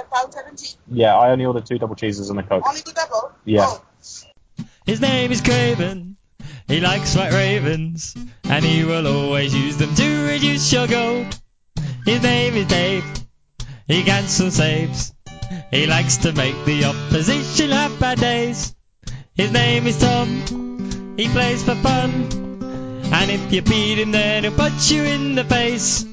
[0.00, 0.76] a Coke 17?
[0.90, 2.66] Yeah, I only ordered two double cheeses and a coke.
[2.66, 3.32] Only the double?
[3.44, 3.66] Yeah.
[3.68, 3.82] Oh.
[4.86, 6.16] His name is Craven.
[6.66, 11.38] He likes white ravens, and he will always use them to reduce your gold.
[12.04, 13.04] His name is Dave.
[13.86, 15.12] He cancels saves.
[15.70, 18.74] He likes to make the opposition have bad days.
[19.34, 21.14] His name is Tom.
[21.16, 22.10] He plays for fun.
[23.12, 26.04] And if you beat him, then he'll punch you in the face.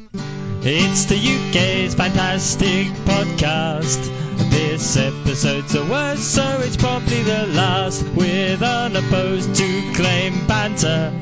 [0.60, 4.50] It's the UK's fantastic podcast.
[4.50, 8.04] This episode's the worst, so it's probably the last.
[8.16, 11.14] With unopposed to claim banter.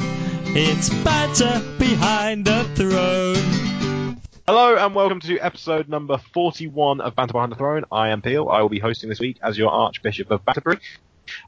[0.57, 4.21] It's banter behind the throne.
[4.47, 7.83] Hello and welcome to episode number 41 of Banter Behind the Throne.
[7.91, 8.47] I am Peel.
[8.47, 10.79] I will be hosting this week as your Archbishop of Batterbury.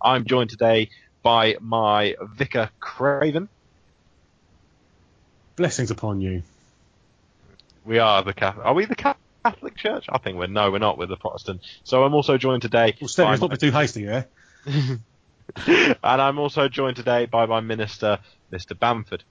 [0.01, 0.89] I'm joined today
[1.23, 3.47] by my Vicar Craven.
[5.55, 6.43] Blessings upon you.
[7.87, 8.65] We are the Catholic.
[8.65, 10.05] Are we the Catholic Church?
[10.09, 10.97] I think we're no, we're not.
[10.97, 11.61] We're the Protestant.
[11.85, 12.95] So I'm also joined today.
[12.99, 14.23] Well, Steve, by let's not be too hasty, yeah?
[14.65, 18.19] and I'm also joined today by my minister,
[18.51, 18.77] Mr.
[18.77, 19.23] Bamford.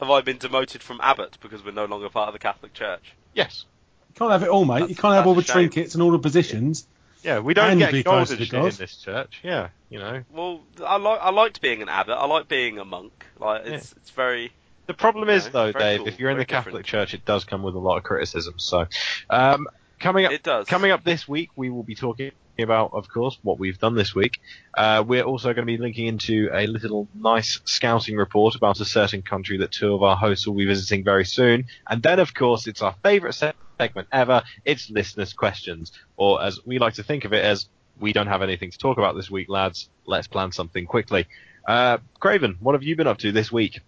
[0.00, 3.14] Have I been demoted from abbot because we're no longer part of the Catholic Church?
[3.32, 3.64] Yes.
[4.08, 4.80] You can't have it all, mate.
[4.80, 5.70] That's- you can't have all the that's a shame.
[5.70, 6.86] trinkets and all the positions.
[7.22, 9.40] Yeah, we don't And get be gold close and to shit the in this church.
[9.44, 10.24] Yeah, you know.
[10.32, 12.14] Well, I like I liked being an abbot.
[12.14, 13.26] I like being a monk.
[13.38, 14.52] Like it's it's very
[14.90, 16.86] The problem is, Yeah, though, Dave, cool, if you're in the Catholic different.
[16.86, 18.54] Church, it does come with a lot of criticism.
[18.56, 18.86] So,
[19.30, 19.68] um,
[20.00, 20.66] coming up, it does.
[20.66, 24.16] coming up this week, we will be talking about, of course, what we've done this
[24.16, 24.40] week.
[24.76, 28.84] Uh, we're also going to be linking into a little nice scouting report about a
[28.84, 31.66] certain country that two of our hosts will be visiting very soon.
[31.88, 34.42] And then, of course, it's our favourite se- segment ever.
[34.64, 37.68] It's listeners' questions, or as we like to think of it as,
[38.00, 39.88] we don't have anything to talk about this week, lads.
[40.04, 41.28] Let's plan something quickly.
[41.64, 43.82] Uh, Craven, what have you been up to this week?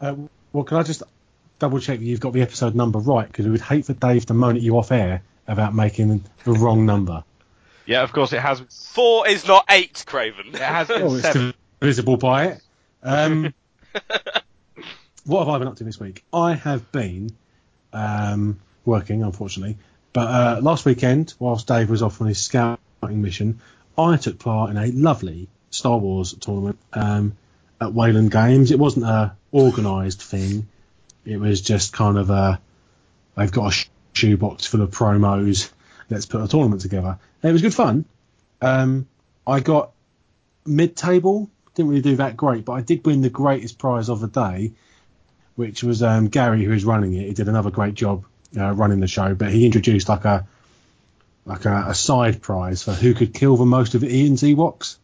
[0.00, 0.14] Uh,
[0.52, 1.02] well, can I just
[1.58, 3.26] double check that you've got the episode number right?
[3.26, 6.52] Because we would hate for Dave to moan at you off air about making the
[6.52, 7.24] wrong number.
[7.86, 8.60] Yeah, of course, it has
[8.94, 10.48] Four is not eight, Craven.
[10.54, 11.54] It has Oh, been it's seven.
[11.80, 12.60] visible by it.
[13.02, 13.54] Um,
[15.24, 16.24] what have I been up to this week?
[16.32, 17.30] I have been
[17.92, 19.78] um, working, unfortunately.
[20.12, 22.78] But uh, last weekend, whilst Dave was off on his scouting
[23.22, 23.60] mission,
[23.96, 27.36] I took part in a lovely Star Wars tournament um,
[27.80, 28.70] at Wayland Games.
[28.70, 30.68] It wasn't a organised thing.
[31.24, 32.60] It was just kind of a
[33.36, 35.70] they've got a shoebox full of promos.
[36.08, 37.18] Let's put a tournament together.
[37.42, 38.04] And it was good fun.
[38.60, 39.06] Um,
[39.46, 39.92] I got
[40.64, 41.50] mid-table.
[41.74, 44.72] Didn't really do that great, but I did win the greatest prize of the day,
[45.56, 47.26] which was um, Gary, who is running it.
[47.26, 48.24] He did another great job
[48.56, 50.46] uh, running the show, but he introduced like a
[51.44, 54.96] like a, a side prize for who could kill the most of Ian's Ewoks.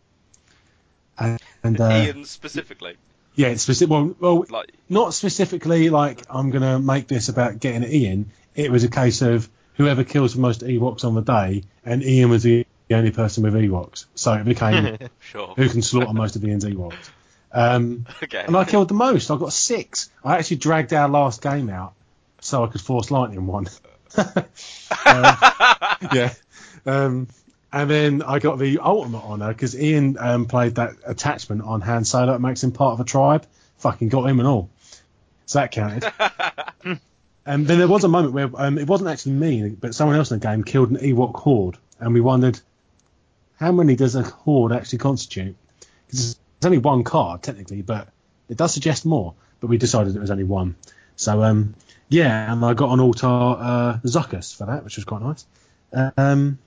[1.19, 2.97] And, and uh, Ian specifically.
[3.35, 3.91] yeah, specific.
[3.91, 8.31] Well, well, Like not specifically like I'm gonna make this about getting at Ian.
[8.55, 12.31] It was a case of whoever kills the most Ewoks on the day, and Ian
[12.31, 15.55] was the only person with Ewoks, so it became sure.
[15.57, 17.11] who can slaughter most of Ian's Ewoks.
[17.53, 18.45] Um, Okay.
[18.47, 19.31] and I killed the most.
[19.31, 20.11] I got six.
[20.25, 21.93] I actually dragged our last game out
[22.41, 23.67] so I could force lightning one.
[26.13, 26.33] Yeah.
[26.85, 27.29] Um,
[27.73, 32.05] and then I got the ultimate honour because Ian um, played that attachment on Han
[32.05, 33.47] Solo that makes him part of a tribe.
[33.79, 34.71] Fucking got him and all.
[35.47, 36.05] So that counted.
[37.47, 40.31] and then there was a moment where um, it wasn't actually me, but someone else
[40.31, 42.61] in the game killed an Ewok horde, and we wondered
[43.57, 45.57] how many does a horde actually constitute?
[46.07, 48.09] Because it's only one card technically, but
[48.49, 49.35] it does suggest more.
[49.61, 50.77] But we decided it was only one.
[51.17, 51.75] So um,
[52.09, 55.47] yeah, and I got an Altar uh, Zuckuss for that, which was quite nice.
[56.17, 56.59] Um,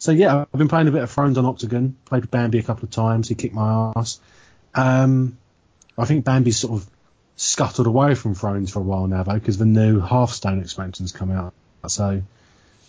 [0.00, 1.92] so yeah, I've been playing a bit of Thrones on OCTGN.
[2.06, 3.28] Played with Bambi a couple of times.
[3.28, 4.18] He kicked my ass.
[4.74, 5.36] Um,
[5.98, 6.90] I think Bambi's sort of
[7.36, 11.30] scuttled away from Thrones for a while now though, because the new Hearthstone expansion's come
[11.30, 11.52] out.
[11.86, 12.22] So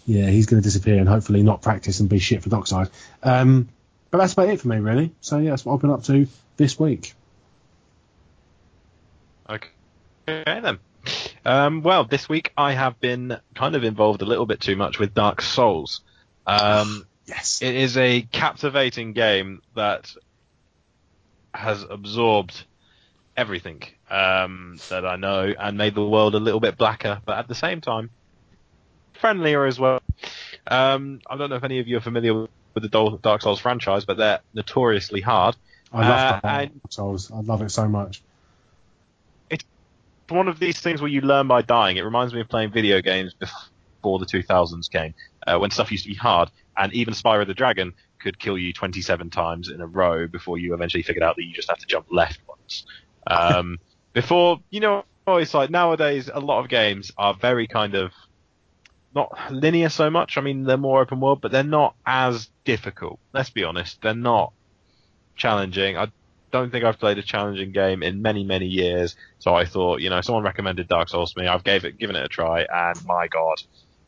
[0.06, 2.90] yeah, he's going to disappear and hopefully not practice and be shit for Dockside.
[3.22, 3.68] Um,
[4.10, 5.14] but that's about it for me really.
[5.20, 7.14] So yeah, that's what I've been up to this week.
[9.50, 9.70] Okay,
[10.46, 10.80] then.
[11.44, 14.98] Um, well, this week I have been kind of involved a little bit too much
[14.98, 16.00] with Dark Souls.
[16.48, 17.62] Um, Yes.
[17.62, 20.12] it is a captivating game that
[21.54, 22.66] has absorbed
[23.38, 27.48] everything um, that I know and made the world a little bit blacker, but at
[27.48, 28.10] the same time,
[29.14, 30.02] friendlier as well.
[30.68, 32.50] Um, I don't know if any of you are familiar with
[32.92, 35.56] the Dark Souls franchise, but they're notoriously hard.
[35.94, 37.32] I love Uh, Dark Souls.
[37.32, 38.22] I love it so much.
[39.50, 39.64] It's
[40.28, 41.98] one of these things where you learn by dying.
[41.98, 45.14] It reminds me of playing video games before the 2000s came,
[45.48, 48.74] uh, when stuff used to be hard, and even Spyro the Dragon could kill you
[48.74, 51.88] 27 times in a row before you eventually figured out that you just have to
[51.88, 52.86] jump left once.
[53.28, 53.80] Um,
[54.14, 58.12] before, you know, it's like nowadays a lot of games are very kind of
[59.14, 60.38] not linear so much.
[60.38, 63.20] I mean, they're more open world, but they're not as difficult.
[63.34, 64.54] Let's be honest, they're not
[65.36, 65.98] challenging.
[65.98, 66.12] I
[66.52, 69.16] don't think I've played a challenging game in many, many years.
[69.40, 71.48] So I thought, you know, someone recommended Dark Souls to me.
[71.48, 73.62] I've gave it, given it a try, and my god,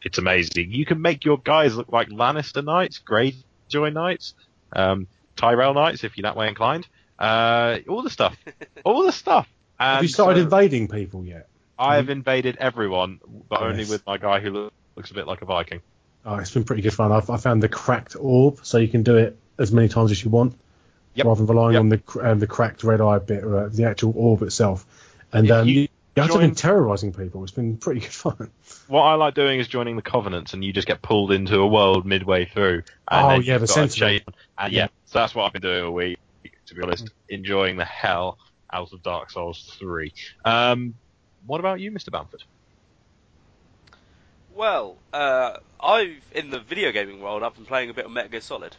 [0.03, 0.71] it's amazing.
[0.71, 4.33] You can make your guys look like Lannister knights, Greyjoy knights,
[4.73, 6.87] um, Tyrell knights, if you're that way inclined.
[7.17, 8.37] Uh, all the stuff,
[8.83, 9.47] all the stuff.
[9.79, 11.47] And Have you started so invading people yet?
[11.77, 13.19] I have invaded everyone,
[13.49, 13.89] but only Yes.
[13.89, 15.81] with my guy who loo- looks a bit like a Viking.
[16.25, 17.11] Oh, it's been pretty good fun.
[17.11, 20.23] I've, I found the cracked orb, so you can do it as many times as
[20.23, 20.55] you want,
[21.15, 21.25] Yep.
[21.25, 21.79] rather than relying Yep.
[21.79, 24.85] on the um, the cracked red eye bit or uh, the actual orb itself.
[25.33, 27.41] And If um, you you, you have to been terrorizing people.
[27.43, 28.51] It's been pretty good fun.
[28.87, 31.67] What I like doing is joining the Covenants, and you just get pulled into a
[31.67, 32.83] world midway through.
[33.07, 34.19] And Oh, yeah, the got to Sentinel.
[34.57, 36.19] And yeah, so that's what I've been doing all week.
[36.67, 38.37] To be honest, enjoying the hell
[38.71, 40.13] out of Dark Souls 3.
[40.45, 40.95] Um,
[41.45, 42.11] what about you, Mr.
[42.11, 42.43] Bamford?
[44.55, 48.29] Well, uh, I've in the video gaming world, I've been playing a bit of Metal
[48.31, 48.75] Gear Solid.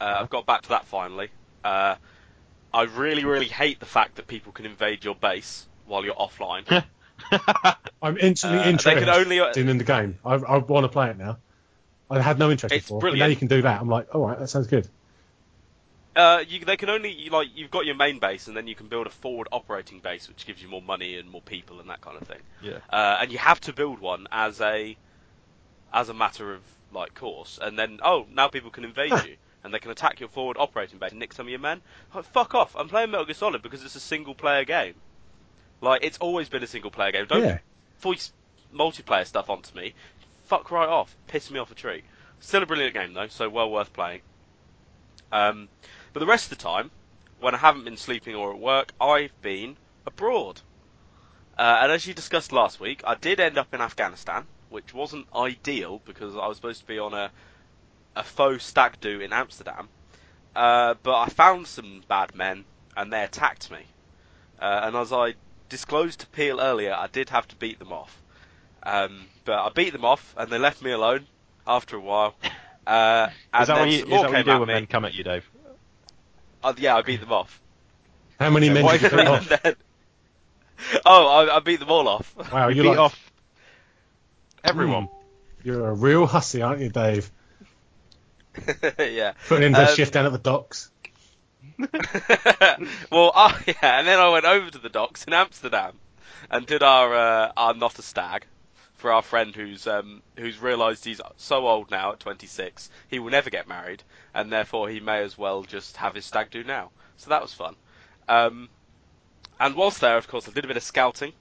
[0.00, 1.28] Uh, I've got back to that finally.
[1.62, 1.96] Uh,
[2.72, 6.84] I really, really hate the fact that people can invade your base while you're offline.
[8.02, 10.18] I'm instantly Uh, interested only- in, in the game.
[10.24, 11.36] I, I want to play it now.
[12.10, 13.80] I had no interest It's before, but now you can do that.
[13.80, 14.88] I'm like, all right, that sounds good.
[16.16, 18.74] Uh, you, they can only you, like you've got your main base, and then you
[18.74, 21.88] can build a forward operating base, which gives you more money and more people and
[21.88, 22.40] that kind of thing.
[22.62, 22.78] Yeah.
[22.90, 24.96] Uh, and you have to build one as a
[25.92, 29.72] as a matter of like course, and then oh now people can invade you and
[29.72, 31.80] they can attack your forward operating base and nick some of your men.
[32.12, 32.74] Like, fuck off!
[32.76, 34.94] I'm playing Metal Gear Solid because it's a single player game.
[35.80, 37.26] Like it's always been a single player game.
[37.26, 37.58] Don't yeah.
[38.00, 38.32] voice
[38.74, 39.94] multiplayer stuff onto me.
[40.44, 41.14] Fuck right off.
[41.26, 42.04] Piss me off a treat.
[42.40, 44.20] Still a brilliant game though, so well worth playing.
[45.32, 45.68] Um,
[46.12, 46.90] but the rest of the time,
[47.38, 50.60] when I haven't been sleeping or at work, I've been abroad.
[51.56, 55.26] Uh, and as you discussed last week, I did end up in Afghanistan, which wasn't
[55.34, 57.30] ideal because I was supposed to be on a
[58.16, 59.88] a faux stag do in Amsterdam.
[60.54, 62.64] Uh, but I found some bad men,
[62.96, 63.84] and they attacked me.
[64.60, 65.34] Uh, and as I
[65.70, 68.14] disclosed to Peel earlier, I did have to beat them off.
[68.82, 71.26] Um, but I beat them off, and they left me alone
[71.66, 72.34] after a while.
[72.86, 74.58] Uh, and Is that then what you, is that more what you came do at
[74.58, 74.74] when me.
[74.74, 75.48] men come at you, Dave?
[76.62, 77.58] Uh, yeah, I beat them off.
[78.38, 79.62] How many men why did you did put you- off?
[79.62, 79.76] Then-
[81.06, 82.34] oh, I, I beat them all off.
[82.52, 83.32] Wow, you you beat like, off
[84.64, 85.08] everyone.
[85.62, 87.30] you're a real hussy, aren't you, Dave?
[88.98, 89.32] yeah.
[89.48, 90.89] Putting in the Um, shift down at the docks.
[93.10, 95.98] well, I, yeah, and then I went over to the docks in Amsterdam
[96.50, 98.46] and did our uh, our not a stag
[98.94, 103.30] for our friend who's um, who's realised he's so old now at 26 he will
[103.30, 104.02] never get married
[104.34, 106.90] and therefore he may as well just have his stag do now.
[107.16, 107.76] So that was fun.
[108.28, 108.68] Um,
[109.58, 111.32] and whilst there, of course, I did a bit of scouting,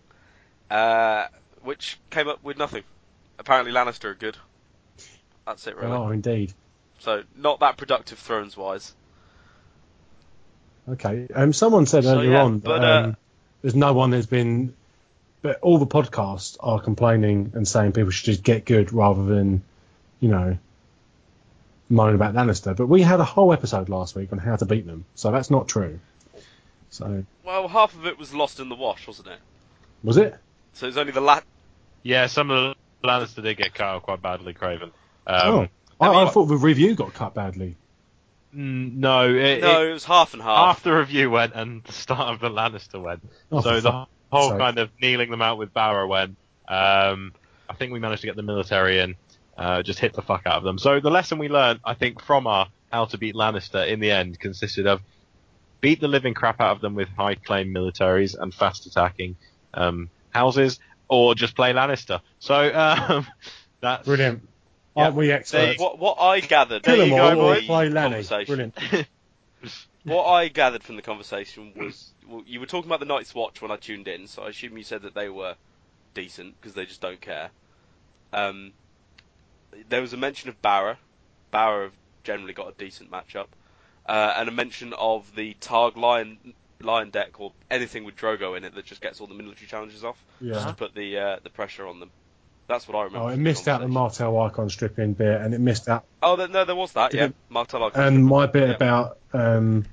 [0.69, 1.27] uh,
[1.61, 2.83] which came up with nothing.
[3.37, 4.37] Apparently, Lannister are good.
[5.45, 5.91] That's it, really.
[5.91, 6.53] Oh, indeed.
[6.99, 8.93] So not that productive Thrones wise.
[10.87, 11.27] Okay.
[11.33, 13.13] Um, someone said So, earlier yeah, on but, that um, uh,
[13.61, 14.73] there's no one that's been,
[15.41, 19.63] but all the podcasts are complaining and saying people should just get good rather than,
[20.19, 20.57] you know,
[21.89, 22.75] moaning about Lannister.
[22.75, 25.49] But we had a whole episode last week on how to beat them, so that's
[25.49, 25.99] not true.
[26.91, 29.39] So Well, half of it was lost in the wash, wasn't it?
[30.03, 30.35] was it?
[30.73, 31.41] So it's only the la-
[32.03, 34.91] Yeah, some of the Lannister did get cut out quite badly, Craven.
[35.27, 35.67] Um, oh,
[35.99, 37.75] I, I mean- I thought the review got cut badly.
[38.55, 40.57] Mm, no, it, no, it, it was half and half.
[40.57, 43.21] half the review went and the start of the Lannister went.
[43.51, 44.59] Oh, so the whole sake.
[44.59, 46.35] kind of kneeling them out with Barrow went.
[46.67, 47.33] Um,
[47.69, 49.15] I think we managed to get the military in,
[49.57, 50.77] uh, just hit the fuck out of them.
[50.77, 54.11] So the lesson we learned, I think, from our how to beat Lannister in the
[54.11, 55.01] end consisted of
[55.81, 59.35] beat the living crap out of them with high claim militaries and fast attacking
[59.73, 62.21] um, houses, or just play Lannister.
[62.39, 63.27] So um,
[63.81, 64.47] that's Brilliant.
[64.99, 65.05] Yeah.
[65.05, 65.79] Aren't we experts?
[65.79, 69.07] what, what I gathered Kill from them the all or play conversation- Brilliant.
[70.05, 73.61] What I gathered from the conversation was well, you were talking about the Night's Watch
[73.61, 75.55] when I tuned in, so I assume you said that they were
[76.13, 77.49] decent because they just don't care.
[78.31, 78.71] Um,
[79.89, 80.97] there was a mention of Barra.
[81.51, 83.47] Barra have generally got a decent matchup,
[84.05, 88.63] uh, and a mention of the Targ Lion Lion deck or anything with Drogo in
[88.63, 91.49] it that just gets all the military challenges off, just to put the uh, the
[91.49, 92.09] pressure on them.
[92.69, 93.25] That's what I remember.
[93.25, 93.87] Oh, it missed out the.
[93.87, 97.15] Martell icon stripping bit, and it missed out Oh, there, no, there was that.
[97.15, 98.75] Yeah, Martell Icon And my bit Yeah.
[98.75, 99.85] about um,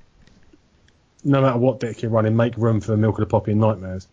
[1.23, 3.59] no matter what deck you're running, make room for the Milk of the Poppy and
[3.61, 4.07] Nightmares.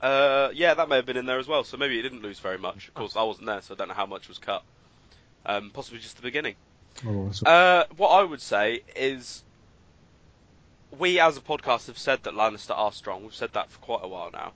[0.00, 1.64] Uh, yeah, that may have been in there as well.
[1.64, 2.86] So maybe it didn't lose very much.
[2.88, 4.62] Of course, I wasn't there, so I don't know how much was cut.
[5.44, 6.54] Um, possibly just the beginning.
[7.04, 9.42] Oh, Uh, what I would say is,
[10.96, 13.22] we as a podcast have said that Lannister are strong.
[13.24, 14.52] We've said that for quite a while now.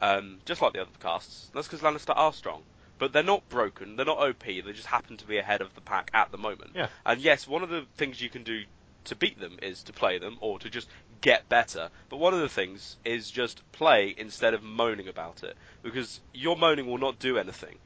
[0.00, 1.50] Um, just like the other podcasts.
[1.52, 2.62] That's because Lannister are strong.
[2.98, 3.96] but they're not broken.
[3.96, 4.44] They're not OP.
[4.44, 6.70] They just happen to be ahead of the pack at the moment.
[6.74, 6.88] Yeah.
[7.04, 8.62] And yes, one of the things you can do
[9.06, 10.88] to beat them is to play them or to just
[11.20, 11.90] get better.
[12.08, 16.56] But one of the things is just play instead of moaning about it because your
[16.56, 17.76] moaning will not do anything.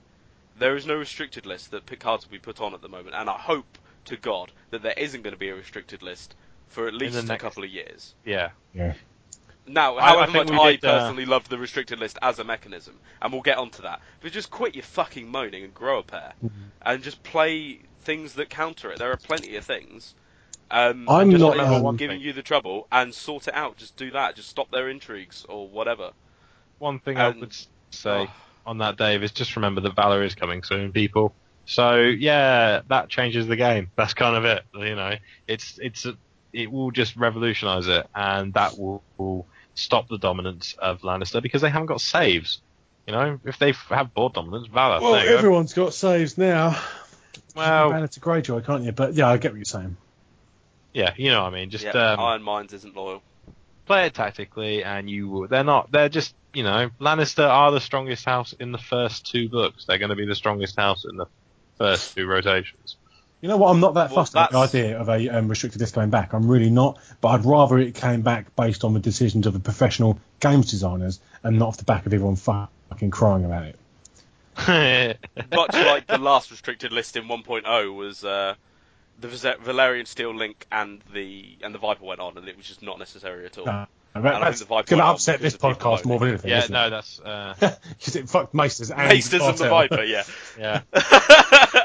[0.59, 3.17] There is no restricted list that pick cards will be put on at the moment,
[3.17, 6.35] and I hope to God that there isn't going to be a restricted list
[6.69, 8.15] for at least a next- couple of years.
[8.25, 8.51] Yeah.
[8.75, 8.95] Yeah.
[9.69, 12.45] Now, I- I however much I did, uh, personally love the restricted list as a
[12.45, 16.03] mechanism, and we'll get onto that, but just quit your fucking moaning and grow a
[16.03, 16.63] pair, Mm-hmm.
[16.83, 18.99] and just play things that counter it.
[18.99, 20.15] There are plenty of things.
[20.71, 23.77] Um, I'm just not, remember um, one giving you the trouble and sort it out.
[23.79, 24.37] Just do that.
[24.37, 26.11] Just stop their intrigues or whatever.
[26.79, 27.55] One thing I would
[27.91, 28.33] say Oh.
[28.67, 31.35] on that, Dave, is just remember that Valor is coming soon, people.
[31.65, 33.91] So yeah, that changes the game.
[33.97, 34.63] That's kind of it.
[34.75, 35.15] You know,
[35.47, 36.17] it's it's a,
[36.53, 39.47] it will just revolutionise it, and that will, will
[39.79, 42.61] stop the dominance of Lannister because they haven't got saves.
[43.07, 45.01] You know, if they have board dominance, Valor.
[45.01, 45.37] Well, there you go.
[45.39, 46.79] everyone's got saves now.
[47.57, 48.93] Well, Banner to Greyjoy, can't you?
[48.93, 49.97] But yeah, I get what you're saying.
[50.93, 51.71] yeah, you know what I mean.
[51.71, 53.23] Just yeah, um, Iron Mines isn't loyal.
[53.87, 55.91] play it tactically, and you they're not.
[55.91, 56.35] They're just.
[56.55, 59.85] You know, Lannister are the strongest house in the first two books.
[59.85, 61.27] They're going to be the strongest house in the
[61.77, 62.97] first two rotations.
[63.41, 63.71] You know what?
[63.71, 66.33] I'm not that Well, fussed about the idea of a um, restricted list coming back.
[66.33, 66.99] I'm really not.
[67.21, 71.21] But I'd rather it came back based on the decisions of the professional games designers
[71.43, 73.79] and not off the back of everyone fucking crying about it.
[75.55, 78.55] Much like the last restricted list in 1.0 was uh,
[79.21, 82.83] the Valyrian Steel Link and the and the Viper went on, and it was just
[82.83, 83.67] not necessary at all.
[83.67, 86.51] No, I that's going to upset this podcast more than anything.
[86.51, 87.21] yeah, isn't no, that's.
[87.21, 87.79] Uh, it?
[87.99, 90.25] Because it fucked Maesters and Maesters and the Viper, yeah.
[90.59, 90.83] yeah.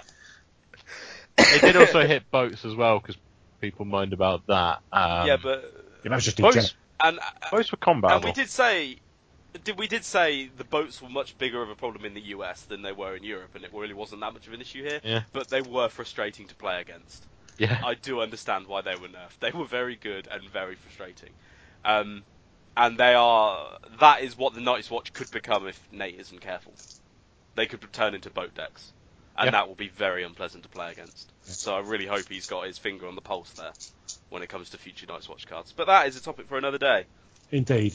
[1.48, 3.18] It did also hit boats as well because
[3.62, 4.82] people moaned about that.
[4.92, 5.74] Um, yeah, but
[6.04, 6.76] Yeah, that was just boats, degenerate.
[7.02, 7.20] and
[7.52, 8.16] boats were combatable.
[8.16, 8.98] and we did say.
[9.64, 12.64] Did, we did say the boats were much bigger of a problem in the US
[12.64, 15.00] than they were in Europe, and it really wasn't that much of an issue here.
[15.04, 15.22] Yeah.
[15.32, 17.24] But they were frustrating to play against.
[17.60, 17.80] Yeah.
[17.86, 19.38] I do understand why they were nerfed.
[19.42, 21.30] They were very good and very frustrating.
[21.86, 22.24] Um,
[22.76, 23.78] and they are.
[24.00, 26.74] That is what the Night's Watch could become if Nate isn't careful.
[27.54, 28.92] They could turn into boat decks.
[29.36, 29.52] And Yeah.
[29.52, 31.32] that will be very unpleasant to play against.
[31.42, 33.74] So I really hope he's got his finger on the pulse there
[34.30, 35.74] when it comes to future Night's Watch cards.
[35.76, 37.06] But that is a topic for another day.
[37.52, 37.94] Indeed.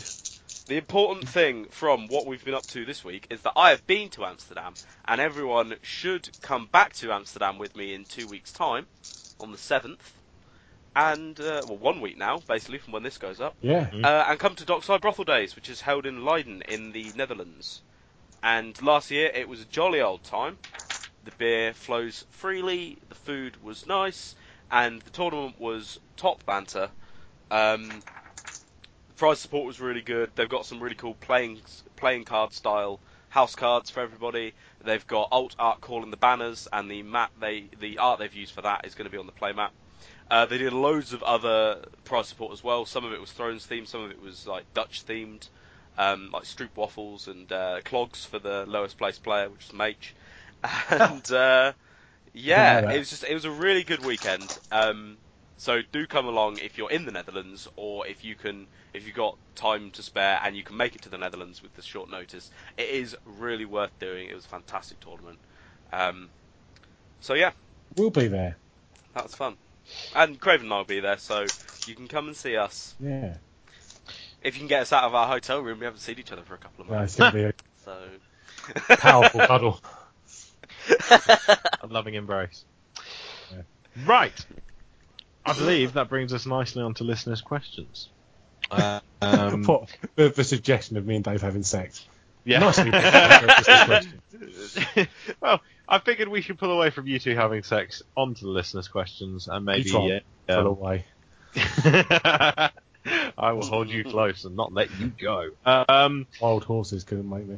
[0.67, 3.87] The important thing from what we've been up to this week is that I have
[3.87, 4.75] been to Amsterdam,
[5.07, 8.87] and everyone should come back to Amsterdam with me in two weeks' time,
[9.41, 9.99] on the 7th.
[10.95, 13.55] And, uh, well, one week now, basically, from when this goes up.
[13.63, 13.89] Yeah.
[14.03, 17.83] Uh, and come to Dockside Brothel Days, which is held in Leiden in the Netherlands.
[18.43, 20.59] And last year it was a jolly old time.
[21.29, 24.35] The beer flows freely, the food was nice,
[24.71, 26.91] and the tournament was top banter.
[27.51, 28.03] Um,
[29.15, 30.31] prize support was really good.
[30.35, 31.61] They've got some really cool playing
[31.97, 34.55] playing card style house cards for everybody.
[34.83, 38.55] They've got alt art calling the banners, and the map they the art they've used
[38.55, 39.75] for that is going to be on the play map.
[40.31, 42.87] Uh, they did loads of other prize support as well.
[42.87, 45.51] Some of it was Thrones themed, some of it was like Dutch themed,
[45.99, 50.15] um, like Stroop waffles and uh, clogs for the lowest placed player, which is Mage.
[50.91, 51.73] And uh,
[52.35, 54.59] yeah, it was just it was a really good weekend.
[54.71, 55.17] Um,
[55.57, 59.17] so do come along if you're in the Netherlands, or if you can, if you've
[59.17, 62.11] got time to spare and you can make it to the Netherlands with this short
[62.11, 62.51] notice.
[62.77, 64.29] It is really worth doing.
[64.29, 65.39] It was a fantastic tournament.
[65.93, 66.29] Um,
[67.21, 67.53] so yeah,
[67.97, 68.57] We'll be there.
[69.15, 69.57] That's fun.
[70.15, 71.47] And Craven and I will be there, so
[71.87, 72.95] you can come and see us.
[73.01, 73.35] Yeah.
[74.43, 76.43] If you can get us out of our hotel room, we haven't seen each other
[76.43, 77.15] for a couple of months.
[77.15, 77.53] it's going to be a
[77.85, 79.81] So powerful cuddle.
[81.83, 82.65] A loving embrace.
[83.53, 83.63] Yeah.
[84.07, 84.47] Right.
[85.45, 88.09] I believe that brings us nicely onto listeners' questions.
[88.71, 92.05] Uh, um, What, the, the suggestion of me and Dave having sex.
[92.45, 92.59] yeah.
[92.59, 95.09] Nicely picked up for just a question.
[95.41, 98.89] well, I figured we should pull away from you two having sex onto the listeners'
[98.89, 99.89] questions and maybe.
[99.89, 100.21] You try.
[100.49, 101.05] uh, Pull away.
[103.39, 105.51] I will hold you close and not let you go.
[105.65, 107.57] Um, Wild horses couldn't make me.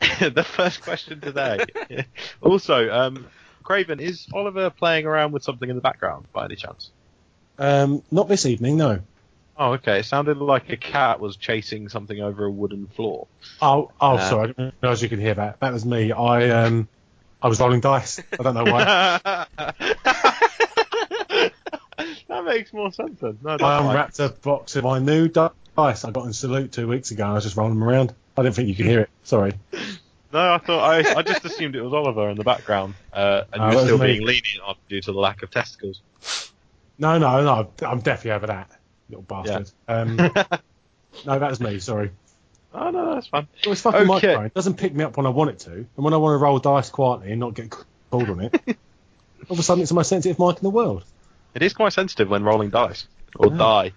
[0.20, 1.64] the first question today.
[2.40, 3.26] also, um,
[3.62, 6.90] Craven, is Oliver playing around with something in the background by any chance?
[7.58, 9.00] Um, not this evening, no.
[9.56, 9.98] Oh, okay.
[10.00, 13.26] It sounded like a cat was chasing something over a wooden floor.
[13.60, 14.42] Oh, oh, Uh, sorry.
[14.50, 15.58] I didn't realise you could hear that.
[15.60, 16.12] That was me.
[16.12, 16.86] I um,
[17.42, 18.20] I was rolling dice.
[18.38, 19.18] I don't know why.
[22.28, 23.38] that makes more sense then.
[23.42, 27.10] No, I unwrapped a box of my new dice I got in Salute two weeks
[27.10, 27.24] ago.
[27.24, 28.14] and I was just rolling them around.
[28.38, 29.10] I didn't think you could hear it.
[29.24, 29.52] Sorry.
[30.32, 33.62] No, I thought I, I just assumed it was Oliver in the background, uh, and
[33.62, 34.12] Oh, you that were was still me.
[34.14, 36.02] being lenient on due to the lack of testicles.
[36.98, 37.72] No, no, no.
[37.86, 38.70] I'm definitely over that,
[39.08, 39.70] little bastard.
[39.88, 40.16] Um,
[41.24, 41.78] no, that was me.
[41.78, 42.10] Sorry.
[42.74, 43.48] Oh no, that's fine.
[43.64, 44.06] Well, it's fucking Okay.
[44.06, 44.46] microphone.
[44.46, 46.42] It doesn't pick me up when I want it to, and when I want to
[46.42, 47.74] roll dice quietly and not get
[48.10, 48.76] called on it, all
[49.54, 51.04] of a sudden it's the most sensitive mic in the world.
[51.54, 53.92] It is quite sensitive when rolling dice or die.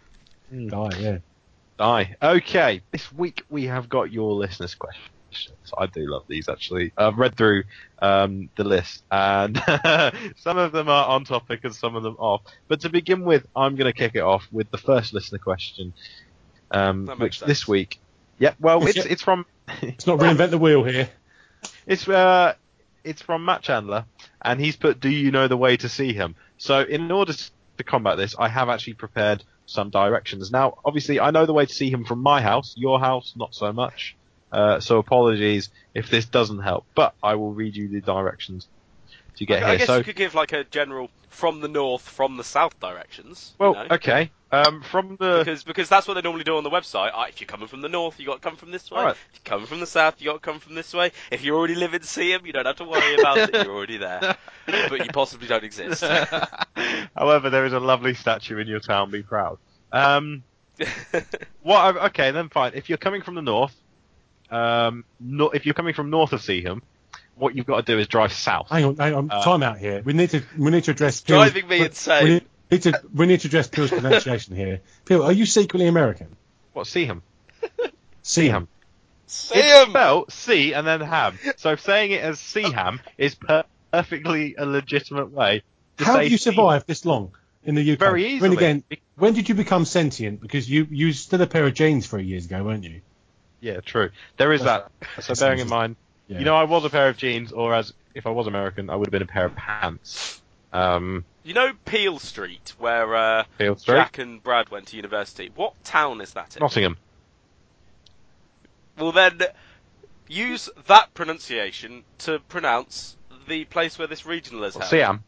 [0.49, 1.17] Die, yeah.
[1.81, 2.15] Die.
[2.21, 5.09] Okay, this week we have got your listeners' questions.
[5.75, 6.93] I do love these actually.
[6.95, 7.63] I've read through
[7.99, 9.57] um, the list, and
[10.35, 12.43] some of them are on topic and some of them off.
[12.67, 15.95] But to begin with, I'm going to kick it off with the first listener question,
[16.69, 17.47] um, which sense.
[17.47, 17.99] this week.
[18.37, 19.47] Yeah, well, it's it's from
[19.81, 21.09] Let's not reinvent the wheel here.
[21.87, 22.53] It's uh,
[23.03, 24.05] it's from Matt Chandler,
[24.39, 27.83] and he's put, "Do you know the way to see him?" So, in order to
[27.83, 30.51] combat this, I have actually prepared some directions.
[30.51, 32.73] Now, obviously, I know the way to see him from my house.
[32.77, 34.15] Your house, not so much.
[34.51, 38.67] Uh, so, apologies if this doesn't help, but I will read you the directions
[39.41, 42.03] to get I, I guess So, you could give like a general from the north,
[42.03, 43.53] from the south directions.
[43.59, 43.87] you well, know?
[43.95, 44.29] okay.
[44.51, 47.11] Um, from the because because that's what they normally do on the website.
[47.13, 48.99] Ah, if you're coming from the north, you got to come from this way.
[48.99, 49.15] Alright.
[49.15, 51.11] If you're coming from the south, you got to come from this way.
[51.31, 53.53] If you already live in Seaham, you don't have to worry about it.
[53.53, 56.03] You're already there, but you possibly don't exist.
[57.15, 59.09] However, there is a lovely statue in your town.
[59.09, 59.57] Be proud.
[59.91, 60.43] Um,
[61.63, 61.97] what?
[61.97, 62.73] Okay, then fine.
[62.75, 63.75] If you're coming from the north,
[64.51, 66.81] um, no, if you're coming from north of Seaham,
[67.41, 68.69] what you've got to do is drive south.
[68.69, 69.31] Hang on, hang on.
[69.31, 70.01] Uh, time out here.
[70.05, 72.23] We need to we need to address Peel's- driving me insane.
[72.23, 74.81] We need, need to we need to address Peel's pronunciation here.
[75.05, 76.35] Peel, are you secretly American?
[76.73, 77.21] What Seaham?
[78.23, 78.67] Seaham.
[79.25, 79.89] It's Seaham.
[79.89, 81.37] spelled C and then ham.
[81.57, 85.63] So saying it as Seaham is per- perfectly a legitimate way.
[85.97, 86.41] To How say have you Seaham.
[86.41, 87.31] survived this long
[87.63, 87.99] in the UK?
[87.99, 88.55] Very Then easily.
[88.57, 88.83] again,
[89.15, 90.41] when did you become sentient?
[90.41, 93.01] Because you you still a pair of jeans three years ago, weren't you?
[93.59, 94.09] Yeah, true.
[94.37, 94.91] There is that.
[95.19, 95.95] So bearing in mind,
[96.31, 96.39] Yeah.
[96.39, 98.95] you know, I was a pair of jeans, or as if I was American, I
[98.95, 100.41] would have been a pair of pants.
[100.71, 105.51] Um, You know Peel Street, where uh, Field Street, Jack and Brad went to university.
[105.53, 106.61] What town is that in?
[106.61, 106.97] Nottingham.
[108.97, 109.41] Well, then
[110.29, 113.17] use that pronunciation to pronounce
[113.49, 114.89] the place where this regional is held.
[114.89, 115.19] Seaham.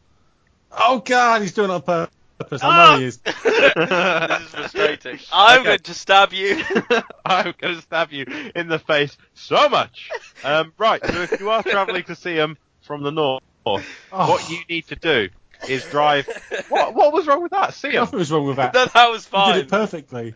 [0.72, 2.14] Oh God, he's doing it on purpose.
[2.40, 2.86] I Ah!
[2.92, 3.18] know he is.
[3.18, 5.18] this is frustrating.
[5.32, 5.64] I'm Okay.
[5.64, 6.56] going to stab you.
[7.24, 10.10] I'm going to stab you in the face so much.
[10.42, 14.48] Um, right, so if you are travelling to see him from the north, Oh, what
[14.48, 15.28] you need to do
[15.66, 16.26] is drive.
[16.68, 17.74] What, what was wrong with that?
[17.74, 18.00] See him.
[18.00, 18.74] Nothing was wrong with that.
[18.74, 19.54] no, that was You fine.
[19.54, 20.34] did it perfectly.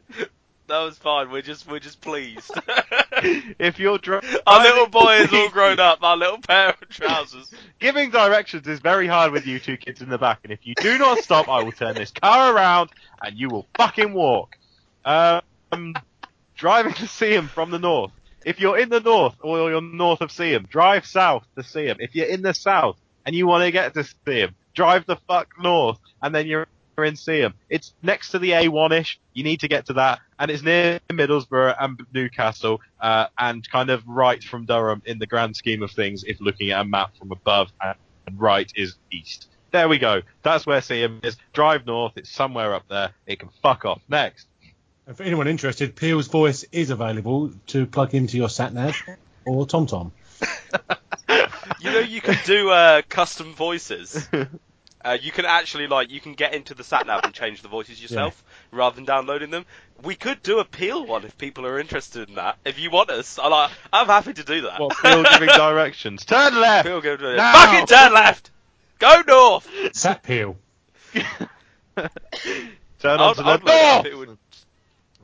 [0.69, 1.31] That was fine.
[1.31, 2.51] We're just we're just pleased.
[3.59, 6.03] If you're driving, Our little boy is all grown up.
[6.03, 7.53] Our little pair of trousers.
[7.81, 10.75] Giving directions is very hard with you two kids in the back, and if you
[10.81, 12.91] do not stop, I will turn this car around
[13.23, 14.57] and you will fucking walk.
[15.05, 15.95] Um,
[16.55, 18.13] driving to Seaham from the north.
[18.45, 21.97] If you're in the north or you're north of Seaham, drive south to Seaham.
[21.99, 25.49] If you're in the south and you want to get to Seaham, drive the fuck
[25.61, 26.69] north, and then you're
[27.05, 27.55] in Seaham.
[27.69, 29.17] It's next to the A1ish.
[29.33, 33.91] You need to get to that, and it's near Middlesbrough and Newcastle, uh, and kind
[33.91, 36.25] of right from Durham in the grand scheme of things.
[36.25, 37.97] If looking at a map from above, and
[38.37, 39.49] right is east.
[39.71, 40.23] There we go.
[40.43, 41.37] That's where Seaham is.
[41.53, 42.13] Drive north.
[42.17, 43.11] It's somewhere up there.
[43.27, 44.01] It can fuck off.
[44.09, 44.47] Next.
[45.07, 48.97] And for anyone interested, Peel's voice is available to plug into your sat nav
[49.45, 50.13] or TomTom.
[51.81, 54.29] You know you can do uh, custom voices.
[55.09, 57.69] Uh, you can actually like you can get into the sat nav and change the
[57.69, 59.65] voices yourself rather than downloading them.
[60.03, 62.59] We could do a Peel one if people are interested in that.
[62.65, 64.79] If you want us, I like, I'm happy to do that.
[64.81, 66.25] What Phil giving directions?
[66.27, 66.87] Turn left.
[66.87, 67.53] Peel go to Now!
[67.53, 68.51] fucking turn left,
[68.99, 69.69] go north.
[69.97, 70.57] Sat Peel.
[73.01, 74.07] Turn onto I'd the love it north.
[74.07, 74.39] it would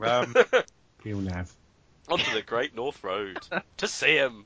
[0.08, 0.34] Um,
[1.04, 1.52] Peel nav.
[2.08, 3.38] onto the Great North Road
[3.78, 4.44] to see him.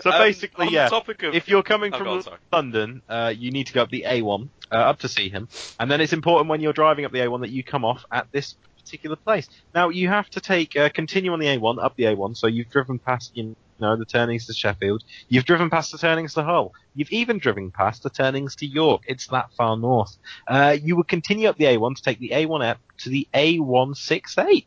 [0.00, 0.88] So Um, basically, yeah.
[0.88, 2.38] Of, if you're coming Oh, from go on.
[2.52, 5.90] London, uh, you need to go up the A1 uh, up to see him, and
[5.90, 8.56] then it's important when you're driving up the A1 that you come off at this
[8.78, 9.48] particular place.
[9.74, 12.70] Now you have to take uh, continue on the A1 up the A1, so you've
[12.70, 16.72] driven past you know the turnings to Sheffield, you've driven past the turnings to Hull,
[16.94, 19.02] you've even driven past the turnings to York.
[19.06, 20.16] It's that far north.
[20.46, 24.64] Uh, you would continue up the A1 to take the A1 up to the A168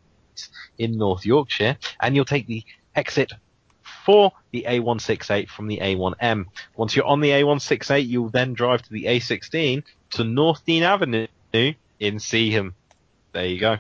[0.77, 2.63] in North Yorkshire, and you'll take the
[2.95, 3.31] exit
[4.07, 6.45] for the A168 from the A1M.
[6.77, 11.27] Once you're on the A168, you'll then drive to the A16 to North Dean Avenue
[11.51, 12.71] in Seaham.
[13.33, 13.77] There you go.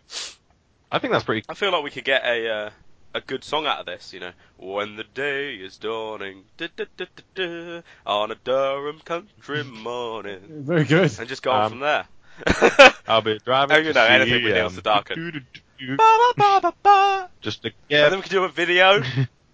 [0.91, 1.45] I think that's pretty.
[1.47, 2.69] I feel like we could get a uh,
[3.15, 4.11] a good song out of this.
[4.11, 8.99] You know, when the day is dawning, da, da, da, da, da, on a Durham
[9.05, 11.17] country morning, Very good.
[11.19, 12.05] and just go on Um, from there.
[13.07, 13.77] I'll be driving.
[13.77, 14.81] Oh, you to know, anything with Neil Seaham.
[14.81, 15.15] Sedaka.
[15.15, 15.95] Do-do-do.
[15.95, 17.29] Ba, ba, ba, ba.
[17.39, 19.01] Just to And then we could do a video.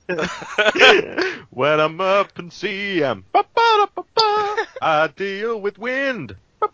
[1.49, 3.23] when I'm up in Seaham.
[3.31, 4.65] Ba-ba-da-ba-ba.
[4.81, 6.35] I deal with wind.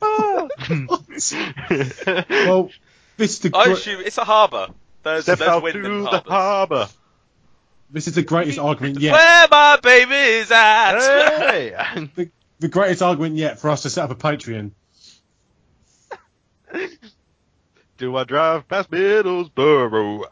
[0.00, 0.48] Well,
[3.16, 4.68] this is the I assume it's a harbour.
[5.04, 6.28] There's, Step there's out wind to in the harbours.
[6.30, 6.88] harbour.
[7.90, 9.12] This is the greatest argument yet.
[9.12, 10.98] Where my baby is at.
[10.98, 12.30] Hey!
[12.58, 14.70] The greatest argument yet for us to set up a Patreon.
[17.98, 20.22] Do I drive past Middlesbrough?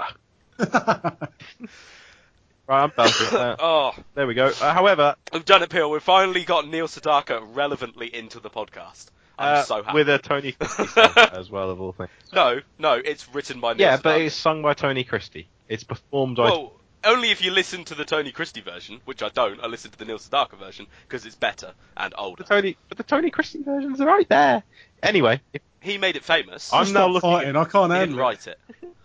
[2.70, 3.32] Right, I'm done with.
[3.58, 4.46] Oh, There we go.
[4.46, 5.90] Uh, however, we've done it, Peel.
[5.90, 9.06] We've finally got Neil Sedaka relevantly into the podcast.
[9.36, 9.94] I'm uh, so happy.
[9.96, 11.00] with a Tony Christie
[11.32, 12.10] as well, of all things.
[12.32, 15.48] No, no, it's written by Neil Yeah, but it's sung by Tony Christie.
[15.68, 16.44] It's performed by.
[16.44, 19.58] Well, only if you listen to the Tony Christie version, which I don't.
[19.60, 22.44] I listen to the Neil Sedaka version because it's better and older.
[22.44, 22.62] the older.
[22.62, 24.62] Tony, but the Tony Christie version's right there.
[25.02, 26.72] Anyway, if, He made it famous.
[26.72, 27.56] I'm now Stop looking fighting.
[27.56, 28.22] I can't he didn't handle it.
[28.22, 28.58] write it.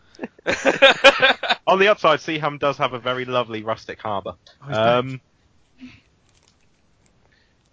[1.68, 4.36] on the upside, Seaham does have a very lovely rustic harbour.
[4.68, 5.00] Oh.
[5.00, 5.22] Um,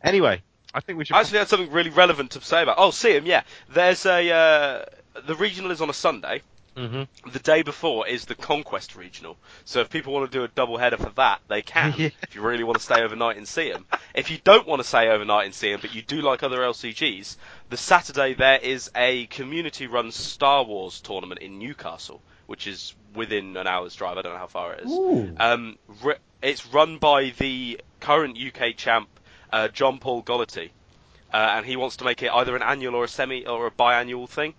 [0.02, 0.42] anyway,
[0.74, 1.14] I think we should.
[1.16, 2.76] I actually had something really relevant to say about.
[2.78, 3.42] Oh, Seaham, yeah.
[3.70, 4.84] There's a uh,
[5.26, 6.42] the regional is on a Sunday.
[6.76, 7.06] Mhm.
[7.30, 9.36] The day before is the Conquest Regional.
[9.66, 11.92] So if people want to do a double header for that, they can.
[11.98, 12.08] Yeah.
[12.22, 13.84] If you really want to stay overnight and see them.
[14.14, 16.60] If you don't want to stay overnight and see them, but you do like other
[16.60, 17.36] LCGs,
[17.68, 23.66] the Saturday there is a community-run Star Wars tournament in Newcastle, which is within an
[23.66, 24.18] hour's drive.
[24.18, 24.90] I don't know how far it is.
[25.38, 29.08] Um, ri- it's run by the current UK champ,
[29.52, 30.70] uh, John Paul Gollaty,
[31.32, 33.70] uh, and he wants to make it either an annual or a semi or a
[33.70, 34.54] biannual thing.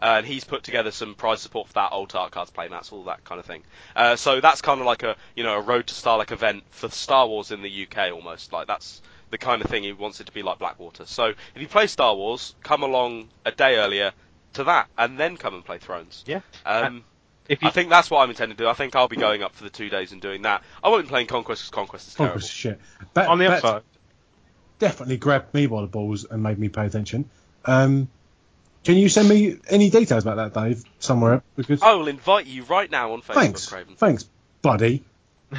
[0.00, 3.04] Uh, and he's put together some prize support for that, old art cards, playmats, all
[3.04, 3.62] that kind of thing.
[3.94, 6.88] Uh, so that's kind of like a you know a road to Starlink event for
[6.88, 8.52] Star Wars in the UK almost.
[8.52, 11.06] Like that's the kind of thing he wants it to be like Blackwater.
[11.06, 14.10] So if you play Star Wars, come along a day earlier
[14.54, 16.24] to that, and then come and play Thrones.
[16.26, 16.40] yeah.
[16.66, 17.04] Um,
[17.52, 18.68] If you I think that's what I'm intending to do.
[18.68, 20.62] I think I'll be going up for the two days and doing that.
[20.82, 22.32] I won't be playing Conquest because Conquest is terrible.
[22.32, 22.80] Conquest is shit.
[23.12, 23.82] That, on the that upside,
[24.78, 27.28] definitely grabbed me by the balls and made me pay attention.
[27.66, 28.08] Um,
[28.84, 31.42] can you send me any details about that, Dave, somewhere?
[31.54, 33.96] Because I will invite you right now on Facebook, thanks, Craven.
[33.96, 34.28] thanks,
[34.62, 35.04] buddy.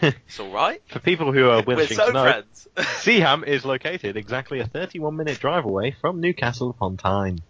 [0.00, 0.82] It's all right.
[0.86, 2.68] for people who are We're so to know, friends.
[2.76, 7.40] Seaham is located exactly a 31 minute drive away from Newcastle upon Tyne.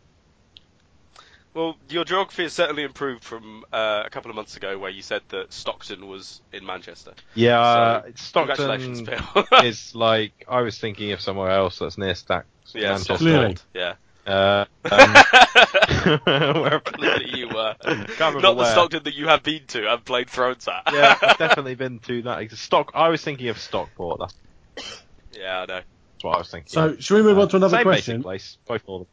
[1.54, 5.02] Well, your geography has certainly improved from uh, a couple of months ago, where you
[5.02, 7.12] said that Stockton was in Manchester.
[7.34, 12.14] Yeah, uh, So, Congratulations, Stockton is like I was thinking of somewhere else that's near
[12.14, 12.46] Stack.
[12.74, 13.16] yeah, Manchester.
[13.16, 13.56] Clearly.
[13.56, 13.80] Stockton.
[13.80, 13.94] Yeah.
[14.26, 16.20] Uh, um,
[16.62, 17.74] wherever- Clearly you were.
[17.82, 18.72] Can't remember Not the where.
[18.72, 20.82] Stockton that you have been to and played Thrones at.
[20.92, 22.50] yeah, I've definitely been to that.
[22.52, 22.92] Stock.
[22.94, 24.20] I was thinking of Stockport.
[24.20, 25.74] That's yeah, I know.
[25.74, 26.70] That's what I was thinking.
[26.70, 28.16] So, should we move on to another Same question?
[28.16, 28.58] basic place.
[28.66, 29.06] Both of them.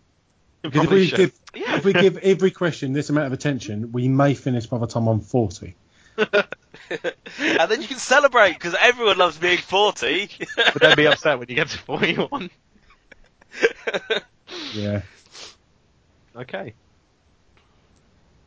[0.61, 1.17] Because if we should.
[1.17, 1.77] give Yeah.
[1.77, 5.07] if we give every question this amount of attention, we may finish by the time
[5.07, 5.75] I'm forty.
[6.17, 6.27] and
[7.71, 10.29] then you can celebrate because everyone loves being 40.
[10.55, 12.49] but then be upset when you get to 41.
[14.73, 15.01] Yeah.
[16.35, 16.73] Okay.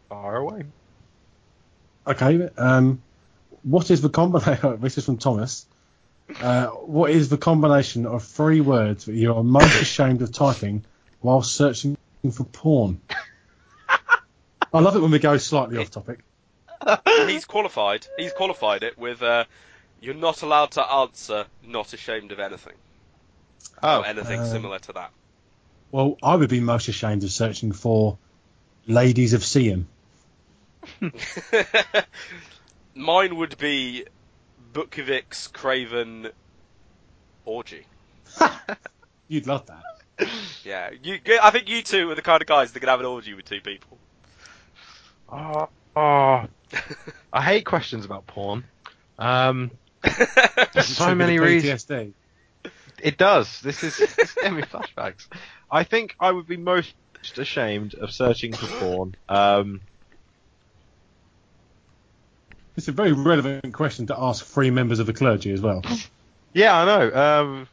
[0.08, 0.64] Far away.
[2.06, 2.48] Okay.
[2.56, 3.02] Um,
[3.62, 4.76] what is the combination?
[4.80, 5.66] This is from Thomas.
[6.40, 10.84] Uh, what is the combination of three words that you are most ashamed of typing
[11.20, 11.96] while searching
[12.30, 13.00] for porn?
[14.72, 16.20] I love it when we go slightly off topic.
[17.26, 18.06] He's qualified.
[18.18, 19.44] He's qualified it with uh,
[20.00, 22.74] you're not allowed to answer not ashamed of anything.
[23.82, 25.10] Oh, or anything um, similar to that.
[25.90, 28.18] Well, I would be most ashamed of searching for
[28.86, 29.88] ladies of Siam.
[32.94, 34.04] Mine would be
[34.72, 36.28] Bukivic's Craven
[37.44, 37.86] Orgy.
[39.28, 39.82] You'd love that.
[40.64, 41.18] Yeah, you.
[41.42, 43.44] I think you two are the kind of guys that can have an orgy with
[43.44, 43.98] two people.
[45.28, 46.44] Oh, oh.
[47.32, 48.64] I hate questions about porn.
[49.18, 49.70] Um,
[50.80, 51.84] so many reasons.
[51.84, 52.12] PTSD.
[53.02, 53.60] It does.
[53.60, 55.26] This is this giving me flashbacks.
[55.70, 56.94] I think I would be most
[57.36, 59.16] ashamed of searching for porn.
[59.28, 59.80] Um,
[62.76, 65.82] It's a very relevant question to ask three members of the clergy as well.
[66.52, 67.14] yeah, I know.
[67.14, 67.68] Um,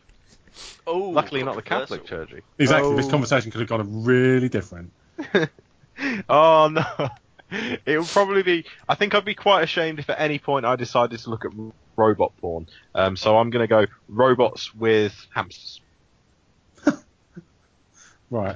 [0.88, 2.06] oh, luckily, not the Catholic.
[2.06, 2.32] Church.
[2.60, 2.96] Exactly.
[2.96, 3.10] This Oh.
[3.12, 4.92] conversation could have gone really different.
[6.30, 7.10] oh no.
[7.86, 8.66] It would probably be.
[8.88, 11.52] I think I'd be quite ashamed if at any point I decided to look at
[11.98, 12.68] robot porn.
[12.96, 15.82] Um, so I'm going to go robots with hamsters.
[18.30, 18.56] Right.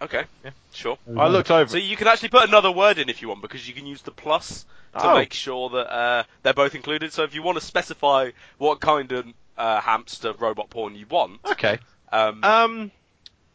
[0.00, 0.50] Okay, Yeah.
[0.72, 0.98] sure.
[1.06, 1.68] There we I looked over.
[1.70, 4.02] So you can actually put another word in if you want, because you can use
[4.02, 4.64] the plus
[4.94, 5.14] to Oh.
[5.14, 7.12] make sure that uh, they're both included.
[7.12, 9.26] So if you want to specify what kind of
[9.58, 11.78] uh, hamster robot porn you want, okay.
[12.12, 12.90] um, Um,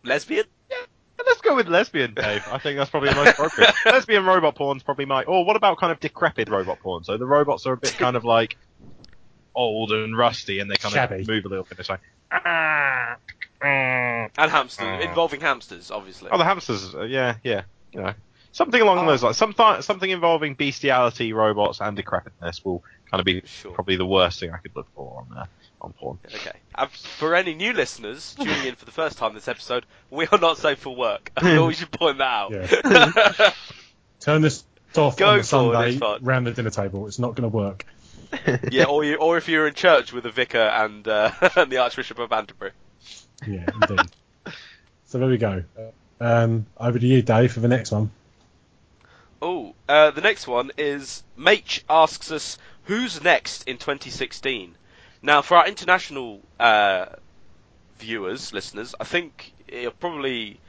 [0.03, 0.45] lesbian.
[1.25, 2.43] let's go with lesbian, Dave.
[2.51, 3.73] I think that's probably the most appropriate.
[3.85, 5.23] lesbian robot porn's probably my.
[5.23, 7.03] Or what about kind of decrepit robot porn?
[7.03, 8.57] So the robots are a bit kind of like
[9.55, 11.21] old and rusty, and they kind Shabby.
[11.21, 11.79] of move a little bit.
[11.79, 12.01] It's like.
[12.31, 13.17] "Ah, ah."
[14.35, 15.07] And hamsters, Oh.
[15.07, 16.29] involving hamsters, obviously.
[16.31, 16.93] Oh, the hamsters.
[16.93, 17.61] uh, Yeah, yeah.
[17.93, 18.13] You know,
[18.51, 19.05] Something along Oh.
[19.07, 19.37] those lines.
[19.37, 23.71] Something, something involving bestiality, robots, and decrepitness will kind of be Sure.
[23.71, 25.45] probably the worst thing I could look for on uh,
[25.83, 26.19] on porn.
[26.33, 26.57] Okay.
[26.75, 30.39] And for any new listeners tuning in for the first time this episode, we are
[30.39, 31.31] not safe for work.
[31.37, 32.51] I thought we should point that out.
[32.51, 33.51] Yeah.
[34.19, 34.63] Turn this
[34.95, 36.23] off Go on the Sunday it's fine.
[36.23, 37.07] round the dinner table.
[37.07, 37.85] It's not going to work.
[38.71, 41.77] Yeah, or you, or if you're in church with the vicar and, uh, and the
[41.77, 42.71] Archbishop of Canterbury.
[43.47, 44.09] Yeah, indeed.
[45.05, 45.63] so there we go.
[46.19, 48.09] Um, over to you, Dave, for the next one.
[49.41, 54.75] Oh, uh, the next one is Mach asks us who's next in 2016.
[55.23, 57.05] Now, for our international uh,
[57.97, 60.59] viewers, listeners, I think you'll probably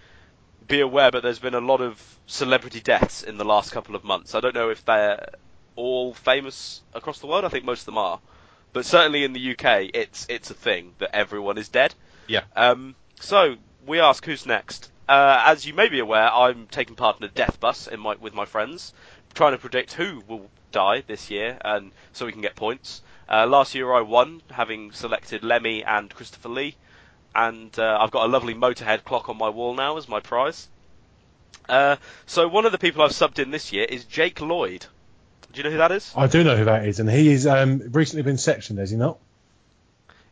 [0.67, 4.05] be aware, but there's been a lot of celebrity deaths in the last couple of
[4.05, 4.35] months.
[4.35, 5.29] I don't know if they're
[5.75, 7.45] all famous across the world.
[7.45, 8.21] I think most of them are,
[8.73, 11.93] but certainly in the UK, it's it's a thing that everyone is dead.
[12.29, 12.43] Yeah.
[12.55, 14.91] Um, so we ask who's next.
[15.09, 18.15] Uh, as you may be aware, I'm taking part in a death bus in my,
[18.15, 18.95] with my friends,
[19.35, 23.03] trying to predict who will die this year, and so we can get points.
[23.29, 26.77] Uh, last year I won, having selected Lemmy and Christopher Lee,
[27.35, 30.69] and uh, I've got a lovely Motorhead clock on my wall now as my prize.
[31.69, 34.87] Uh, so one of the people I've subbed in this year is Jake Lloyd.
[35.53, 36.13] Do you know who that is?
[36.17, 38.97] I do know who that is, and he has um, recently been sectioned, has he
[38.97, 39.19] not?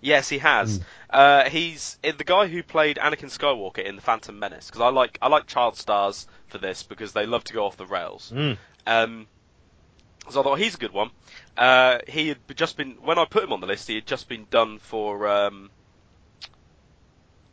[0.03, 0.81] Yes, he has.
[1.09, 4.67] Uh, he's uh, the guy who played Anakin Skywalker in the Phantom Menace.
[4.67, 7.77] Because I like I like child stars for this because they love to go off
[7.77, 8.33] the rails.
[8.35, 8.59] Mm.
[8.85, 9.27] Um,
[10.29, 11.11] so I thought he's a good one.
[11.57, 13.89] Uh, he had just been when I put him on the list.
[13.89, 15.71] He had just been done for um,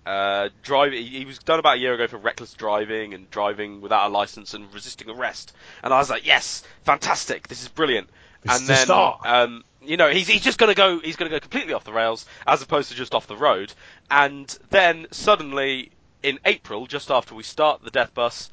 [0.06, 0.94] uh, drive.
[0.94, 4.54] He was done about a year ago for reckless driving and driving without a license
[4.54, 5.54] and resisting arrest.
[5.84, 7.48] And I was like, yes, fantastic.
[7.48, 8.10] This is brilliant.
[8.44, 9.20] This and is the then, start.
[9.26, 11.00] um, you know, he's he's just gonna go.
[11.00, 13.74] He's gonna go completely off the rails as opposed to just off the road.
[14.10, 15.92] And then suddenly
[16.24, 18.50] in April, just after we start the death bus,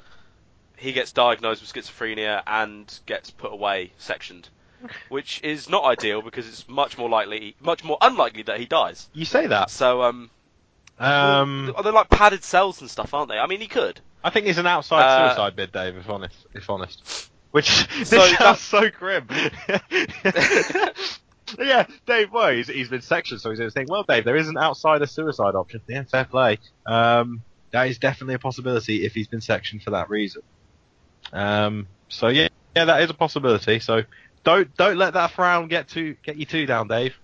[0.77, 4.49] he gets diagnosed with schizophrenia and gets put away, sectioned,
[5.09, 9.09] which is not ideal because it's much more likely, much more unlikely that he dies.
[9.13, 9.69] You say that.
[9.69, 10.29] So, um,
[10.99, 13.37] Um, they're like padded cells and stuff, aren't they?
[13.37, 13.99] I mean, he could.
[14.23, 15.95] I think it's an outside Uh, suicide bid, Dave.
[15.97, 17.29] If honest, if honest.
[17.51, 19.27] Which this So sounds that- so grim.
[21.59, 22.31] yeah, Dave.
[22.31, 25.55] Well, he's, he's been sectioned, so he's saying, "Well, Dave, there is an outsider suicide
[25.55, 26.59] option." Yeah, fair play.
[26.85, 30.41] Um, that is definitely a possibility if he's been sectioned for that reason.
[31.31, 33.79] Um, so yeah, yeah, that is a possibility.
[33.79, 34.01] So
[34.47, 37.15] don't don't let that frown get to get you too down, Dave.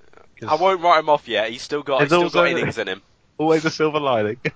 [0.46, 1.50] I won't write him off yet.
[1.50, 3.02] He's still got, he's There's still got also- innings in him.
[3.38, 4.38] Always a silver lining.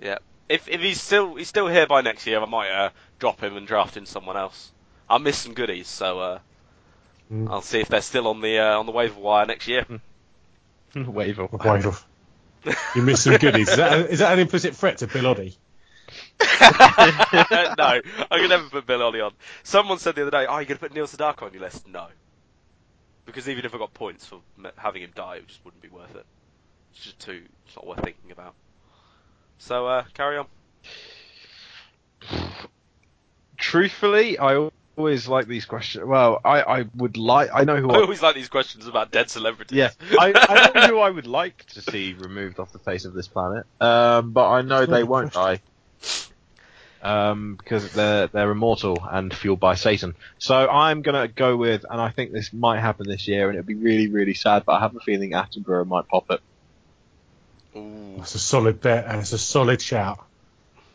[0.00, 0.18] Yeah.
[0.48, 3.56] If if he's still he's still here by next year, I might uh, drop him
[3.56, 4.70] and draft in someone else.
[5.08, 6.38] I'll miss some goodies, so uh,
[7.32, 7.48] Mm.
[7.50, 9.86] I'll see if they're still on the uh, on the waiver wire next year.
[10.94, 11.52] Wave off.
[11.52, 12.06] Wave off.
[12.94, 13.68] You missed some goodies.
[13.70, 15.56] Is that, is that an implicit threat to Bill Oddie?
[16.40, 19.32] no, I can never put Bill Oddie on.
[19.62, 22.08] Someone said the other day, "Oh, you gonna put Neil Sedaka on your list?" No,
[23.26, 24.40] because even if I got points for
[24.76, 26.26] having him die, it just wouldn't be worth it.
[26.92, 27.42] It's just too.
[27.66, 28.54] It's not worth thinking about.
[29.58, 30.46] So uh, carry on.
[33.56, 36.04] Truthfully, I always like these questions.
[36.04, 37.50] Well, I, I would like.
[37.52, 37.90] I know who.
[37.90, 39.76] I I, always like these questions about dead celebrities.
[39.76, 43.14] yeah, I, I know who I would like to see removed off the face of
[43.14, 43.66] this planet.
[43.80, 45.60] Um, but I know they won't die.
[47.02, 50.14] Um, because they're they're immortal and fueled by Satan.
[50.38, 53.66] So I'm gonna go with, and I think this might happen this year, and it'd
[53.66, 54.64] be really really sad.
[54.64, 56.40] But I have a feeling Attenborough might pop it.
[57.76, 58.14] Ooh.
[58.16, 60.24] That's a solid bet, and it's a solid shout.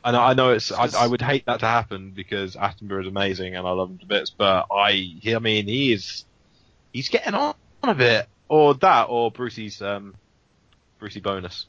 [0.04, 0.72] And I know it's.
[0.72, 3.98] I, I would hate that to happen because Attenborough is amazing and I love him
[3.98, 4.30] to bits.
[4.30, 6.26] But I, I mean, he is.
[6.94, 10.16] He's getting on a bit, or that, or Brucey's um,
[11.00, 11.66] Brucey bonus.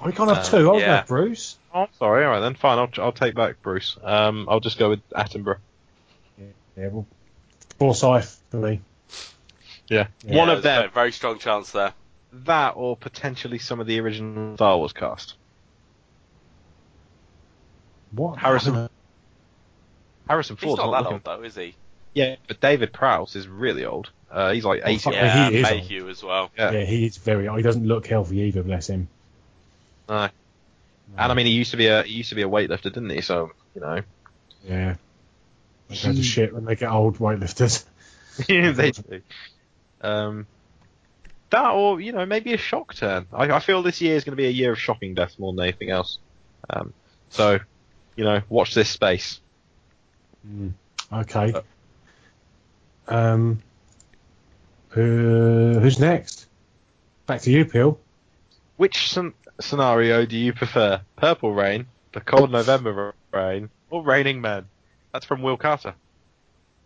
[0.00, 0.68] Oh, we can't have Uh, two.
[0.68, 0.86] I was yeah.
[0.88, 1.58] going to Bruce.
[1.74, 2.24] Oh, I'm sorry.
[2.24, 2.78] All right then, fine.
[2.78, 3.96] I'll I'll take back Bruce.
[4.02, 5.58] Um, I'll just go with Attenborough.
[6.76, 7.06] Yeah, well,
[7.78, 8.82] Forsyth for me.
[9.88, 10.84] Yeah, Yeah, one of them.
[10.84, 11.92] a Very strong chance there.
[12.44, 15.34] That, or potentially some of the original Star Wars cast.
[18.12, 18.38] What?
[18.38, 18.88] Harrison-
[20.28, 21.28] Harrison He's Ford's not not, that looking.
[21.30, 21.74] old though, is he?
[22.14, 24.10] Yeah, but David Prowse is really old.
[24.30, 24.98] Uh, he's like Oh, 80.
[24.98, 25.24] fuck Yeah.
[25.24, 26.50] Yeah, Yeah, he is Mayhew as well.
[26.58, 26.70] Yeah.
[26.72, 27.48] Yeah, he is very.
[27.56, 28.62] He doesn't look healthy either.
[28.62, 29.08] Bless him.
[30.08, 30.28] No.
[31.18, 33.10] And I mean, he used to be a he used to be a weightlifter, didn't
[33.10, 33.20] he?
[33.20, 34.02] So you know,
[34.68, 34.96] Yeah.
[35.88, 37.84] They go to shit when they get old weightlifters.
[38.48, 39.22] they do.
[40.00, 40.46] Um,
[41.50, 43.26] that or you know maybe a shock turn.
[43.32, 45.52] I, I feel this year is going to be a year of shocking death more
[45.52, 46.18] than anything else.
[46.68, 46.92] Um,
[47.30, 47.60] so
[48.16, 49.40] you know, watch this space.
[50.46, 50.72] Mm.
[51.12, 51.52] Okay.
[51.52, 51.62] Uh,
[53.08, 53.62] Um.
[54.90, 56.46] Who, who's next?
[57.26, 58.00] Back to you, Peel.
[58.76, 61.00] Which scen- scenario do you prefer?
[61.16, 64.66] Purple rain, the cold November rain, or raining men?
[65.12, 65.94] That's from Will Carter.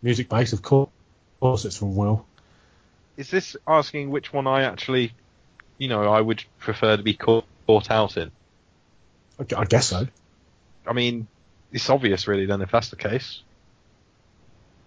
[0.01, 0.89] Music based, of course.
[1.35, 2.25] Of course, it's from Will.
[3.17, 5.13] Is this asking which one I actually,
[5.77, 8.31] you know, I would prefer to be caught, caught out in?
[9.39, 10.07] I I guess so.
[10.87, 11.27] I mean,
[11.71, 12.45] it's obvious, really.
[12.45, 13.43] Then, if that's the case,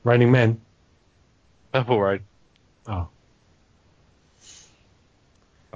[0.05, 0.61] Raining Men.
[1.73, 2.21] Purple Rain.
[2.87, 3.09] Oh.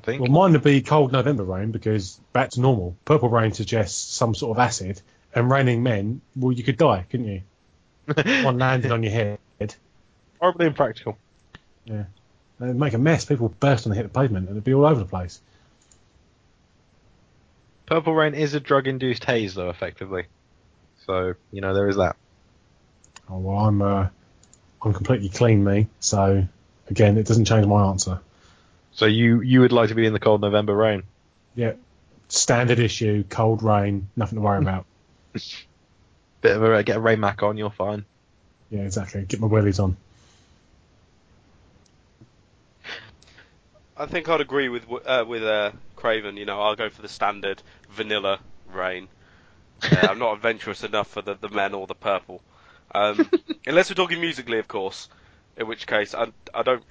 [0.09, 0.23] Think.
[0.23, 2.97] Well, mine would be Cold November Rain because back to normal.
[3.05, 5.03] Purple Rain suggests some sort of acid,
[5.35, 7.43] and Raining Men, well, you could die, couldn't you?
[8.45, 9.75] One landed on your head.
[10.41, 11.19] Horribly impractical.
[11.85, 12.05] Yeah.
[12.59, 13.27] It'd make a mess.
[13.27, 15.43] People burst on the hit the pavement, and it'd be all over the place.
[17.85, 20.25] Purple Rain is a drug-induced haze, though, effectively.
[21.07, 22.17] So you know there is that.
[23.29, 24.09] Oh, well, I'm uh,
[24.83, 25.89] I'm completely clean, me.
[26.01, 26.47] So
[26.89, 28.21] again, it doesn't change my answer.
[28.99, 31.05] So you you would like to be in the cold November rain?
[31.55, 31.75] Yeah,
[32.27, 34.87] standard issue, cold rain, nothing to worry about.
[36.41, 38.05] Bit of a get a rain mac on, you're fine.
[38.71, 39.23] Yeah, exactly.
[39.23, 39.97] Get my wellies on.
[43.97, 46.37] I think I'd agree with uh, with uh, Craven.
[46.37, 48.41] You know, I'll go for the standard vanilla
[48.73, 49.07] rain.
[49.81, 52.43] Uh, I'm not adventurous enough for the, the men or the purple,
[52.93, 53.31] um,
[53.65, 55.09] unless we're talking musically, of course.
[55.57, 56.83] In which case, I, I don't.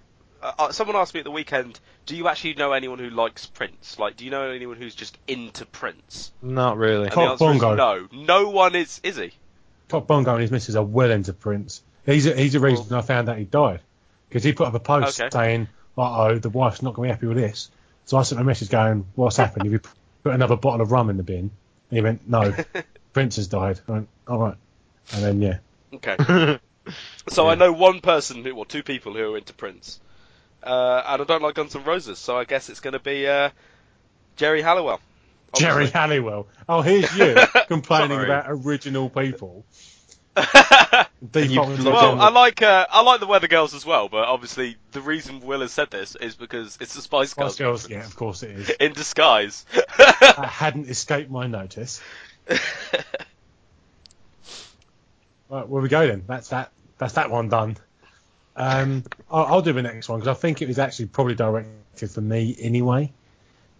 [0.41, 3.45] Uh, uh, someone asked me at the weekend, "Do you actually know anyone who likes
[3.45, 3.97] Prince?
[3.97, 7.05] Like, do you know anyone who's just into Prince?" Not really.
[7.05, 7.71] And Cock answer Bongo.
[7.71, 8.07] is no.
[8.11, 8.99] No one is.
[9.03, 9.31] Is he?
[9.87, 11.81] Top Bongo and his missus are well into Prince.
[12.05, 13.81] He's a, he's the reason I found out he died
[14.29, 15.29] because he put up a post Okay.
[15.31, 17.69] saying, "Uh oh, the wife's not going to be happy with this."
[18.05, 19.63] So I sent him a message going, "What's happened?
[19.63, 19.81] Have you
[20.23, 21.51] put another bottle of rum in the bin?"
[21.89, 22.53] And he went, "No,
[23.13, 24.55] Prince has died." I went, "All right,"
[25.13, 25.57] and then yeah,
[25.93, 26.59] Okay.
[27.27, 29.99] So I know one person who, or two people who are into Prince,
[30.63, 33.27] uh, and I don't like Guns N' Roses, so I guess it's going to be
[33.27, 33.49] uh,
[34.35, 34.99] Geri Halliwell.
[35.55, 35.87] Geri.
[35.87, 36.47] Halliwell.
[36.67, 37.35] Oh, here's you
[37.67, 39.65] complaining about original people.
[40.35, 40.45] you've
[41.31, 44.77] Default looked well, I like uh, I like the Weather Girls as well, but obviously
[44.91, 47.89] the reason Will has said this is because it's the Spice Girls, Spice Girls.
[47.89, 48.69] Yeah, of course it is.
[48.79, 49.65] in disguise.
[49.97, 52.01] That hadn't escaped my notice.
[55.49, 56.23] Right, where we go then?
[56.27, 56.71] That's that.
[56.97, 57.77] That's that one done.
[58.57, 62.09] Um, I'll, I'll do the next one because I think it was actually probably directed
[62.11, 63.13] for me anyway.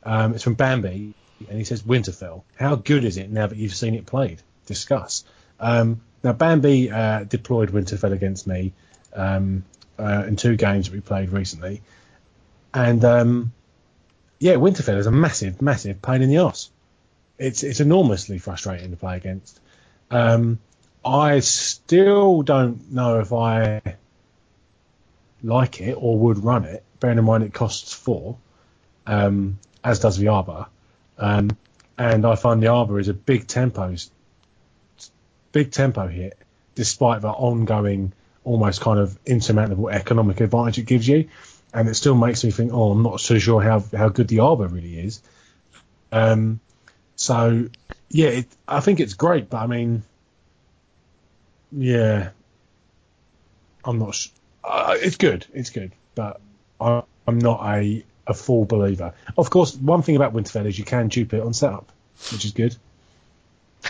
[0.04, 1.14] Um, it's from Bambi,
[1.50, 2.44] and he says Winterfell.
[2.58, 4.42] How good is it now that you've seen it played?
[4.68, 5.26] Discuss.
[5.60, 8.74] Um, now Bambi uh, deployed Winterfell against me
[9.14, 9.66] um,
[9.98, 11.82] uh, in two games that we played recently,
[12.74, 13.54] and um,
[14.40, 16.70] yeah, Winterfell is a massive, massive pain in the ass.
[17.40, 19.60] It's it's enormously frustrating to play against.
[20.12, 20.60] Um,
[21.04, 23.82] I still don't know if I
[25.44, 28.38] like it or would run it, bearing in mind it costs four,
[29.06, 30.68] um, as does the Arbor.
[31.18, 31.50] Um,
[31.98, 33.96] and I find the Arbor is a big tempo,
[35.52, 36.38] big tempo hit,
[36.76, 41.30] despite the ongoing, almost kind of insurmountable economic advantage it gives you.
[41.74, 44.40] And it still makes me think, oh, I'm not so sure how, how good the
[44.40, 45.22] Arbor really is.
[46.12, 46.60] Um,
[47.16, 47.68] so,
[48.10, 50.04] yeah, it, I think it's great, but I mean,
[51.72, 52.30] yeah,
[53.84, 54.16] I'm not.
[54.16, 54.30] Sh-
[54.68, 55.46] uh, it's good.
[55.54, 56.40] It's good, but
[56.80, 59.14] I, I'm not a a full believer.
[59.38, 61.92] Of course, one thing about Winterfell is you can dupe it on setup,
[62.32, 62.76] which is good.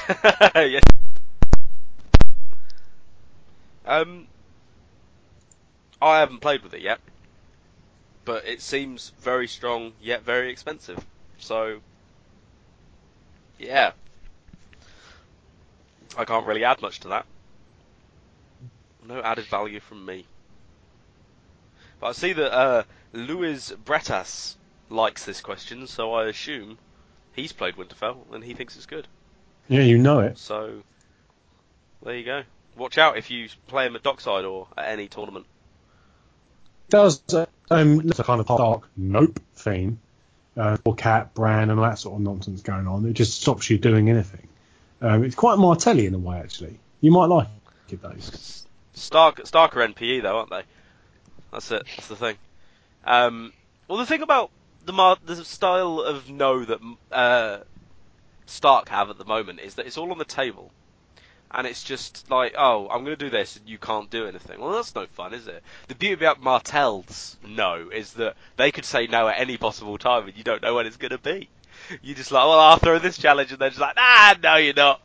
[0.55, 0.83] yes.
[3.85, 4.27] Um,
[6.01, 6.99] I haven't played with it yet,
[8.25, 11.03] but it seems very strong yet very expensive.
[11.39, 11.79] So,
[13.57, 13.91] yeah,
[16.17, 17.25] I can't really add much to that.
[19.07, 20.25] No added value from me.
[21.99, 22.83] But I see that uh,
[23.13, 24.55] Luis Bretas
[24.89, 26.77] likes this question, so I assume
[27.33, 29.07] he's played Winterfell and he thinks it's good.
[29.67, 30.37] Yeah, you know it.
[30.37, 30.83] So
[32.03, 32.43] there you go.
[32.75, 35.45] Watch out if you play him at Dockside or at any tournament.
[36.89, 37.21] does
[37.69, 39.99] um a kind of dark nope theme,
[40.55, 43.05] uh, or cat brand and all that sort of nonsense going on.
[43.05, 44.47] It just stops you doing anything.
[45.01, 46.79] Um, it's quite Martelli in a way, actually.
[47.01, 47.47] You might like
[47.89, 48.15] it though.
[48.93, 50.63] Stark, Starker NPE though, aren't they?
[51.57, 51.87] That's it.
[51.95, 52.37] That's the thing.
[53.03, 53.51] Um,
[53.87, 54.51] well, the thing about
[54.85, 56.79] the mar- the style of no that
[57.11, 57.57] uh,
[58.45, 60.69] Stark have at the moment is that it's all on the table,
[61.49, 64.59] and it's just like, oh, I'm going to do this, and you can't do anything.
[64.59, 65.63] Well, that's no fun, is it?
[65.87, 70.27] The beauty about Martell's no is that they could say no at any possible time,
[70.27, 71.49] and you don't know when it's going to be.
[72.03, 74.75] You just like, well, I'll throw this challenge, and they're just like, nah, no, you're
[74.75, 75.01] not.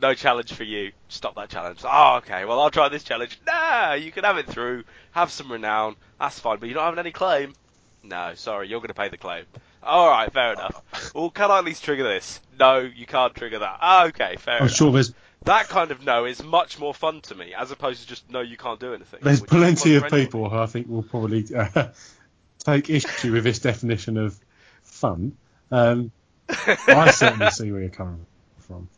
[0.00, 0.92] No challenge for you.
[1.08, 1.80] Stop that challenge.
[1.84, 2.44] Oh, okay.
[2.44, 3.38] Well, I'll try this challenge.
[3.46, 4.84] Nah, you can have it through.
[5.12, 5.96] Have some renown.
[6.20, 7.54] That's fine, but you're not having any claim.
[8.02, 9.44] No, sorry, you're going to pay the claim.
[9.82, 10.82] All right, fair enough.
[11.14, 12.40] Well, can I at least trigger this?
[12.58, 14.06] No, you can't trigger that.
[14.08, 14.76] Okay, fair I'm enough.
[14.76, 15.12] sure there's
[15.44, 18.40] That kind of no is much more fun to me, as opposed to just no,
[18.40, 19.20] you can't do anything.
[19.22, 21.88] There's plenty of people who I think will probably uh,
[22.58, 24.38] take issue with this definition of
[24.82, 25.36] fun.
[25.70, 26.10] Um,
[26.48, 28.26] I certainly see where you're coming
[28.58, 28.88] from.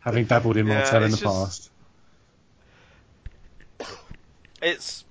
[0.00, 1.70] Having dabbled in Yeah, Martell in the just- past.
[4.62, 5.04] it's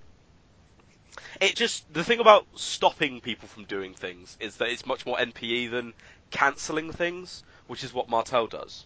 [1.41, 5.17] it just the thing about stopping people from doing things is that it's much more
[5.17, 5.93] NPE than
[6.31, 8.85] cancelling things, which is what Martell does.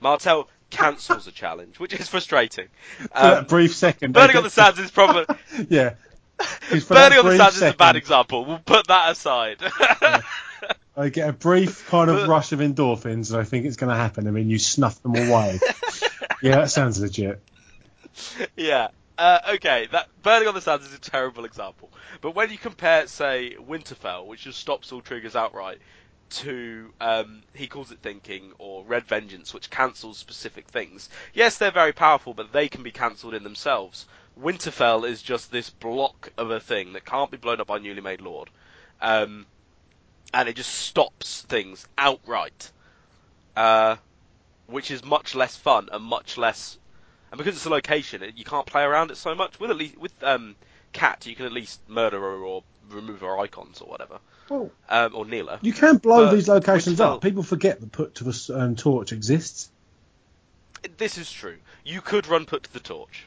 [0.00, 2.68] Martell cancels a challenge, which is frustrating.
[3.12, 4.12] Um, brief second.
[4.14, 5.26] Burning on the Sands is probably
[5.68, 5.94] yeah.
[6.38, 8.46] 'Cause for that Burning on the Sands is a bad example.
[8.46, 9.58] We'll put that aside.
[10.96, 13.96] I get a brief kind of rush of endorphins, and I think it's going to
[13.96, 14.26] happen.
[14.26, 15.58] I mean, you snuff them away.
[16.42, 17.40] yeah, that sounds legit.
[18.56, 18.88] yeah.
[19.16, 21.90] Uh, okay, that Burning on the Sands is a terrible example.
[22.22, 25.78] But when you compare, say, Winterfell, which just stops all triggers outright,
[26.30, 31.08] to um, he calls it thinking or Red Vengeance, which cancels specific things.
[31.34, 34.06] Yes, they're very powerful, but they can be cancelled in themselves.
[34.40, 38.00] Winterfell is just this block of a thing that can't be blown up by newly
[38.00, 38.48] made lord,
[39.00, 39.44] um,
[40.32, 42.70] and it just stops things outright,
[43.56, 43.96] uh,
[44.66, 46.78] which is much less fun and much less.
[47.30, 49.58] And because it's a location, it- you can't play around it so much.
[49.60, 50.56] With at least with um,
[50.92, 54.18] Cat, you can at least murder her or remove her icons or whatever,
[54.48, 55.58] Well, um, or kneel her.
[55.62, 57.22] you can blow But these locations up.
[57.22, 59.70] People forget that put to the um, torch exists.
[60.96, 61.56] This is true.
[61.84, 63.26] You could run put to the torch.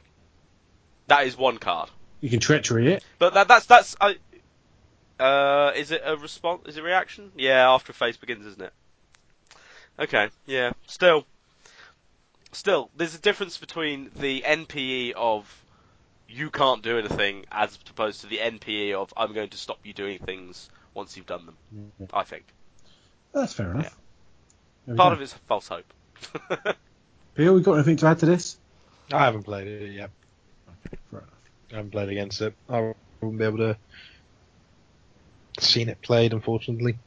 [1.07, 1.89] That is one card.
[2.19, 3.03] You can treachery it.
[3.19, 3.95] But that, that's that's.
[4.01, 4.17] I,
[5.19, 6.63] uh, is it a response?
[6.67, 7.31] Is it a reaction?
[7.35, 8.73] Yeah, after a phase begins, isn't it?
[9.99, 10.29] Okay.
[10.45, 10.73] Yeah.
[10.87, 11.25] Still,
[12.51, 15.63] still, there's a difference between the NPE of
[16.27, 19.93] you can't do anything as opposed to the NPE of I'm going to stop you
[19.93, 21.91] doing things once you've done them.
[22.13, 22.45] I think
[23.33, 23.95] That's fair enough.
[24.85, 25.15] There we part go.
[25.15, 25.93] of it's false hope.
[27.35, 28.57] Bill, we got anything to add to this?
[29.11, 30.09] I haven't played it yet.
[31.11, 31.29] Fair enough.
[31.71, 32.53] I haven't played against it.
[32.69, 33.77] I wouldn't be able to
[35.59, 36.97] seen it played, unfortunately.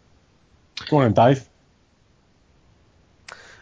[0.89, 1.49] Go on, Dave.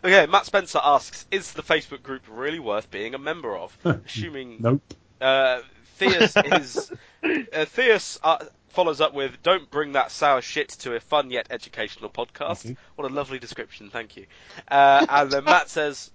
[0.04, 3.76] Okay, Matt Spencer asks, is the Facebook group really worth being a member of?
[3.84, 4.82] Assuming Nope.
[5.20, 5.60] Uh,
[5.98, 6.90] Theus is
[7.22, 11.46] uh, Theus uh, follows up with, "Don't bring that sour shit to a fun yet
[11.50, 12.76] educational podcast." Thank you.
[12.96, 14.26] What a lovely description, thank you.
[14.68, 16.10] Uh, and then Matt says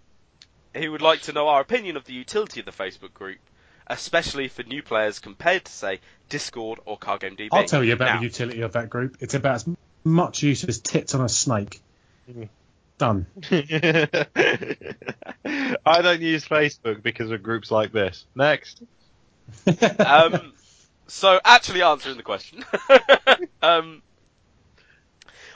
[0.76, 3.40] he would like to know our opinion of the utility of the Facebook group,
[3.88, 6.00] especially for new players compared to say
[6.30, 7.50] Discord or Card Game DB.
[7.52, 9.18] I'll tell you about Now, the utility of that group.
[9.20, 9.66] It's about as
[10.04, 11.82] much use as tits on a snake.
[12.98, 13.26] Done.
[13.52, 13.66] I
[16.02, 18.26] don't use Facebook because of groups like this.
[18.36, 18.82] Next.
[20.00, 20.54] um,
[21.08, 22.64] so actually answering the question,
[23.62, 24.02] um,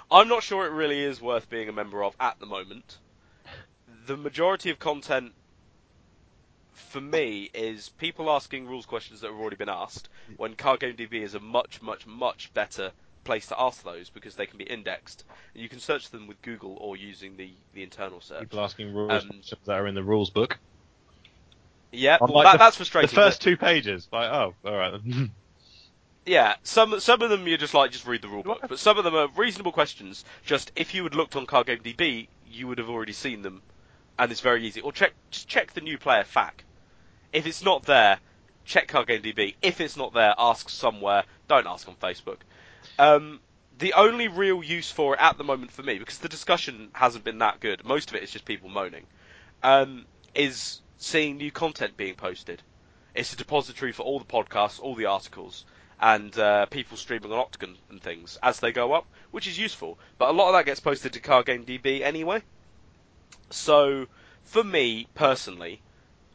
[0.10, 2.98] I'm not sure it really is worth being a member of at the moment.
[4.06, 5.34] The majority of content
[6.74, 10.96] for me is people asking rules questions that have already been asked, when Card Game
[10.96, 12.92] DB is a much, much, much better
[13.24, 15.24] place to ask those because they can be indexed.
[15.54, 18.42] And you can search them with Google or using the, the internal search.
[18.42, 20.58] People asking rules Um, that are in the rules book.
[21.92, 23.10] Yeah, well, like, that, the- that's frustrating.
[23.10, 24.08] The first two pages.
[24.12, 25.02] Like, oh, alright.
[26.26, 28.98] Yeah, some some of them you're just like just read the rule book, but some
[28.98, 30.24] of them are reasonable questions.
[30.46, 33.62] Just if you had looked on Card Game DB, you would have already seen them,
[34.18, 34.82] and it's very easy.
[34.82, 36.52] Or check just check the new player FAQ.
[37.32, 38.20] If it's not there,
[38.66, 39.56] check Card Game DB.
[39.62, 41.24] If it's not there, ask somewhere.
[41.48, 42.38] Don't ask on Facebook.
[43.00, 43.40] Um,
[43.78, 47.24] the only real use for it at the moment for me, because the discussion hasn't
[47.24, 49.06] been that good, most of it is just people moaning,
[49.64, 50.06] um,
[50.36, 52.62] is seeing new content being posted.
[53.16, 55.66] It's a depository for all the podcasts, all the articles,
[56.00, 59.98] and uh, people streaming on OCTGN and things as they go up, which is useful.
[60.18, 62.44] But a lot of that gets posted to Card Game DB anyway.
[63.54, 64.08] So,
[64.44, 65.80] for me personally,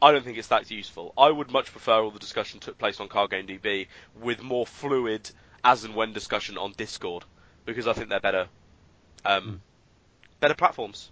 [0.01, 1.13] I don't think it's that useful.
[1.17, 4.65] I would much prefer all the discussion took place on Card Game DB with more
[4.65, 5.29] fluid
[5.61, 7.25] as and when discussion on Discord
[7.65, 8.47] because I think they're better,
[9.25, 9.61] um,
[10.39, 11.11] better platforms.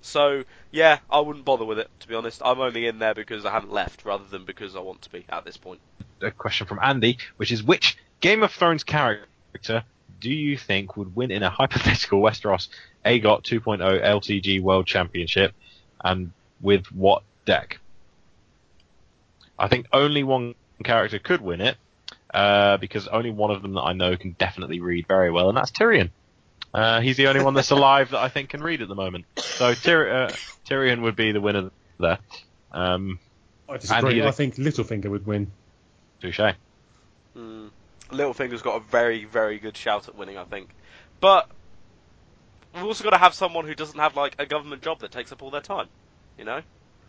[0.00, 0.42] So
[0.72, 2.42] yeah, I wouldn't bother with it to be honest.
[2.44, 5.24] I'm only in there because I haven't left rather than because I want to be
[5.28, 5.80] at this point.
[6.22, 9.84] a question from Andy, which is which Game of Thrones character
[10.20, 12.68] do you think would win in a hypothetical Westeros
[13.04, 15.54] AGOT 2.0 LCG World Championship,
[16.02, 17.78] and with what deck?
[19.58, 21.76] I think only one character could win it,
[22.32, 25.56] uh, because only one of them that I know can definitely read very well, and
[25.56, 26.10] that's Tyrion.
[26.72, 29.26] Uh, he's the only one that's alive that I think can read at the moment.
[29.36, 30.32] So Tyr- uh,
[30.68, 32.18] Tyrion would be the winner there.
[32.72, 33.20] Um,
[33.68, 34.22] I disagree.
[34.22, 35.52] I think Littlefinger would win.
[36.20, 36.40] touche.
[37.36, 37.70] Mm.
[38.10, 40.70] Littlefinger's got a very, very good shout at winning, I think.
[41.20, 41.48] But
[42.74, 45.32] we've also got to have someone who doesn't have like a government job that takes
[45.32, 45.88] up all their time.
[46.38, 46.60] You know,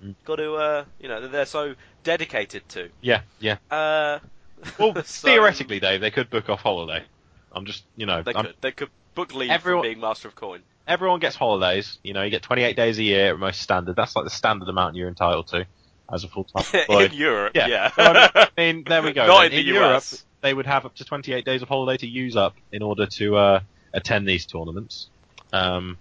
[0.04, 0.14] Mm.
[0.26, 1.74] got to, uh, you know, that they're so
[2.04, 2.90] dedicated to.
[3.02, 3.58] Yeah, yeah.
[3.72, 4.20] Uh,
[4.80, 7.04] Well, so- theoretically, Dave, they could book off holiday.
[7.52, 10.36] I'm just, you know, they I'm- could, they could book leave Everyone- being master of
[10.36, 10.62] coin.
[10.88, 11.98] everyone gets holidays.
[12.04, 13.96] You know, you get 28 days a year at most standard.
[13.96, 15.66] That's like the standard amount you're entitled to
[16.12, 17.14] as a full-time in.
[17.14, 17.68] Europe, Yeah.
[17.68, 17.92] yeah.
[17.98, 19.26] Well, I mean, there we go.
[19.26, 19.52] Not then.
[19.54, 20.26] in the Europe, US.
[20.46, 23.36] They would have up to 28 days of holiday to use up in order to
[23.36, 23.60] uh,
[23.94, 25.10] attend these tournaments.
[25.52, 25.98] Um,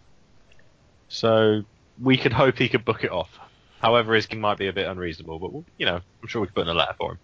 [1.08, 1.62] so
[2.00, 3.38] we could hope he could book it off.
[3.80, 6.48] However, his king might be a bit unreasonable, but we'll, you know, I'm sure we
[6.48, 7.18] could put in a letter for him.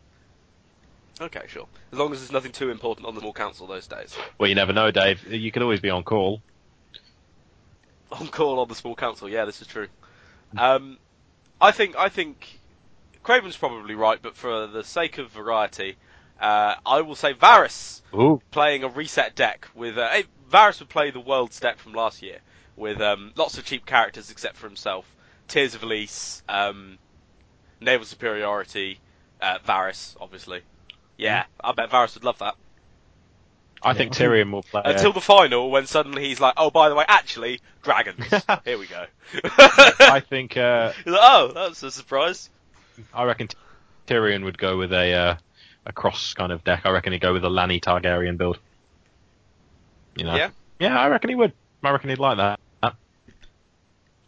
[1.21, 1.67] Okay, sure.
[1.93, 4.17] As long as there's nothing too important on the small council those days.
[4.39, 5.31] Well, you never know, Dave.
[5.31, 6.41] You could always be on call.
[8.13, 9.89] On call on the small council, yeah, this is true.
[10.57, 10.97] Um,
[11.61, 12.61] I think I think
[13.23, 15.97] Craven's probably right, but for the sake of variety,
[16.41, 20.89] uh, I will say Varys Ooh, playing a reset deck with uh, eh, Varys would
[20.89, 22.39] play the world's deck from last year
[22.77, 25.05] with um, lots of cheap characters except for himself.
[25.49, 26.99] Tears of Lys, um,
[27.81, 29.01] Naval Superiority,
[29.41, 30.63] uh, Varys, obviously.
[31.17, 32.55] Yeah, I bet Varys would love that.
[33.83, 34.83] I think Tyrion will play.
[34.85, 38.27] Until the final, when suddenly he's like, "Oh, by the way, actually, dragons."
[38.65, 39.07] Here we go.
[39.43, 40.57] I think.
[40.57, 42.51] Uh, like, oh, that's a surprise.
[43.15, 43.49] I reckon
[44.07, 45.37] Tyrion would go with a uh,
[45.87, 46.83] a cross kind of deck.
[46.85, 48.59] I reckon he'd go with a Lanny Targaryen build.
[50.17, 50.35] You know.
[50.37, 51.53] Yeah, Yeah, I reckon he would.
[51.83, 52.61] I reckon he'd like that.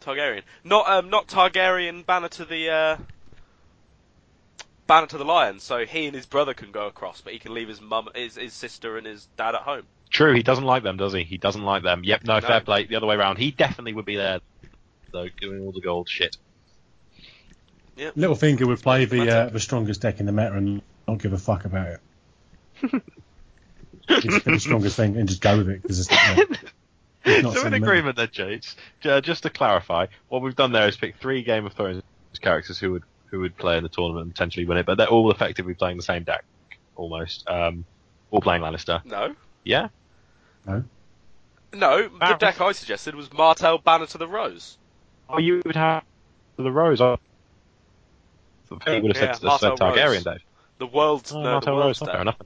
[0.01, 0.41] Targaryen.
[0.65, 2.97] Not um, not Targaryen banner to the uh,
[4.85, 5.59] banner to the lion.
[5.59, 8.35] So he and his brother can go across, but he can leave his mum, his
[8.35, 9.83] his sister, and his dad at home.
[10.09, 11.23] True, he doesn't like them, does he?
[11.23, 12.03] He doesn't like them.
[12.03, 12.41] Yep, no, No.
[12.41, 12.83] fair play.
[12.85, 13.37] The other way around.
[13.37, 14.41] He definitely would be there,
[15.11, 16.37] though, doing all the gold shit.
[17.95, 21.33] Yeah, Littlefinger would play the uh, the strongest deck in the meta and not give
[21.33, 21.99] a fuck about it.
[22.81, 26.45] He'd just pick the strongest thing and just go with it because it's, you know,
[27.25, 28.75] it's not so in agreement there, James.
[29.03, 32.03] Uh, just to clarify, what we've done there is pick three Game of Thrones
[32.41, 35.07] characters who would who would play in the tournament and potentially win it, but they're
[35.07, 36.43] all effectively playing the same deck,
[36.95, 37.47] almost.
[37.47, 37.85] Um,
[38.29, 39.03] all playing Lannister.
[39.05, 39.87] No, Yeah.
[40.67, 40.83] no.
[41.73, 42.03] No.
[42.03, 42.39] The Varys.
[42.39, 44.77] deck I suggested was Martell banner to the rose.
[45.29, 46.03] Oh, you would have
[46.57, 47.01] the Rose.
[47.01, 47.17] I
[48.67, 50.37] thought would have Yeah, said, Martell said Targaryen, Rose.
[50.79, 50.89] Dave.
[50.91, 52.09] The world's Oh, no, the Martell world's Rose.
[52.09, 52.37] Fair enough.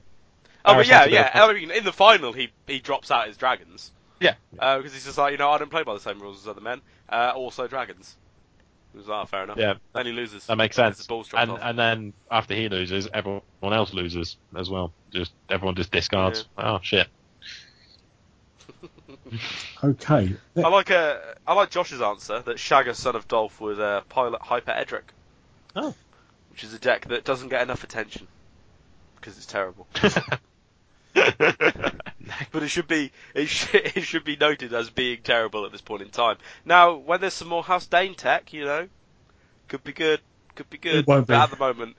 [0.64, 1.42] Oh, but yeah, has a bit yeah.
[1.44, 4.34] of- I mean, in the final, he he drops out his dragons Yeah.
[4.52, 6.60] because he's just like, you know, I don't play by the same rules as other
[6.60, 6.80] men.
[7.08, 8.16] Uh, also dragons.
[8.92, 9.56] He was like, oh, fair enough.
[9.58, 9.74] Yeah.
[9.94, 10.46] Then he loses.
[10.46, 11.06] That makes sense.
[11.06, 11.58] balls dropped And off.
[11.62, 14.92] and then after he loses, everyone else loses as well.
[15.12, 16.46] Just everyone just discards.
[16.58, 17.06] Oh shit.
[19.84, 20.34] Okay.
[20.56, 24.40] I like uh, I like Josh's answer that Shagga, son of Dolph, would uh, pilot
[24.42, 25.12] Hyper Edric.
[25.76, 25.94] Oh.
[26.58, 28.26] Which is a deck that doesn't get enough attention
[29.14, 29.86] because it's terrible.
[31.14, 35.80] but it should be it should, it should be noted as being terrible at this
[35.80, 36.36] point in time.
[36.64, 38.88] Now, when there's some more House Dayne tech, you know,
[39.68, 40.18] could be good,
[40.56, 40.96] could be good.
[40.96, 41.40] It won't but be.
[41.40, 41.96] at the moment,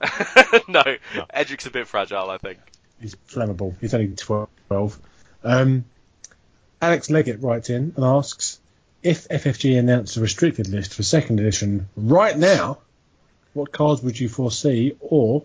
[0.68, 0.84] no,
[1.16, 1.26] No.
[1.34, 2.60] Edric's a bit fragile, I think.
[3.00, 3.74] He's flammable.
[3.80, 5.00] He's only 12.
[5.42, 5.84] Um,
[6.80, 8.60] Alex Leggett writes in and asks
[9.02, 12.78] if FFG announced a restricted list for second edition right now,
[13.58, 15.44] what cards would you foresee or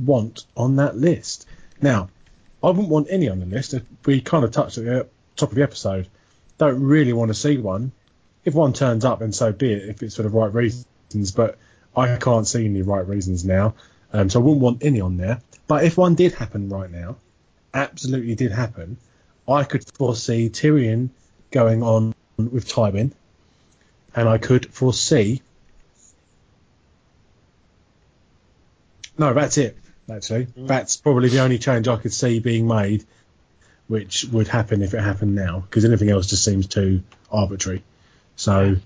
[0.00, 1.46] want on that list?
[1.80, 2.08] Now,
[2.62, 3.74] I wouldn't want any on the list.
[4.04, 6.08] We kind of touched at the top of the episode.
[6.58, 7.92] Don't really want to see one.
[8.44, 10.86] If one turns up, then so be it, if it's for the right reasons.
[11.34, 11.58] But
[11.96, 13.74] I can't see any right reasons now.
[14.12, 15.40] Um, so I wouldn't want any on there.
[15.66, 17.16] But if one did happen right now,
[17.74, 18.96] absolutely did happen,
[19.48, 21.10] I could foresee Tyrion
[21.50, 23.12] going on with Tywin,
[24.14, 25.42] and I could foresee.
[29.18, 29.76] No, that's it.
[30.10, 33.04] Actually, that's probably the only change I could see being made,
[33.86, 37.82] which would happen if it happened now, because anything else just seems too arbitrary.
[38.36, 38.76] So,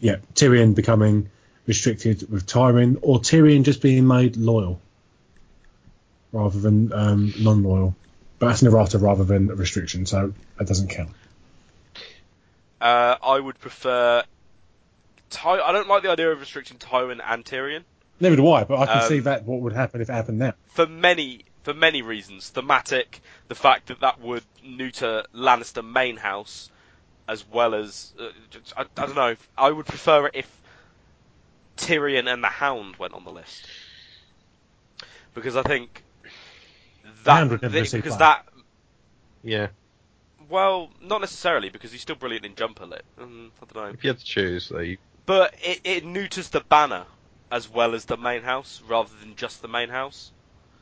[0.00, 1.30] yeah, Tyrion becoming
[1.66, 4.80] restricted with Tyrion, or Tyrion just being made loyal
[6.32, 7.94] rather than um, non-loyal.
[8.38, 11.10] But that's after rather than a restriction, so that doesn't count.
[12.80, 14.24] Uh, I would prefer.
[15.30, 17.84] Ty- I don't like the idea of restricting Tywin and Tyrion.
[18.22, 20.38] Never do I, but I can Um, see that what would happen if it happened
[20.38, 20.54] now.
[20.68, 22.48] for many for many reasons.
[22.50, 26.70] Thematic, the fact that that would neuter Lannister main house,
[27.28, 28.28] as well as uh,
[28.76, 29.36] I, I don't know.
[29.58, 30.60] I would prefer it if
[31.76, 33.66] Tyrion and the Hound went on the list
[35.34, 36.02] because I think
[37.24, 38.18] that Hound would never the- because fire.
[38.18, 38.46] that
[39.42, 39.68] Yeah.
[40.48, 43.04] well not necessarily because he's still brilliant in jumper lit.
[43.18, 43.90] Um, I don't know.
[43.90, 47.04] If you had to choose, though, you But it, it neuters the banner
[47.52, 50.32] as well as the main house rather than just the main house.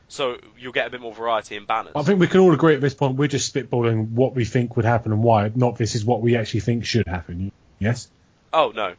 [0.07, 1.91] So you'll get a bit more variety in banners.
[1.95, 4.75] I think we can all agree at this point we're just spitballing what we think
[4.75, 7.51] would happen and why, not this is what we actually think should happen.
[7.79, 8.09] Yes?
[8.51, 8.95] Oh no.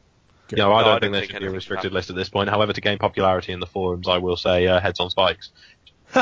[0.54, 2.16] Yeah, well, I No, don't I think there think should be a restricted list at
[2.16, 2.50] this point.
[2.50, 5.50] However, to gain popularity in the forums, I will say uh, heads on spikes,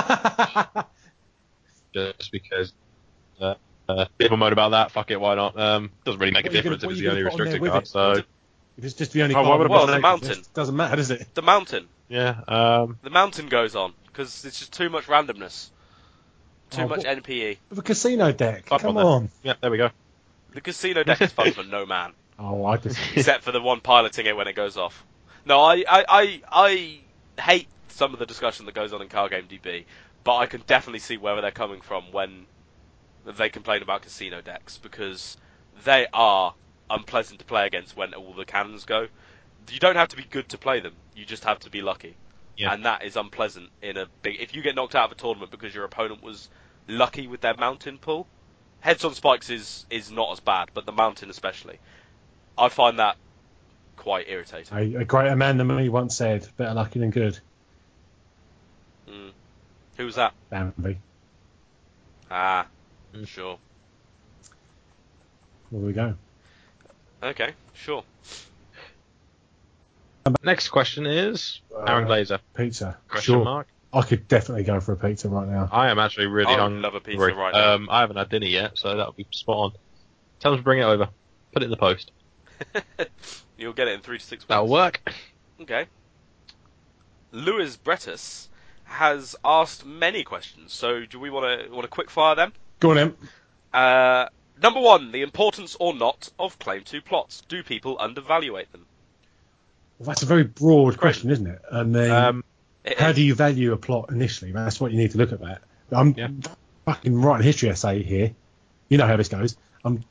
[1.94, 2.72] just because
[3.40, 3.54] uh,
[3.88, 4.90] uh, people moan about that.
[4.92, 5.58] Fuck it, why not?
[5.58, 7.30] Um, doesn't really make a What are you gonna- difference if it's the only gonna
[7.30, 7.82] put on there restricted card.
[7.84, 7.88] it?
[7.88, 8.22] So
[8.80, 10.28] if it's just the only Oh, part what of about the the mountain?
[10.28, 11.34] list, doesn't matter, does it?
[11.34, 11.88] The mountain.
[12.08, 15.68] yeah, um, The mountain goes on because it's just too much randomness.
[16.70, 17.58] Too Oh, much what- NPE.
[17.70, 18.66] The casino deck.
[18.66, 19.06] Fuck Come on that.
[19.06, 19.30] on.
[19.42, 19.90] yeah, there we go.
[20.52, 22.98] The casino deck is fun for no man, Oh, I just.
[23.14, 25.04] except for the one piloting it when it goes off.
[25.44, 26.42] No, I, I, I,
[27.36, 29.84] I hate some of the discussion that goes on in Card Game DB,
[30.24, 32.46] but I can definitely see where they're coming from when
[33.26, 35.36] they complain about casino decks because
[35.84, 36.54] they are
[36.90, 39.06] unpleasant to play against when all the cannons go.
[39.70, 42.16] You don't have to be good to play them; you just have to be lucky.
[42.56, 42.74] Yeah.
[42.74, 44.38] and that is unpleasant in a big.
[44.38, 46.50] If you get knocked out of a tournament because your opponent was
[46.88, 48.26] lucky with their mountain pull,
[48.80, 51.78] heads on spikes is is not as bad, but the mountain especially,
[52.58, 53.16] I find that
[53.96, 54.76] quite irritating.
[54.76, 57.38] A, a greater man than me once said, better lucky than good.
[59.08, 59.30] Mm.
[59.96, 60.34] Who's that?
[60.50, 60.98] Bambi.
[62.30, 62.66] Ah,
[63.14, 63.26] Mm.
[63.26, 63.58] sure.
[65.72, 66.14] There we go.
[67.22, 68.04] Okay, sure.
[70.42, 72.38] Next question is Aaron Uh, Glazer.
[72.54, 72.96] Pizza.
[73.08, 73.44] Question sure.
[73.44, 73.66] mark.
[73.92, 75.68] I could definitely go for a pizza right now.
[75.72, 76.80] I am actually really I would hungry.
[76.82, 77.74] love a pizza right now.
[77.74, 79.72] Um, I haven't had dinner yet, so that would be spot on.
[80.38, 81.08] Tell them to bring it over.
[81.52, 82.12] Put it in the post.
[83.58, 84.48] You'll get it in three to six weeks.
[84.48, 85.00] That'll work.
[85.60, 85.86] Okay.
[87.32, 88.48] Lewis Brettus
[88.84, 92.52] has asked many questions, so do we want to want to quick fire them?
[92.78, 93.16] Go on, then.
[93.72, 94.28] Uh,
[94.62, 97.42] number one, the importance or not of Claim 2 plots.
[97.48, 98.86] Do people undervaluate them?
[99.98, 101.60] Well, that's a very broad question, isn't it?
[101.70, 102.44] And then, Um,
[102.84, 103.16] It how is.
[103.16, 104.52] do you value a plot initially?
[104.52, 105.62] That's what you need to look at that.
[105.92, 106.28] I'm Yeah.
[106.86, 108.34] fucking writing a history essay here.
[108.88, 109.56] You know how this goes.
[109.84, 110.02] I'm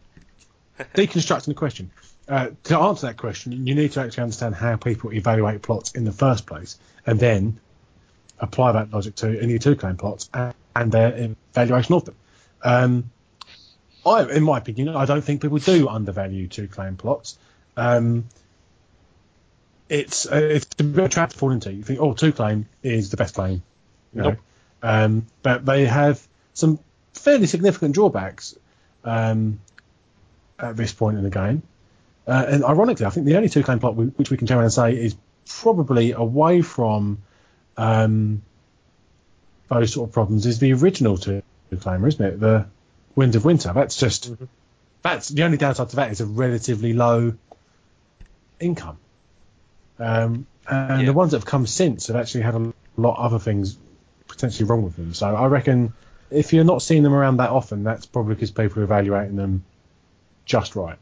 [0.93, 1.91] deconstructing the question.
[2.27, 6.03] Uh, to answer that question, you need to actually understand how people evaluate plots in
[6.05, 6.77] the first place,
[7.07, 7.59] and then
[8.39, 12.15] apply that logic to any two claim plots and, and their evaluation of them.
[12.61, 13.11] Um,
[14.05, 17.37] I, in my opinion, I don't think people do undervalue two claim plots.
[17.75, 18.25] Um,
[19.89, 21.73] it's uh, it's a bit of a trap to fall into.
[21.73, 23.63] You think, oh, two claim is the best claim,
[24.13, 24.29] you know.
[24.29, 24.39] Nope.
[24.81, 26.79] Um, but they have some
[27.13, 28.55] fairly significant drawbacks
[29.03, 29.59] um,
[30.57, 31.63] at this point in the game.
[32.27, 34.57] Uh, and ironically, I think the only two claim plot we, which we can turn
[34.57, 35.15] around and say is
[35.47, 37.23] probably away from
[37.75, 38.43] um,
[39.69, 41.41] those sort of problems is the original two
[41.73, 42.39] claimer, isn't it?
[42.39, 42.67] The
[43.19, 43.73] Wind of Winter.
[43.73, 44.31] That's just
[45.01, 47.33] that's the only downside to that is a relatively low
[48.59, 48.97] income.
[49.99, 51.05] Um, and Yeah.
[51.05, 53.77] the ones that have come since have actually had a lot of other things
[54.27, 55.13] potentially wrong with them.
[55.13, 55.93] So I reckon
[56.31, 59.65] if you're not seeing them around that often, that's probably because people are evaluating them
[60.45, 60.97] just right.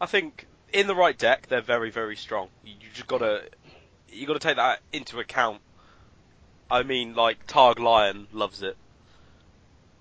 [0.00, 2.48] I think in the right deck, they're very, very strong.
[2.64, 3.42] You you just gotta,
[4.12, 5.60] you gotta take that into account.
[6.70, 8.76] I mean, like Targ Lion loves it.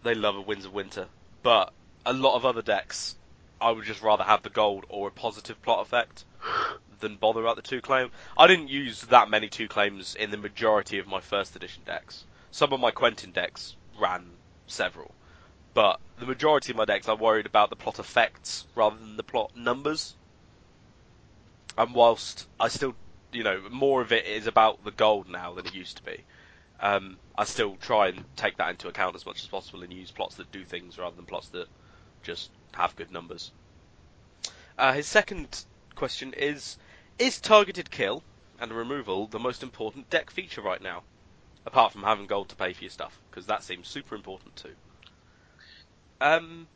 [0.03, 1.07] They love a Winds of Winter,
[1.43, 1.71] but
[2.05, 3.15] a lot of other decks,
[3.61, 6.25] I would just rather have the gold or a positive plot effect
[6.99, 8.11] than bother about the two claim.
[8.37, 12.25] I didn't use that many two claims in the majority of my first edition decks.
[12.51, 14.31] Some of my Quentin decks ran
[14.67, 15.15] several,
[15.73, 19.23] but the majority of my decks I worried about the plot effects rather than the
[19.23, 20.15] plot numbers.
[21.77, 22.95] And whilst I still,
[23.31, 26.25] you know, more of it is about the gold now than it used to be,
[26.83, 30.11] um, I still try and take that into account as much as possible and use
[30.11, 31.67] plots that do things rather than plots that
[32.23, 33.51] just have good numbers.
[34.77, 35.63] Uh, his second
[35.95, 36.77] question is:
[37.17, 38.21] Is targeted kill
[38.59, 41.03] and removal the most important deck feature right now,
[41.65, 43.17] apart from having gold to pay for your stuff?
[43.31, 44.75] Because that seems super important too.
[46.19, 46.67] Um,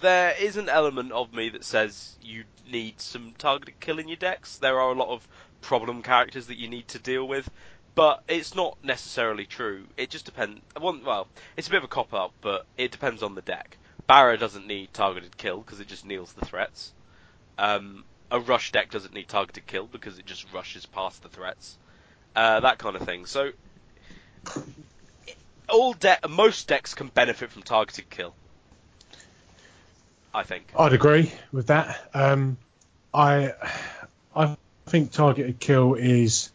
[0.00, 4.16] there is an element of me that says you need some targeted kill in your
[4.16, 4.58] decks.
[4.58, 5.26] There are a lot of
[5.66, 7.50] problem characters that you need to deal with,
[7.96, 9.84] but it's not necessarily true.
[9.96, 10.60] It just depends.
[10.80, 13.76] Well, it's a bit of a cop out, but it depends on the deck.
[14.06, 16.92] Barra doesn't need targeted kill because it just kneels the threats.
[17.58, 21.76] Um, a rush deck doesn't need targeted kill because it just rushes past the threats.
[22.36, 23.26] Uh, that kind of thing.
[23.26, 23.50] So
[25.68, 28.34] all de- most decks can benefit from targeted kill.
[30.32, 30.70] I think.
[30.78, 32.08] I'd agree with that.
[32.14, 32.58] Um,
[33.12, 33.54] I
[34.86, 36.50] I think targeted kill is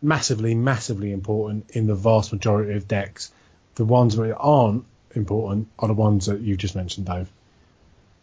[0.00, 3.30] massively, massively important in the vast majority of decks.
[3.74, 7.28] The ones that aren't important are the ones that you just mentioned, Dave.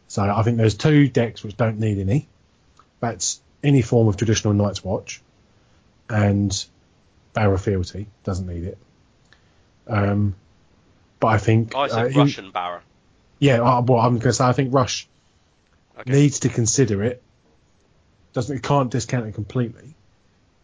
[0.07, 2.27] So I think there's two decks which don't need any.
[2.99, 5.21] That's any form of traditional Night's Watch,
[6.09, 6.65] and
[7.33, 8.77] Barra Fealty doesn't need it.
[9.87, 10.35] Um,
[11.19, 12.81] but I think I uh, said in- Russian Barra.
[13.39, 15.07] yeah, uh, well, I'm going to say I think Rush
[15.99, 16.11] Okay.
[16.11, 17.21] needs to consider it.
[18.35, 19.95] Doesn't it can't discount it completely,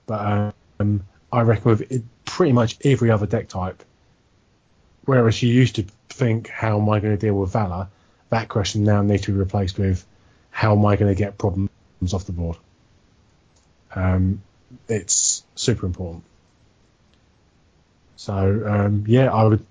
[0.05, 3.81] but um, I reckon with it, pretty much every other deck type.
[5.05, 7.87] Whereas you used to think, how am I going to deal with Valor?
[8.29, 10.05] That question now needs to be replaced with,
[10.49, 11.69] how am I going to get problems
[12.11, 12.57] off the board?
[13.95, 14.41] Um,
[14.89, 16.25] it's super important.
[18.17, 18.33] So
[18.67, 19.65] um, yeah, I would.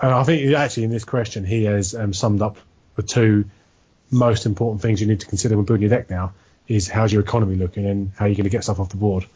[0.00, 2.56] I think actually in this question he has um, summed up
[2.96, 3.44] the two
[4.10, 6.32] most important things you need to consider when building your deck now
[6.68, 8.96] is how's your economy looking and how are you're going to get stuff off the
[8.96, 9.26] board.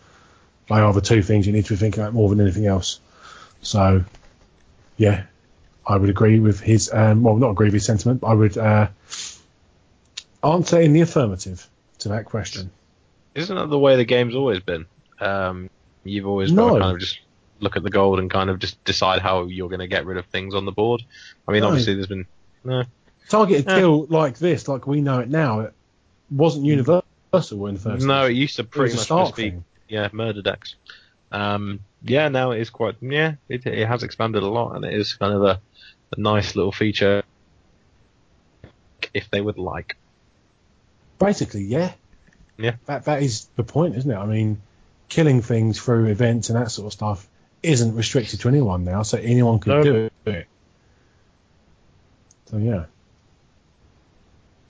[0.69, 3.01] They are the two things you need to be thinking about more than anything else.
[3.63, 4.05] So,
[4.97, 5.25] yeah,
[5.87, 8.57] I would agree with his, um, well, not agree with his sentiment, but I would
[8.59, 8.89] uh,
[10.45, 11.67] answer in the affirmative
[12.01, 12.71] to that question.
[13.35, 14.87] Isn't that the way the game's always been?
[15.21, 15.71] Um,
[16.05, 16.75] you've always got No.
[16.75, 17.19] to kind of just
[17.61, 20.17] look at the gold and kind of just decide how you're going to get rid
[20.17, 21.03] of things on the board.
[21.47, 21.69] I mean, No.
[21.69, 22.27] obviously there's been
[22.65, 22.85] no.
[23.29, 23.79] Targeted Yeah.
[23.79, 25.75] kill like this, like we know it now, it
[26.31, 28.07] wasn't universal in first.
[28.07, 29.65] No, it used to pretty much just be thing.
[29.89, 30.75] yeah murder decks.
[31.31, 34.95] Um, yeah, now it is quite yeah it, it has expanded a lot and it
[34.95, 35.61] is kind of a,
[36.17, 37.23] a nice little feature
[39.15, 39.97] if they would like.
[41.19, 41.93] Basically, yeah.
[42.57, 42.77] Yeah.
[42.87, 44.17] That that is the point, isn't it?
[44.17, 44.61] I mean,
[45.09, 47.27] killing things through events and that sort of stuff
[47.63, 49.83] isn't restricted to anyone now, so anyone can No.
[49.83, 50.47] do it.
[52.47, 52.85] So yeah.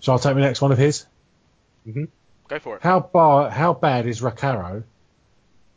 [0.01, 1.07] Shall I take the next one of his?
[2.49, 2.83] Go for it.
[2.83, 4.83] How bar, how bad is Rakharo,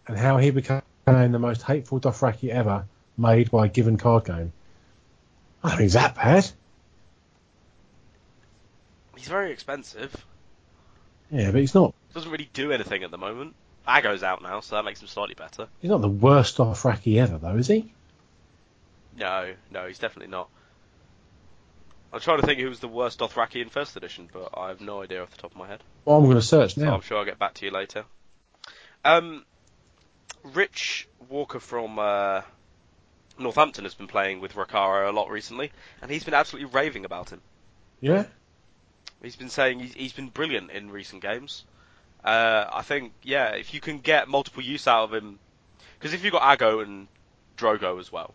[0.08, 2.86] and how he became the most hateful Dothraki ever
[3.18, 4.54] made by a given card game?
[5.64, 6.50] I don't think it's that bad.
[9.16, 10.16] He's very expensive.
[11.30, 11.94] Yeah, but he's not.
[12.14, 13.56] Doesn't really do anything at the moment.
[13.88, 15.68] Aggo's out now, so that makes him slightly better.
[15.80, 17.94] He's not the worst Dothraki ever, though, is he?
[19.18, 20.50] No, no, he's definitely not.
[22.14, 24.82] I'm trying to think who was the worst Dothraki in first edition, but I have
[24.82, 25.82] no idea off the top of my head.
[26.04, 26.96] Well, I'm going to search So now.
[26.96, 28.04] I'm sure I'll get back to you later.
[29.06, 29.46] Um,
[30.44, 32.42] Rich Walker from uh,
[33.40, 37.30] Northampton has been playing with Rakharo a lot recently, and he's been absolutely raving about
[37.30, 37.42] him.
[38.02, 38.26] Yeah.
[39.22, 41.64] He's been saying he's, he's been brilliant in recent games.
[42.24, 45.40] Uh, I think, yeah, if you can get multiple use out of him,
[45.98, 47.08] because if you've got Aggo and
[47.58, 48.34] Drogo as well,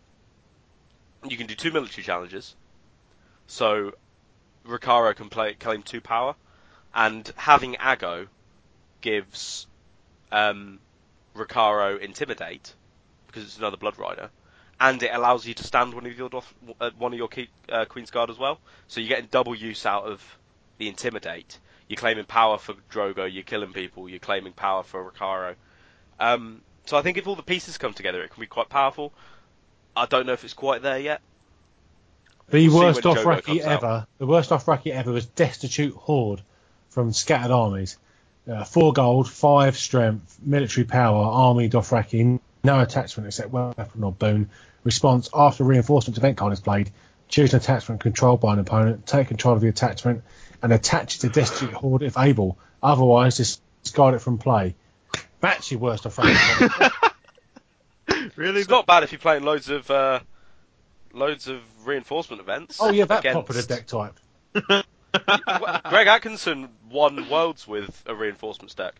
[1.29, 2.55] you can do two military challenges.
[3.47, 3.93] So
[4.67, 6.35] Rakharo can play claim two power,
[6.95, 8.27] and having Aggo
[9.01, 9.67] gives
[10.33, 10.81] um,
[11.37, 12.75] Rakharo intimidate
[13.27, 14.31] because it's another Blood Rider,
[14.81, 16.31] and it allows you to stand one of your
[16.81, 18.59] uh, one of your key, uh, Queen's Guard as well.
[18.89, 20.23] So you're getting double use out of
[20.79, 21.59] the intimidate.
[21.89, 25.55] You're claiming power for Drogo, you're killing people, you're claiming power for Rakharo.
[26.19, 29.13] Um, so I think if all the pieces come together, it can be quite powerful.
[29.97, 31.21] I don't know if it's quite there yet.
[32.49, 33.83] The We'll worst when Jhogo Dothraki comes out.
[33.83, 34.07] ever.
[34.19, 36.43] The worst Dothraki ever was Destitute Horde
[36.91, 37.99] from Scattered Armies.
[38.51, 44.51] Uh, four gold, five strength, military power, army Dothraki, no attachment except weapon or boon.
[44.85, 46.93] Response after reinforcement event card is played.
[47.29, 49.05] Choose an attachment controlled by an opponent.
[49.05, 50.23] Take control of the attachment
[50.63, 52.57] and attach it to Destitute Horde if able.
[52.81, 54.77] Otherwise, discard it from play.
[55.41, 56.93] That's your worst Dothraki.
[58.37, 58.61] Really?
[58.61, 60.21] It's not bad if you're playing loads of uh,
[61.17, 62.79] loads of reinforcement events.
[62.81, 64.85] oh yeah, that against- popular deck type.
[65.89, 68.95] Greg Atkinson won Worlds with a reinforcements deck,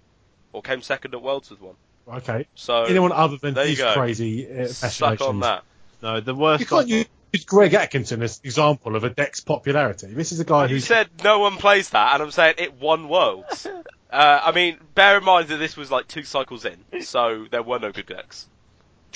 [0.53, 1.75] or came second at Worlds with one.
[2.09, 2.47] Okay.
[2.55, 3.93] So Anyone other than there you these go.
[3.95, 5.65] crazy uh, suck on that.
[6.03, 6.61] No, the worst.
[6.61, 7.07] You can't use
[7.45, 10.07] Greg Atkinson as an example of a deck's popularity.
[10.09, 13.09] This is a guy who said no one plays that, and I'm saying it won
[13.09, 13.67] Worlds.
[14.11, 17.63] uh, I mean, bear in mind that this was like two cycles in, so there
[17.63, 18.47] were no good decks.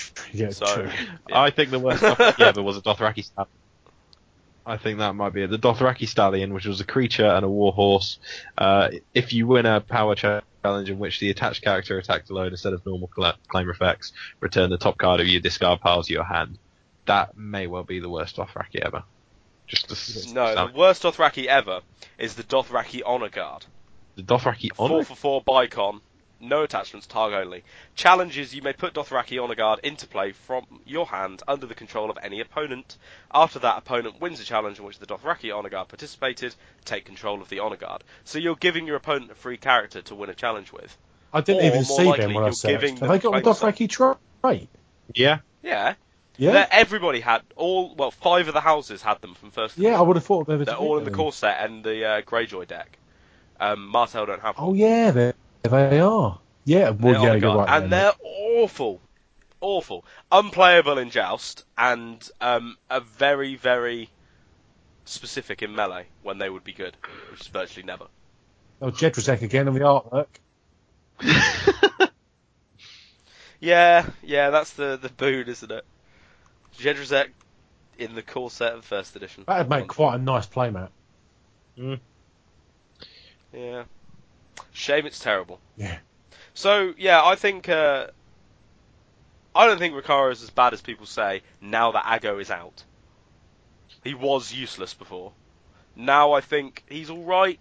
[0.33, 0.91] yeah, So true.
[1.29, 1.41] yeah.
[1.41, 3.49] I think the worst Dothraki ever was a Dothraki stallion.
[4.67, 5.51] I think that might be it.
[5.51, 8.19] The Dothraki stallion, which was a creature and a war horse.
[8.59, 12.73] Uh, if you win a power challenge in which the attached character attacked alone instead
[12.75, 13.09] of normal
[13.49, 16.59] claim effects, return the top card of your discard pile to your hand.
[17.07, 19.03] That may well be the worst Dothraki ever.
[19.67, 21.81] Just the, s- No, the worst Dothraki ever
[22.19, 23.65] is the Dothraki Honor Guard.
[24.17, 25.03] the Dothraki honor.
[25.03, 26.01] Four for four Bicon,
[26.41, 27.63] no attachments, Targ only.
[27.95, 32.11] Challenges you may put Dothraki Honor Guard into play from your hand under the control
[32.11, 32.97] of any opponent.
[33.33, 37.41] After that opponent wins a challenge in which the Dothraki Honor Guard participated, take control
[37.43, 38.05] of the Honor Guard.
[38.25, 40.97] So you're giving your opponent a free character to win a challenge with.
[41.33, 42.83] I didn't or even see likely, them when I you're searched.
[42.83, 43.77] Have them they got the claim stuff.
[43.77, 43.89] Dothraki
[44.43, 44.69] trait?
[45.15, 45.95] Yeah, Yeah.
[46.37, 46.53] Yeah.
[46.53, 49.77] They're- Everybody had all well, five of the houses had them from first.
[49.77, 50.65] Yeah, I would have thought they were.
[50.65, 52.99] They're all in the core set and the uh, Greyjoy deck.
[53.61, 54.55] Um, Martell don't have.
[54.57, 55.33] Oh yeah, they
[55.63, 56.39] they are.
[56.65, 57.83] Yeah, They're yeah, on you're right.
[57.83, 58.31] and there, they're
[58.63, 59.01] awful,
[59.61, 64.11] awful, unplayable in joust, and um, are very, very
[65.05, 66.97] specific in melee when they would be good,
[67.31, 68.07] which is virtually never.
[68.83, 70.27] Oh, Jedrzak again on the artwork.
[73.61, 75.85] Yeah, yeah, that's the the boon, isn't it?
[76.79, 77.29] Jedrzak
[77.99, 79.45] in the core set of first edition.
[79.47, 80.89] That'd make quite a nice playmat.
[83.53, 83.85] Yeah.
[84.73, 85.61] Shame it's terrible.
[85.77, 85.99] Yeah.
[86.55, 88.09] So yeah, I think uh,
[89.55, 91.43] I don't think Rakharo is as bad as people say.
[91.61, 92.83] Now that Aggo is out,
[94.05, 95.33] he was useless before.
[95.97, 97.59] Now I think he's all right,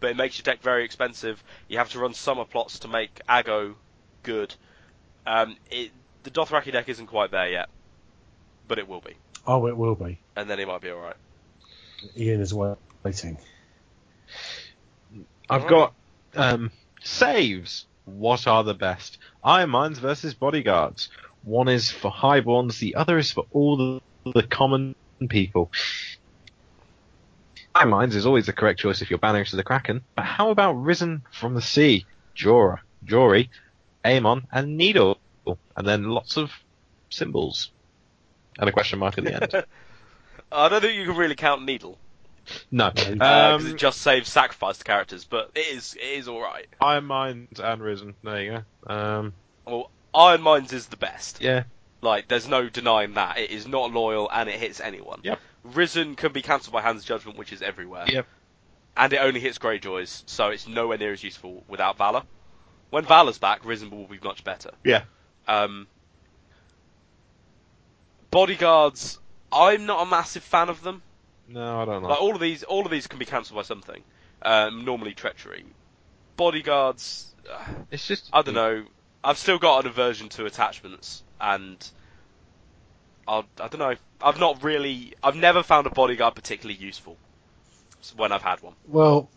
[0.00, 1.42] but it makes your deck very expensive.
[1.68, 3.74] You have to run summer plots to make Aggo
[4.22, 4.54] good.
[5.26, 5.90] Um, it,
[6.22, 7.68] the Dothraki deck isn't quite there yet,
[8.68, 9.14] but it will be,
[9.46, 10.18] Oh, it will be.
[10.36, 11.16] and then he might be all right.
[12.16, 13.38] Ian is waiting.
[15.52, 15.92] I've got
[16.34, 16.70] um,
[17.02, 17.86] saves.
[18.06, 19.18] What are the best?
[19.44, 21.10] Iron Mines versus Bodyguards.
[21.44, 23.76] One is for highborns, the other is for all
[24.24, 24.94] the, the common
[25.28, 25.70] people.
[27.74, 30.50] Iron Mines is always the correct choice if you're banning to the Kraken, but how
[30.50, 33.50] about Risen from the Sea, Jorah, Jory,
[34.04, 35.18] Aemon, and Needle?
[35.76, 36.50] And then lots of
[37.10, 37.70] symbols.
[38.58, 39.64] And a question mark at the end.
[40.52, 41.98] I don't think you can really count Needle
[42.70, 42.90] No.
[42.90, 43.20] because
[43.62, 46.66] Um, it just saves sacrificed characters, but it is it is all right.
[46.80, 48.14] Iron Mines and Risen.
[48.24, 48.92] There you go.
[48.94, 49.32] Um,
[49.64, 51.40] Well, Iron Mines is the best.
[51.40, 51.64] yeah.
[52.00, 53.38] Like, there's no denying that.
[53.38, 55.20] It is not loyal and it hits anyone.
[55.22, 55.38] Yep.
[55.62, 58.06] Risen can be cancelled by Hand's Judgment, which is everywhere.
[58.08, 58.26] Yep.
[58.96, 62.24] And it only hits Greyjoys, so it's nowhere near as useful without Valor.
[62.90, 64.72] When Valor's back, Risen will be much better.
[64.84, 65.04] Yeah.
[65.46, 65.86] Um,
[68.30, 69.18] bodyguards,
[69.52, 71.02] I'm not a massive fan of them.
[71.52, 72.08] No, I don't know.
[72.08, 74.02] Like all of these, all of these can be cancelled by something.
[74.40, 75.64] Um, normally treachery.
[76.36, 78.84] Bodyguards, uh, it's just I don't know.
[79.22, 81.76] I've still got an aversion to attachments, and
[83.28, 83.94] I'll, I don't know.
[84.20, 85.14] I've not really.
[85.22, 87.16] I've never found a bodyguard particularly useful
[88.16, 88.74] when I've had one.
[88.88, 89.28] Well,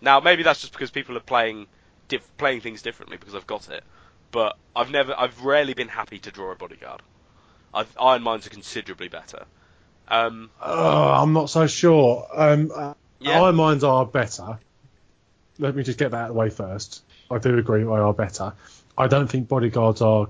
[0.00, 1.66] Now maybe that's just because people are playing
[2.08, 3.84] diff, playing things differently because I've got it.
[4.32, 5.14] But I've never.
[5.16, 7.02] I've rarely been happy to draw a bodyguard.
[7.72, 9.44] I've, Iron Mines are considerably better.
[10.10, 12.26] Um, uh, I'm not so sure.
[12.32, 13.42] Um, uh, Yeah.
[13.42, 14.58] Iron Mines are better.
[15.58, 17.02] Let me just get that out of the way first.
[17.30, 18.52] I do agree they are better.
[18.96, 20.28] I don't think bodyguards are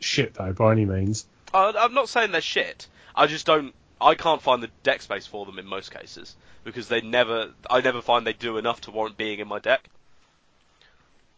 [0.00, 1.26] shit though by any means.
[1.54, 2.86] I, I'm not saying they're shit.
[3.14, 3.74] I just don't.
[4.00, 7.52] I can't find the deck space for them in most cases because they never.
[7.70, 9.88] I never find they do enough to warrant being in my deck.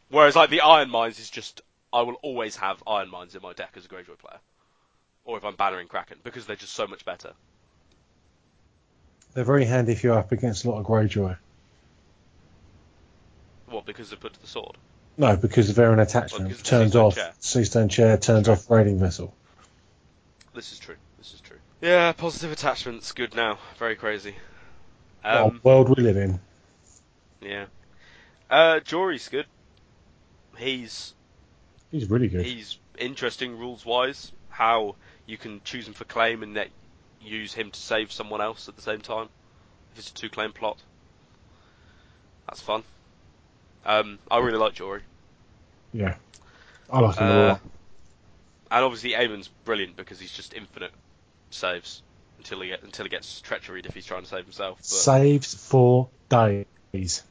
[0.09, 1.61] Whereas like the Iron Mines is just.
[1.93, 4.41] I will always have Iron Mines in my deck as a Greyjoy player,
[5.25, 7.33] or if I'm bannering Kraken because they're just so much better.
[9.35, 11.37] They're very handy if you're up against a lot of Greyjoy.
[13.67, 13.87] What?
[13.87, 14.77] Because they put to the sword.
[15.17, 16.57] No, because they're an attachment.
[16.57, 17.33] the turns off chair.
[17.41, 19.35] Seastone chair, turns off raiding vessel.
[20.55, 20.97] This is true.
[21.19, 21.57] This is true.
[21.81, 23.13] Yeah, positive attachments.
[23.13, 23.59] Good now.
[23.79, 24.35] Very crazy.
[25.23, 26.41] What Um, world we live in.
[27.41, 27.67] yeah.
[28.51, 29.47] Uh, Jory's good.
[30.59, 31.15] He's
[31.91, 32.45] He's really good.
[32.45, 34.33] He's interesting rules wise.
[34.51, 34.97] How
[35.27, 36.69] you can choose him for claim and that
[37.23, 39.29] use him to save someone else at the same time.
[39.93, 40.79] If it's a two claim plot,
[42.47, 42.83] that's fun.
[43.87, 45.03] Um, I really like Jory,
[45.93, 46.17] Yeah.
[46.91, 47.61] I like him a Uh, lot.
[48.71, 50.93] and obviously Aemon's brilliant because he's just infinite
[51.51, 52.03] saves
[52.39, 54.79] until he get, until he gets treachery if he's trying to save himself.
[54.79, 54.85] But...
[54.87, 57.23] Saves for days.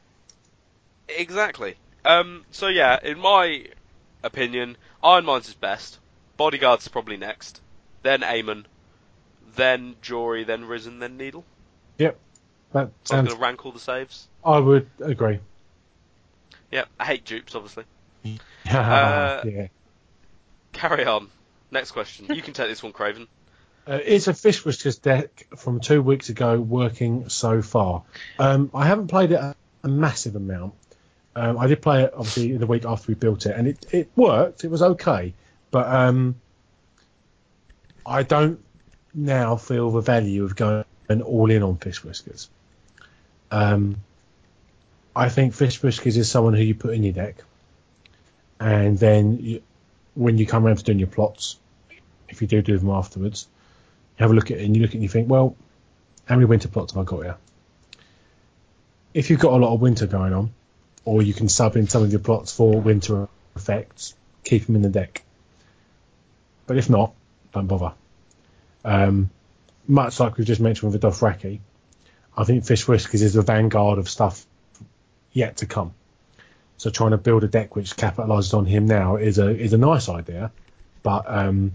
[1.08, 1.76] Exactly.
[2.04, 3.66] Um, so yeah, in my
[4.22, 5.98] opinion, Iron Mines is best.
[6.36, 7.60] Bodyguard's probably next.
[8.04, 8.66] Then Aemon.
[9.56, 10.44] Then Jory.
[10.44, 11.00] Then Risen.
[11.00, 11.44] Then Needle.
[11.98, 12.18] Yep.
[12.72, 14.28] That So I'm going to rank all the saves.
[14.44, 15.40] I would agree.
[16.70, 17.84] Yeah, I hate dupes, obviously.
[18.66, 19.66] Uh, yeah.
[20.72, 21.28] Carry on.
[21.70, 22.34] Next question.
[22.34, 23.28] You can take this one, Craven.
[23.86, 28.04] Uh, is a Fish Whiskers deck from two weeks ago working so far?
[28.38, 30.72] Um, I haven't played it a, a massive amount.
[31.36, 33.84] Um, I did play it obviously in the week after we built it, and it,
[33.92, 34.64] it worked.
[34.64, 35.34] It was okay,
[35.70, 36.36] but um,
[38.06, 38.60] I don't
[39.12, 40.84] now feel the value of going
[41.24, 42.50] all in on Fish Whiskers.
[43.50, 43.96] Um,
[45.14, 47.36] I think Fish Whiskers is someone who you put in your deck,
[48.58, 49.62] and then you,
[50.14, 51.58] when you come around to doing your plots,
[52.28, 53.46] if you do do them afterwards,
[54.18, 55.56] you have a look at it and you look at it and you think, well,
[56.24, 57.36] how many winter plots have I got here?
[59.12, 60.52] If you've got a lot of winter going on,
[61.04, 64.82] or you can sub in some of your plots for winter effects, keep them in
[64.82, 65.22] the deck.
[66.66, 67.12] But if not,
[67.54, 67.94] don't bother.
[68.84, 69.30] Um,
[69.86, 71.60] much like we've just mentioned with the Dothraki,
[72.36, 74.44] I think Fish Whiskers is the vanguard of stuff
[75.32, 75.94] yet to come.
[76.76, 79.78] So trying to build a deck which capitalises on him now is a is a
[79.78, 80.50] nice idea,
[81.02, 81.72] but um,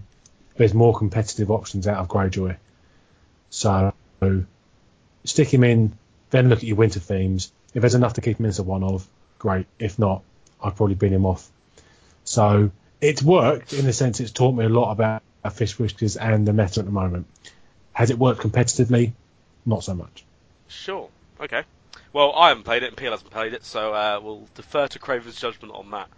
[0.56, 2.56] there's more competitive options out of Greyjoy.
[3.48, 3.92] So
[5.24, 5.92] stick him in,
[6.30, 7.50] then look at your winter themes.
[7.72, 9.08] If there's enough to keep him in as a one of,
[9.38, 9.66] great.
[9.78, 10.22] If not,
[10.62, 11.48] I'd probably bin him off.
[12.24, 12.70] So
[13.00, 16.52] it's worked in the sense it's taught me a lot about Fish Whiskers and the
[16.52, 17.26] meta at the moment.
[17.92, 19.12] Has it worked competitively?
[19.64, 20.24] Not so much.
[20.68, 21.08] Sure.
[21.40, 21.62] Okay.
[22.12, 24.98] Well, I haven't played it, and Peel hasn't played it, so uh, we'll defer to
[24.98, 26.08] Craven's judgment on that.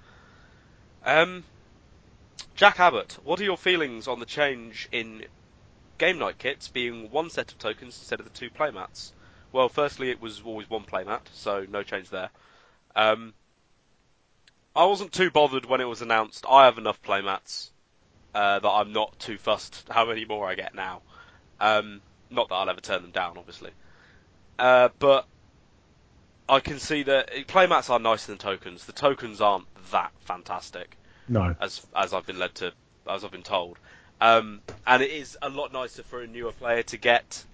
[1.05, 1.45] Um,
[2.55, 5.25] Jack Abbott, what are your feelings on the change in
[5.99, 9.13] game night kits being one set of tokens instead of the two playmats?
[9.53, 12.31] Well, firstly, it was always one playmat, so no change there.
[12.97, 13.35] Um,
[14.75, 16.47] I wasn't too bothered when it was announced.
[16.49, 17.72] I have enough playmats.
[18.35, 21.03] Uh, that I'm not too fussed how many more I get now.
[21.61, 23.71] Um, not that I'll ever turn them down, obviously.
[24.59, 25.27] Uh, but
[26.49, 28.85] I can see that playmats are nicer than tokens.
[28.85, 30.97] The tokens aren't that fantastic.
[31.29, 31.55] No.
[31.61, 32.73] As as I've been led to,
[33.09, 33.79] as I've been told,
[34.21, 37.45] um, and it is a lot nicer for a newer player to get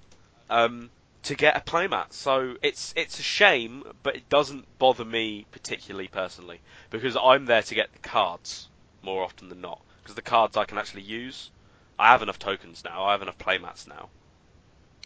[0.48, 0.90] um,
[1.24, 2.12] to get a playmat.
[2.12, 6.60] So it's it's a shame, but it doesn't bother me particularly personally
[6.90, 8.68] because I'm there to get the cards
[9.02, 11.50] more often than not because the cards I can actually use.
[11.98, 13.04] I have enough tokens now.
[13.04, 14.08] I have enough playmats now.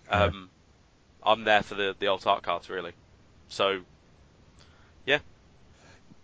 [0.09, 0.49] Um.
[1.25, 2.93] I'm there for the the alt art cards really.
[3.49, 3.83] So,
[5.07, 5.19] yeah.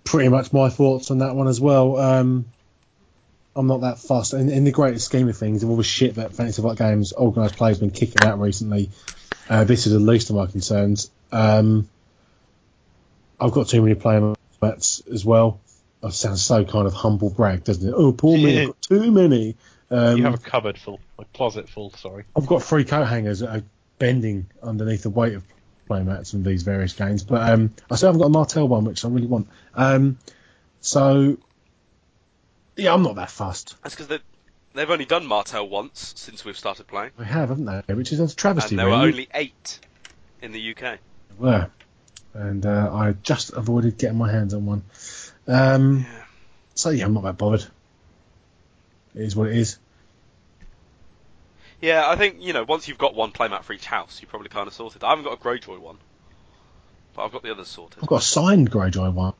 [0.05, 1.97] Pretty much my thoughts on that one as well.
[1.99, 2.47] Um,
[3.55, 4.35] I'm not that fussed.
[4.35, 7.13] In, in the greater scheme of things, of all the shit that Fantasy Flight Games
[7.13, 8.91] organised play has been kicking out recently,
[9.49, 11.11] uh, this is the least of my concerns.
[11.31, 11.89] Um,
[13.41, 15.61] I've got too many playmats as well
[16.03, 17.95] oh, sounds so kind of humble brag, doesn't it?
[17.97, 19.57] Oh, poor me, I've got too many.
[19.91, 21.91] Um, you have a cupboard full, a closet full.
[21.93, 23.63] Sorry, I've got three coat hangers that are
[23.99, 25.45] bending underneath the weight of
[25.87, 27.25] play mats and these various games.
[27.25, 29.49] But um, I still haven't got a Martell one, which I really want.
[29.75, 30.19] Um,
[30.81, 31.39] so
[32.77, 33.75] yeah, I'm not that fussed.
[33.83, 34.21] That's because
[34.75, 37.11] they've only done Martell once since we've started playing.
[37.19, 37.95] They have, haven't they?
[37.95, 38.75] Which is a travesty.
[38.75, 38.99] And there really.
[38.99, 39.81] were only eight
[40.41, 40.81] in the UK.
[40.81, 40.99] There
[41.39, 41.71] were
[42.35, 44.83] and uh, I just avoided getting my hands on one.
[45.47, 46.25] Um, yeah.
[46.75, 47.67] So yeah, I'm not that bothered.
[49.15, 49.79] It is what it is.
[51.81, 54.49] Yeah, I think you know once you've got one playmat for each house, you probably
[54.49, 55.05] kind of sorted.
[55.05, 55.99] I haven't got a Greyjoy one,
[57.15, 58.03] but I've got the others sorted.
[58.03, 59.35] I've got a signed Greyjoy one.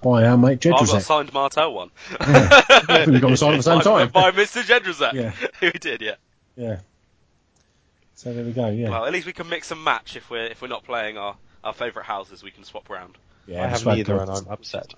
[0.00, 0.80] By our mate Jedrzejek.
[0.80, 1.90] I've got a signed Martell one.
[2.20, 2.62] yeah.
[2.68, 4.08] I think we got signed at the same by, time.
[4.10, 4.62] By Mr.
[4.62, 5.12] Jedrzejek.
[5.12, 5.32] Yeah.
[5.60, 6.14] he did, yeah.
[6.56, 6.78] Yeah.
[8.14, 8.68] So there we go.
[8.68, 8.90] Yeah.
[8.90, 11.36] Well, at least we can mix and match if we're if we're not playing our
[11.66, 13.18] our favourite houses we can swap around.
[13.46, 14.94] Yeah, I have neither, and I'm upset.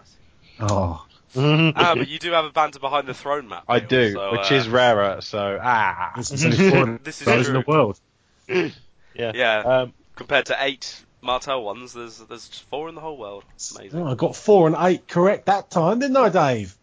[0.60, 1.04] Oh.
[1.36, 3.64] ah, but you do have a Banter Behind the Throne map.
[3.68, 5.20] I do, so, which uh, is rarer.
[5.22, 6.42] So ah, this is
[7.02, 7.98] this is in the world.
[8.48, 8.70] yeah,
[9.14, 9.58] yeah.
[9.60, 13.44] Um, compared to eight Martell ones, there's there's four in the whole world.
[13.46, 14.00] Oh, amazing.
[14.00, 16.76] Oh, I got four and eight correct that time, didn't I, Dave?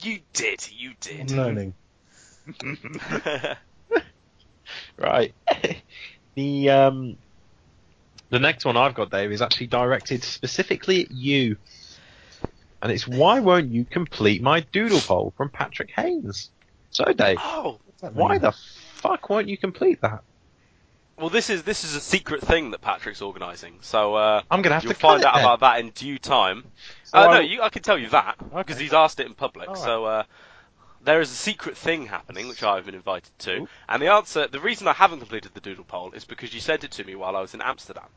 [0.00, 0.66] You did.
[0.72, 1.30] You did.
[1.32, 1.74] I'm learning.
[4.96, 5.34] right.
[6.34, 7.16] the um,
[8.30, 11.56] the next one I've got, Dave, is actually directed specifically at you.
[12.80, 16.50] And it's Why Won't You Complete My Doodle Poll from Patrick Haynes?
[16.90, 17.78] So, Dave, oh,
[18.12, 18.52] why the
[18.94, 20.22] fuck won't you complete that?
[21.18, 24.76] Well, this is this is a secret thing that Patrick's organising, so uh, I'm gonna
[24.76, 25.44] have to find out then.
[25.44, 26.64] about that in due time.
[27.04, 28.84] So uh, no, you, I can tell you that because okay.
[28.84, 29.68] he's asked it in public.
[29.68, 29.76] Right.
[29.76, 30.22] So uh,
[31.02, 33.56] there is a secret thing happening, which I've been invited to.
[33.60, 33.68] Ooh.
[33.88, 36.84] And the answer, the reason I haven't completed the doodle poll is because you sent
[36.84, 38.08] it to me while I was in Amsterdam.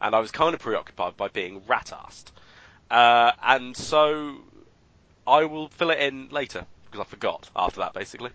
[0.00, 2.26] And I was kind of preoccupied by being rat assed.
[2.90, 4.36] Uh, and so
[5.26, 8.30] I will fill it in later, because I forgot after that, basically.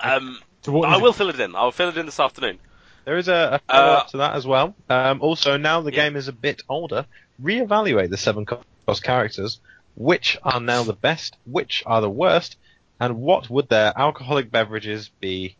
[0.00, 1.16] Um, what I will it?
[1.16, 1.54] fill it in.
[1.54, 2.58] I'll fill it in this afternoon.
[3.04, 4.74] There is a, a follow up uh, to that as well.
[4.88, 6.04] Um, also, now the yeah.
[6.04, 7.06] game is a bit older,
[7.40, 9.60] reevaluate the seven cost characters
[9.96, 12.56] which are now the best, which are the worst,
[13.00, 15.56] and what would their alcoholic beverages be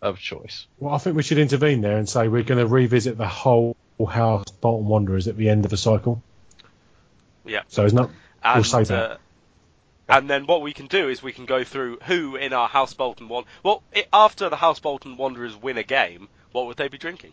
[0.00, 0.66] of choice?
[0.78, 3.76] Well, I think we should intervene there and say we're going to revisit the whole
[4.06, 6.22] house Bolton Wanderers at the end of the cycle.
[7.44, 7.62] Yeah.
[7.68, 8.10] So it's not.
[8.42, 9.10] And, we'll say that.
[9.10, 9.16] Uh,
[10.08, 12.94] and then what we can do is we can go through who in our House
[12.94, 13.44] Bolton one.
[13.62, 17.32] Well, it, after the House Bolton Wanderers win a game, what would they be drinking?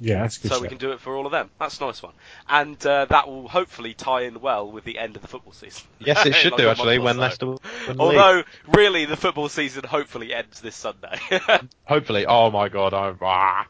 [0.00, 0.50] Yeah, that's good.
[0.50, 0.62] So show.
[0.62, 1.50] we can do it for all of them.
[1.58, 2.12] That's a nice one,
[2.48, 5.86] and uh, that will hopefully tie in well with the end of the football season.
[5.98, 6.98] Yes, it should like do actually.
[6.98, 7.18] When.
[7.18, 8.76] Leicester, when although league.
[8.76, 11.18] really the football season hopefully ends this Sunday.
[11.84, 13.18] hopefully, oh my god, I'm.
[13.20, 13.66] Ah.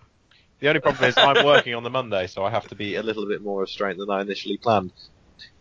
[0.61, 3.03] The only problem is I'm working on the Monday, so I have to be a
[3.03, 4.93] little bit more restrained than I initially planned.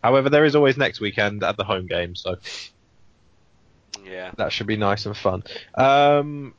[0.02, 2.36] However, there is always next weekend at the home game, so
[4.04, 5.44] yeah, that should be nice and fun.
[5.74, 6.54] Um,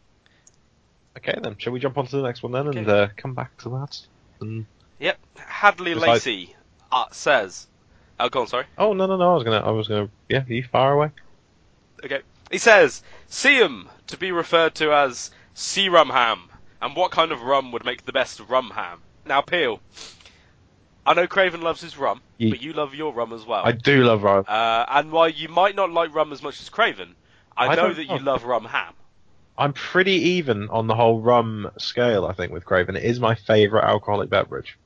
[1.20, 2.80] Okay then, shall we jump on to the next one then okay.
[2.80, 3.99] and uh, come back to that?
[4.39, 4.65] And
[4.99, 6.55] yep, Hadley Lacey
[6.91, 7.01] I...
[7.01, 7.67] uh, says.
[8.20, 8.47] Oh, go on.
[8.47, 8.65] Sorry.
[8.78, 9.32] Oh no no no!
[9.32, 10.43] I was gonna I was gonna yeah.
[10.47, 11.11] You far away.
[12.03, 12.22] Okay.
[12.51, 16.49] He says Seum to be referred to as sea rum ham,
[16.82, 19.01] and what kind of rum would make the best rum ham?
[19.26, 19.80] Now, Peel.
[21.05, 23.65] I know Craven loves his rum, but you love your rum as well.
[23.65, 24.45] I do love rum.
[24.47, 27.15] Uh, and while you might not like rum as much as Craven,
[27.57, 28.15] I, I know that know.
[28.15, 28.93] you love rum ham.
[29.60, 32.26] I'm pretty even on the whole rum scale.
[32.26, 34.78] I think with Craven, it is my favourite alcoholic beverage.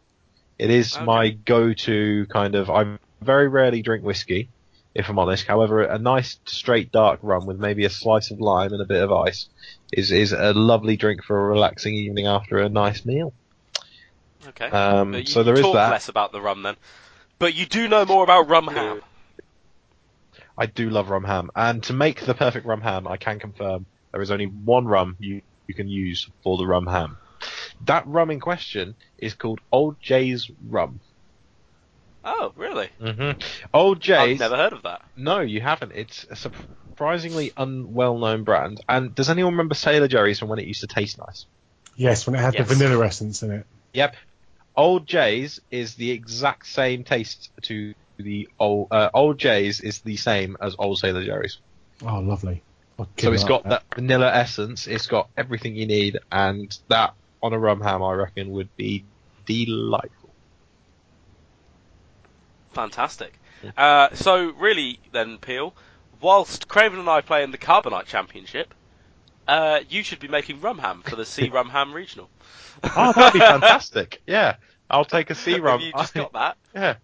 [0.57, 1.05] It is Okay.
[1.05, 2.69] my go-to kind of.
[2.69, 4.49] I very rarely drink whiskey,
[4.95, 5.45] if I'm honest.
[5.45, 9.01] However, a nice straight dark rum with maybe a slice of lime and a bit
[9.03, 9.47] of ice
[9.91, 13.31] is is a lovely drink for a relaxing evening after a nice meal.
[14.47, 14.65] Okay.
[14.65, 15.91] Um, you, so there is talk that.
[15.91, 16.75] less about the rum then.
[17.39, 19.01] But you do know more about rum ham.
[20.57, 23.85] I do love rum ham, and to make the perfect rum ham, I can confirm
[24.13, 27.17] there is only one rum you you can use for the rum ham.
[27.85, 31.01] That rum in question is called Old Jay's rum.
[32.23, 32.89] Oh, really?
[33.01, 33.39] Mm-hmm.
[33.73, 34.39] Old I've Jay's.
[34.39, 35.01] never heard of that.
[35.17, 35.91] No, you haven't.
[35.93, 38.81] It's a surprisingly unwell-known brand.
[38.87, 41.45] And does anyone remember Sailor Jerry's from when it used to taste nice?
[41.97, 42.67] Yes, when it had Yes.
[42.69, 43.65] the vanilla essence in it.
[43.93, 44.15] Yep.
[44.75, 50.15] Old Jay's is the exact same taste to the old uh, Old Jay's is the
[50.17, 51.57] same as Old Sailor Jerry's.
[52.05, 52.61] Oh, lovely.
[53.03, 53.69] I'll So give it's it got up.
[53.69, 54.87] that vanilla essence.
[54.87, 59.05] It's got everything you need, and that on a rum ham, I reckon, would be
[59.45, 60.35] delightful.
[62.73, 63.39] Fantastic.
[63.77, 65.73] Uh, so really, then Peel,
[66.21, 68.73] whilst Craven and I play in the Carbonite Championship,
[69.47, 72.29] uh, you should be making rum ham for the Sea Rum Ham Regional.
[72.83, 74.21] Oh, that'd be fantastic.
[74.25, 74.55] Yeah,
[74.89, 75.79] I'll take a sea rum.
[75.79, 76.57] Have you just got that?
[76.75, 76.95] yeah.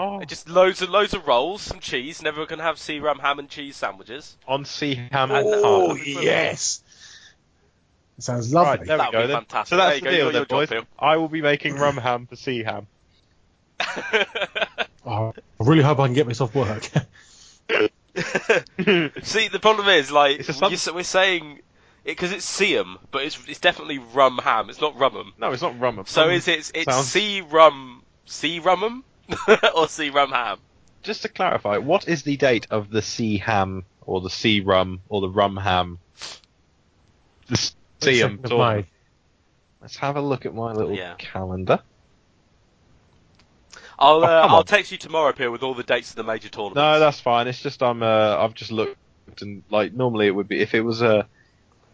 [0.00, 3.18] Oh, Just loads and loads of rolls, some cheese, and everyone can have sea rum
[3.18, 4.36] ham and cheese sandwiches.
[4.46, 5.30] on sea ham.
[5.32, 6.82] Oh, that'd yes.
[8.16, 8.86] It sounds Right, lovely.
[8.86, 9.36] there we That would go be then.
[9.38, 9.68] fantastic.
[9.70, 10.68] So There that's you the go, deal then, boys.
[10.70, 12.86] job, I will be making rum ham for sea ham.
[15.06, 16.82] Oh, I really hope I can get myself work.
[17.70, 21.60] See, the problem is, like, It's a some- you s- we're saying
[22.04, 24.68] because it's Seam, but it's it's definitely rum ham.
[24.68, 25.32] It's not rumum.
[25.38, 26.06] No, it's not rumum.
[26.06, 26.70] So Rum is it?
[26.74, 29.02] It's sounds- sea rum, sea rumham,
[29.74, 30.58] or sea rum ham?
[31.02, 35.00] Just to clarify, what is the date of the sea ham or the sea rum
[35.08, 35.98] or the rum ham?
[37.48, 38.14] The sea ham.
[38.14, 38.86] Second of tournament.
[38.86, 38.92] May.
[39.80, 41.14] Let's have a look at my little Yeah.
[41.18, 41.80] calendar.
[43.98, 44.64] I'll Oh, uh, come I'll on.
[44.64, 46.76] text you tomorrow, Peel, with all the dates of the major tournaments.
[46.76, 47.48] No, that's fine.
[47.48, 48.96] It's just I'm uh, I've just looked
[49.40, 51.28] and like normally it would be if it was a.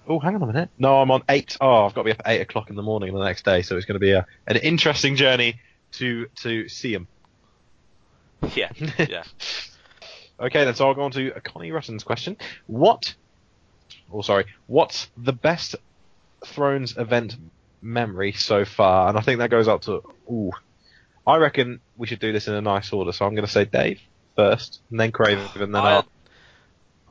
[0.07, 0.69] Oh, hang on a minute.
[0.79, 1.57] No, I'm on eight.
[1.61, 3.63] Oh, I've got to be up at eight o'clock in the morning the next day,
[3.63, 5.61] so it's going to be a, an interesting journey
[5.93, 7.09] to to see him.
[8.55, 9.25] yeah, yeah.
[10.41, 12.37] Okay, then so I'll go on to Connie Rutten's question.
[12.67, 13.15] What?
[14.13, 14.47] Oh, sorry.
[14.67, 15.77] What's the best
[16.45, 17.37] Thrones event
[17.81, 19.09] memory so far?
[19.09, 20.03] And I think that goes up to.
[20.31, 20.51] Ooh,
[21.27, 23.13] I reckon we should do this in a nice order.
[23.13, 24.01] So I'm going to say Dave
[24.37, 26.09] first, and then Craven, and then I- I'll,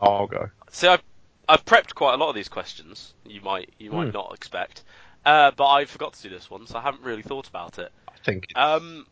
[0.01, 0.49] I'll go.
[0.71, 1.01] See, I've
[1.47, 3.13] I've prepped quite a lot of these questions.
[3.25, 4.11] You might you might Hmm.
[4.11, 4.83] not expect,
[5.25, 7.91] uh, but I forgot to do this one, so I haven't really thought about it.
[8.09, 8.47] I think.
[8.55, 9.05] Um,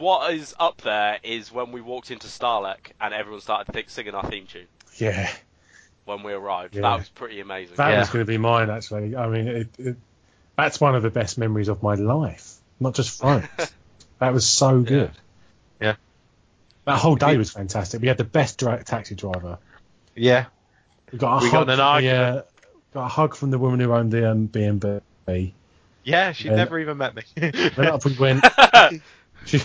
[0.00, 4.14] what is up there is when we walked into Stahleck and everyone started th- singing
[4.14, 5.30] our theme tune Yeah,
[6.04, 6.74] when we arrived.
[6.74, 6.82] Yeah.
[6.82, 7.76] That was pretty amazing.
[7.76, 7.98] that Yeah.
[8.00, 9.14] was going to be mine actually.
[9.16, 9.96] I mean, it, it,
[10.56, 12.54] that's one of the best memories of my life.
[12.80, 13.46] Not just France.
[14.18, 15.10] that was so good.
[15.80, 15.96] Yeah.
[16.86, 18.00] That whole day was fantastic.
[18.00, 19.58] We had the best dra- taxi driver.
[20.16, 20.46] Yeah.
[21.12, 21.66] We got a We hug.
[21.66, 22.42] got an from the, uh,
[22.94, 25.54] got a hug from the woman who owned the um, B&B.
[26.04, 27.22] Yeah, she And- never even met me.
[27.36, 28.44] Then up we went.
[29.44, 29.60] she,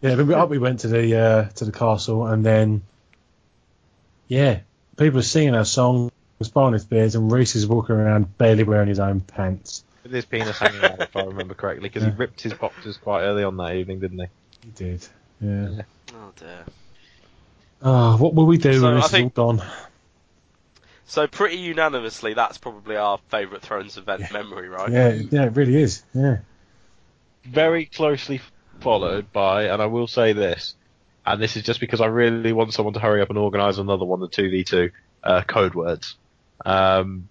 [0.00, 2.82] yeah, then we, up we went to the uh, to the castle, and then
[4.28, 4.60] yeah,
[4.96, 8.64] people were singing our song, was buying his beers, and Reese is walking around barely
[8.64, 9.84] wearing his own pants.
[10.02, 13.22] With his penis hanging out, if I remember correctly, because he ripped his boxers quite
[13.22, 14.26] early on that evening, didn't he?
[14.64, 15.06] He did.
[15.40, 15.68] Yeah.
[15.70, 15.82] Yeah.
[16.14, 16.64] oh dear.
[17.82, 19.66] Oh, what will we do So when I this think- is all gone?
[21.06, 24.90] So pretty unanimously, that's probably our favourite Thrones event memory, right?
[24.90, 26.02] Yeah, yeah, it really is.
[26.12, 26.38] Yeah.
[27.46, 28.42] very closely
[28.80, 30.74] followed by, and I will say this,
[31.26, 34.04] and this is just because I really want someone to hurry up and organise another
[34.04, 34.90] one, the 2v2,
[35.22, 36.16] uh, code words.
[36.64, 37.28] Um,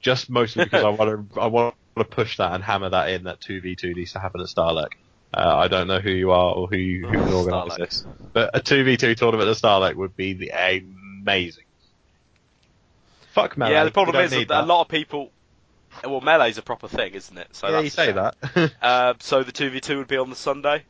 [0.00, 3.24] just mostly because I want to, I want to push that and hammer that in
[3.24, 4.92] that 2v2 needs to happen at Stahleck.
[5.34, 8.50] Uh, I don't know who you are or who you, who can organise this, but
[8.54, 11.64] a 2v2 tournament at Stahleck would be the, amazing.
[13.32, 13.70] Fuck man.
[13.70, 15.30] yeah, the problem is need that a lot of people.
[16.04, 17.48] Well, melee's a proper thing, isn't it?
[17.52, 18.72] So yeah, that's, you say that.
[18.82, 20.84] Uh, so the two v two would be on the Sunday,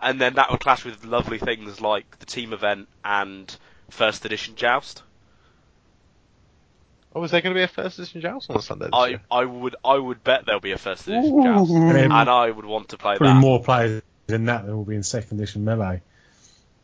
[0.00, 3.54] and then that would clash with lovely things like the team event and
[3.90, 5.02] first edition joust.
[7.14, 9.20] oh, is there going to be a first edition joust on the Sunday I, year?
[9.30, 12.50] I would I would bet there'll be a first edition joust, And then and I
[12.50, 13.40] would want to play probably that.
[13.40, 16.02] more players than that than will be in second edition melee.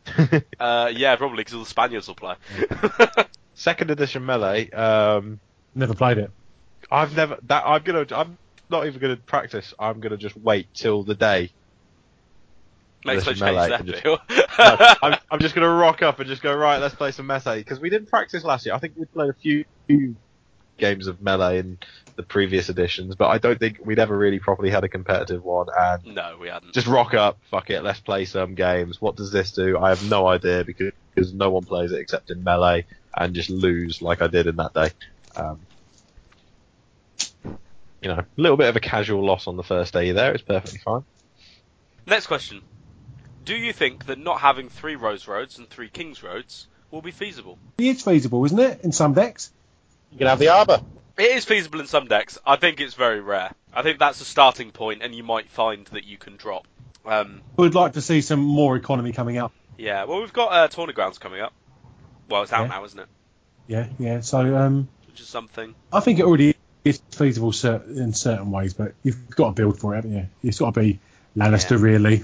[0.59, 2.35] Uh, yeah, probably because all the Spaniards will play.
[3.55, 4.69] Second edition melee.
[4.69, 5.39] Um,
[5.75, 6.31] Never played it.
[6.91, 7.63] I've never that.
[7.65, 8.05] I'm gonna.
[8.11, 8.37] I'm
[8.69, 9.73] not even gonna practice.
[9.79, 11.51] I'm gonna just wait till the day
[13.05, 14.03] Unless time change that just-
[14.59, 16.77] No, I'm, I'm just going to rock up and just go right.
[16.77, 18.75] Let's play some melee because we didn't practice last year.
[18.75, 19.65] I think we played a few
[20.77, 21.77] games of melee in
[22.15, 25.67] the previous editions, but I don't think we'd ever really properly had a competitive one.
[25.77, 26.73] And no, we hadn't.
[26.73, 28.99] just rock up, fuck it, let's play some games.
[29.01, 29.77] What does this do?
[29.77, 32.85] I have no idea because, because no one plays it except in melee,
[33.15, 34.89] and just lose like I did in that day.
[35.35, 35.59] Um,
[38.07, 40.33] you know, a little bit of a casual loss on the first day there.
[40.33, 41.03] It's perfectly fine.
[42.05, 42.61] Next question.
[43.43, 47.11] Do you think that not having three Rose Roads and three Kings Roads will be
[47.11, 47.57] feasible?
[47.77, 48.81] It's feasible, isn't it?
[48.83, 49.51] In some decks.
[50.11, 50.81] You can have the Arbor.
[51.17, 52.37] It is feasible in some decks.
[52.45, 53.51] I think it's very rare.
[53.73, 56.65] I think that's a starting point, and you might find that you can drop.
[57.05, 59.51] Um, We'd like to see some more economy coming up.
[59.77, 61.51] yeah, well, we've got uh, Tourney Grounds coming up.
[62.29, 62.67] Well, it's out Yeah.
[62.67, 63.07] now, isn't it?
[63.67, 64.19] Yeah, yeah.
[64.21, 65.75] So um, Which is something.
[65.91, 67.53] I think it already is feasible
[67.87, 70.27] in certain ways, but you've got to build for it, haven't you?
[70.43, 70.99] It's got to be
[71.35, 71.77] Lannister, Yeah.
[71.83, 72.23] really.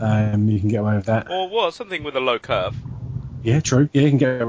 [0.00, 1.30] Um, you can get away with that.
[1.30, 2.74] Or well, something with a low curve.
[3.42, 3.88] Yeah, true.
[3.92, 4.46] Yeah, you can get a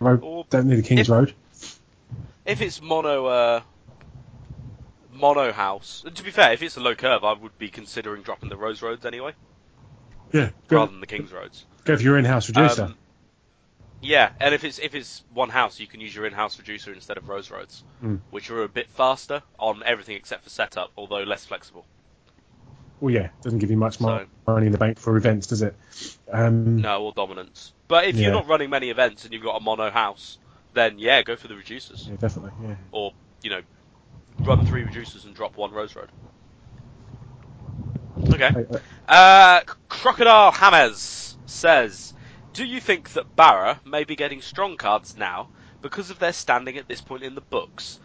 [0.00, 0.22] road.
[0.22, 1.34] Or Don't need the King's if- Road.
[2.46, 3.60] if it's mono, uh,
[5.12, 6.04] mono house.
[6.14, 8.80] To be fair, if it's a low curve, I would be considering dropping the Rose
[8.82, 9.32] Roads anyway,
[10.32, 11.66] Yeah, go, rather than the Kings Roads.
[11.84, 12.84] go for your in-house reducer.
[12.84, 12.94] Um,
[14.02, 17.16] yeah, and if it's if it's one house, you can use your in-house reducer instead
[17.18, 18.16] of Rose Roads, Hmm.
[18.30, 21.84] which are a bit faster on everything except for setup, although less flexible.
[23.00, 25.74] well, yeah, doesn't give you much So- money in the bank for events, does it?
[26.30, 27.72] Um, No, or dominance.
[27.88, 28.24] But if Yeah.
[28.26, 30.36] you're not running many events and you've got a mono house,
[30.74, 32.52] then yeah, go for the reducers, Yeah, definitely.
[32.68, 32.74] Yeah.
[32.92, 33.62] or you know,
[34.40, 36.10] run three reducers and drop one Rose Road.
[38.34, 38.50] Okay.
[38.70, 38.78] Uh,
[39.12, 42.12] Uh, Crocodile Hammers says,
[42.52, 45.48] "Do you think that Barra may be getting strong cards now
[45.82, 48.00] because of their standing at this point in the books,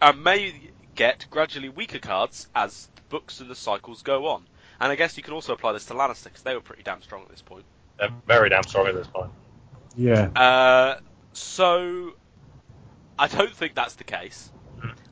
[0.00, 4.46] and may get gradually weaker cards as the books and the cycles go on?"
[4.80, 7.02] And I guess you can also apply this to Lannister because they were pretty damn
[7.02, 7.64] strong at this point.
[7.98, 9.30] They're very damn strong at this point.
[9.96, 10.28] yeah.
[10.36, 11.00] Uh,
[11.32, 12.12] so
[13.18, 14.50] I don't think that's the case.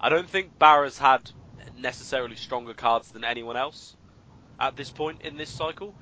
[0.01, 1.31] I don't think Barra's had
[1.79, 3.97] necessarily stronger cards than anyone else
[4.61, 5.95] at this point in this cycle.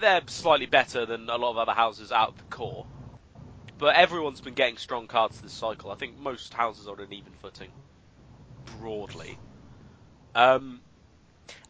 [0.00, 2.86] They're slightly better than a lot of other houses out of the core.
[3.78, 5.90] But everyone's been getting strong cards this cycle.
[5.90, 7.70] I think most houses are on an even footing,
[8.78, 9.38] broadly.
[10.34, 10.80] Um,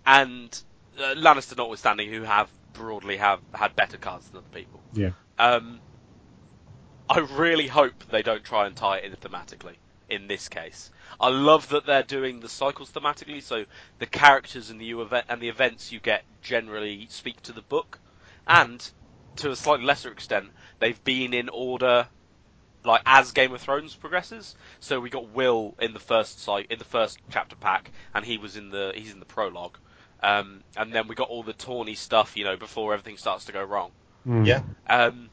[0.04, 0.62] and
[0.98, 4.80] uh, Lannister notwithstanding, who have broadly have had better cards than other people.
[4.92, 5.10] Yeah.
[5.38, 5.80] Um,
[7.08, 9.76] I really hope they don't try and tie it in thematically
[10.08, 10.90] in this case.
[11.20, 13.64] I love that they're doing the cycles thematically, so
[13.98, 17.98] the characters and the event and the events you get generally speak to the book,
[18.46, 18.90] and
[19.36, 20.48] to a slightly lesser extent,
[20.78, 22.08] they've been in order,
[22.84, 24.54] like as Game of Thrones progresses.
[24.80, 28.38] So we got Will in the first site in the first chapter pack, and he
[28.38, 29.78] was in the he's in the prologue,
[30.22, 33.52] um, and then we got all the tawny stuff, you know, before everything starts to
[33.52, 33.90] go wrong.
[34.26, 34.46] Mm.
[34.46, 34.62] Yeah.
[34.88, 35.30] Um,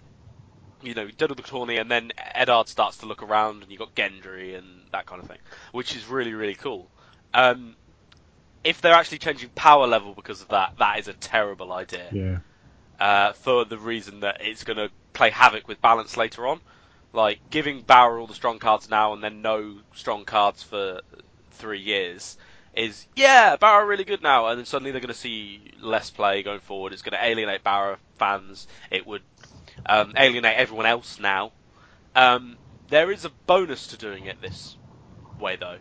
[0.81, 3.95] you know, Diddle the Tawny, and then Eddard starts to look around, and you got
[3.95, 5.37] Gendry and that kind of thing,
[5.71, 6.89] which is really really cool.
[7.33, 7.75] Um,
[8.63, 12.07] if they're actually changing power level because of that, that is a terrible idea.
[12.11, 12.37] Yeah.
[12.99, 16.61] Uh, for the reason that it's going to play havoc with balance later on.
[17.11, 21.01] Like giving Bauer all the strong cards now and then no strong cards for
[21.51, 22.37] three years
[22.75, 26.41] is yeah, Bauer really good now, and then suddenly they're going to see less play
[26.41, 26.91] going forward.
[26.91, 28.67] It's going to alienate Bauer fans.
[28.89, 29.21] It would
[29.85, 31.51] um, alienate everyone else now.
[32.15, 32.57] Um,
[32.89, 34.75] there is a bonus to doing it this
[35.39, 35.77] way though,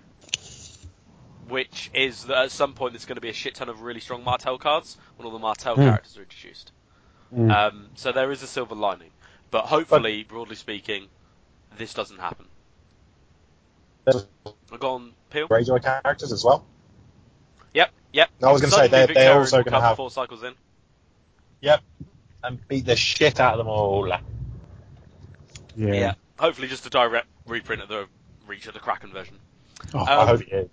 [1.48, 4.00] which is that at some point there's going to be a shit ton of really
[4.00, 5.82] strong Martell cards when all the Martell Hmm.
[5.82, 6.72] characters are introduced.
[7.34, 7.50] Mm.
[7.54, 9.10] Um, so there is a silver lining,
[9.50, 11.08] but hopefully, broadly speaking,
[11.78, 12.46] this doesn't happen.
[14.06, 15.48] I've gone Peel.
[15.48, 16.66] Greyjoy characters as well.
[17.74, 18.30] Yep, yep.
[18.42, 20.54] I was going to say they're, they're also will going to have four cycles in.
[21.60, 21.80] Yep,
[22.42, 24.06] and beat the shit out of them all.
[24.08, 24.20] yeah.
[25.76, 26.14] Yeah.
[26.38, 28.06] Hopefully, just a direct reprint of the
[28.46, 29.38] Reach of the Kraken version.
[29.94, 30.70] Oh, Um, I hope it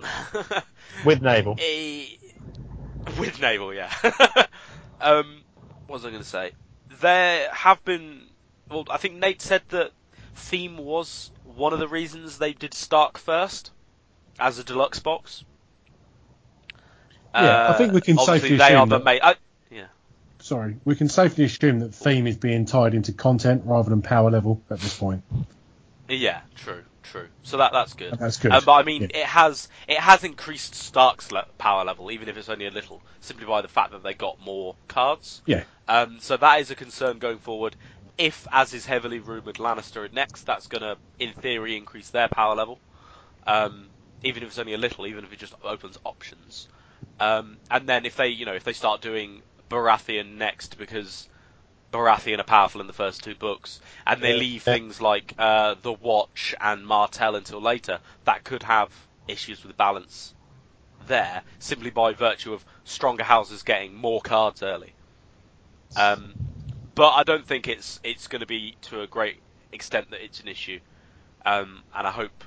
[0.00, 0.62] is.
[1.04, 1.56] With Naval.
[1.58, 2.06] Eh,
[3.18, 3.90] with naval, yeah.
[5.00, 5.40] um,
[5.86, 6.52] what was I going to say?
[7.00, 8.22] There have been.
[8.70, 9.92] Well, I think Nate said that
[10.34, 13.70] theme was one of the reasons they did Stark first
[14.38, 15.44] as a deluxe box.
[17.34, 19.24] Yeah, I uh, think we can safely they are assume the that-.
[19.24, 19.34] I,
[20.46, 24.30] Sorry, we can safely assume that theme is being tied into content rather than power
[24.30, 25.24] level at this point.
[26.08, 27.28] yeah, true, true.
[27.42, 28.14] So that that's good.
[28.18, 28.52] That's good.
[28.52, 29.20] Um, but I mean, Yeah.
[29.22, 33.02] it has it has increased Stark's le- power level, even if it's only a little,
[33.20, 35.42] simply by the fact that they got more cards.
[35.46, 35.64] Yeah.
[35.88, 37.76] Um, so that is a concern going forward.
[38.18, 42.28] If, as is heavily rumored, Lannister are next, that's going to, in theory, increase their
[42.28, 42.80] power level.
[43.46, 43.88] Um,
[44.22, 46.68] even if it's only a little, even if it just opens options.
[47.20, 51.28] Um, and then if they, you know, if they start doing Baratheon next because
[51.92, 55.92] Baratheon are powerful in the first two books, and they leave things like uh, the
[55.92, 58.90] Watch and Martell until later, that could have
[59.28, 60.34] issues with balance
[61.06, 64.92] there simply by virtue of stronger houses getting more cards early.
[65.96, 66.34] Um,
[66.94, 69.40] but I don't think it's it's going to be to a great
[69.72, 70.80] extent that it's an issue,
[71.44, 72.44] um, and I hope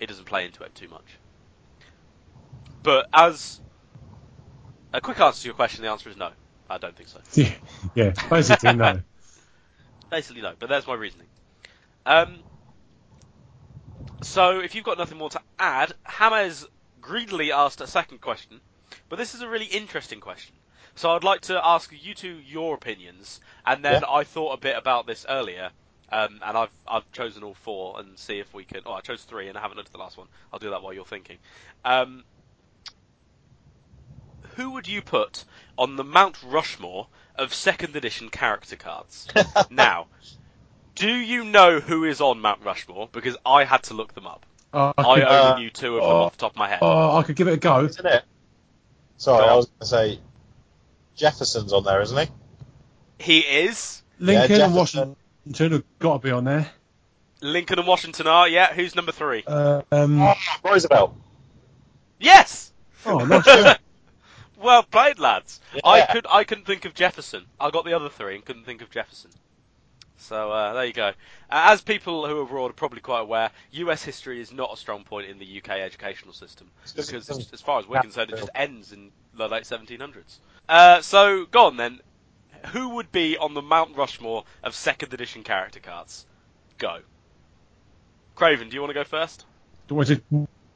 [0.00, 1.18] it doesn't play into it too much.
[2.82, 3.60] But as
[4.92, 6.30] a quick answer to your question, the answer is no.
[6.70, 7.20] I don't think so.
[7.34, 7.54] Yeah,
[7.94, 9.00] yeah, basically no.
[10.10, 10.54] Basically, no.
[10.58, 11.26] But there's my reasoning.
[12.06, 12.38] Um,
[14.22, 16.66] so, if you've got nothing more to add, Hammer's
[17.00, 18.60] greedily asked a second question,
[19.08, 20.54] but this is a really interesting question.
[20.94, 24.10] So, I'd like to ask you two your opinions, and then Yeah.
[24.10, 25.70] I thought a bit about this earlier,
[26.10, 28.80] um, and I've I've chosen all four, and see if we can.
[28.86, 30.28] Oh, I chose three, and I haven't looked at the last one.
[30.52, 31.36] I'll do that while you're thinking.
[31.84, 32.24] Um,
[34.56, 35.44] who would you put
[35.78, 37.06] on the Mount Rushmore
[37.36, 39.28] of second edition character cards?
[39.70, 40.08] now,
[40.94, 43.08] do you know who is on Mount Rushmore?
[43.10, 44.44] Because I had to look them up.
[44.74, 46.22] Oh, I I could, only uh, knew two of them oh.
[46.24, 46.80] off the top of my head.
[46.82, 47.84] oh, I could give it a go.
[47.84, 48.24] Isn't it?
[49.16, 49.50] Sorry, Go.
[49.50, 50.20] I was going to say
[51.16, 52.28] Jefferson's on there, isn't he?
[53.18, 54.02] He is.
[54.18, 55.16] Lincoln Yeah, and Washington
[55.72, 56.70] have got to be on there.
[57.40, 58.48] Lincoln and Washington are.
[58.48, 59.44] Yeah, who's number three?
[59.46, 60.34] Uh, um, Oh,
[60.64, 61.14] Roosevelt.
[62.18, 62.72] Yes.
[63.06, 63.80] oh, nice shot.
[64.60, 65.60] Well played, lads.
[65.84, 67.44] I could I couldn't think of Jefferson.
[67.60, 69.30] I got the other three and couldn't think of Jefferson.
[70.16, 71.08] So uh, there you go.
[71.08, 71.12] Uh,
[71.50, 74.02] as people who are abroad are probably quite aware, U.S.
[74.02, 75.80] history is not a strong point in the U.K.
[75.80, 78.02] educational system It's 'cause because, doesn't- as far as we're Yeah.
[78.02, 80.38] concerned, it just ends in the late 1700s.
[80.68, 82.00] Uh, so go on then.
[82.72, 86.26] Who would be on the Mount Rushmore of second edition character cards?
[86.78, 86.98] Go.
[88.34, 89.46] Craven, do you want to go first?
[89.88, 90.24] Was it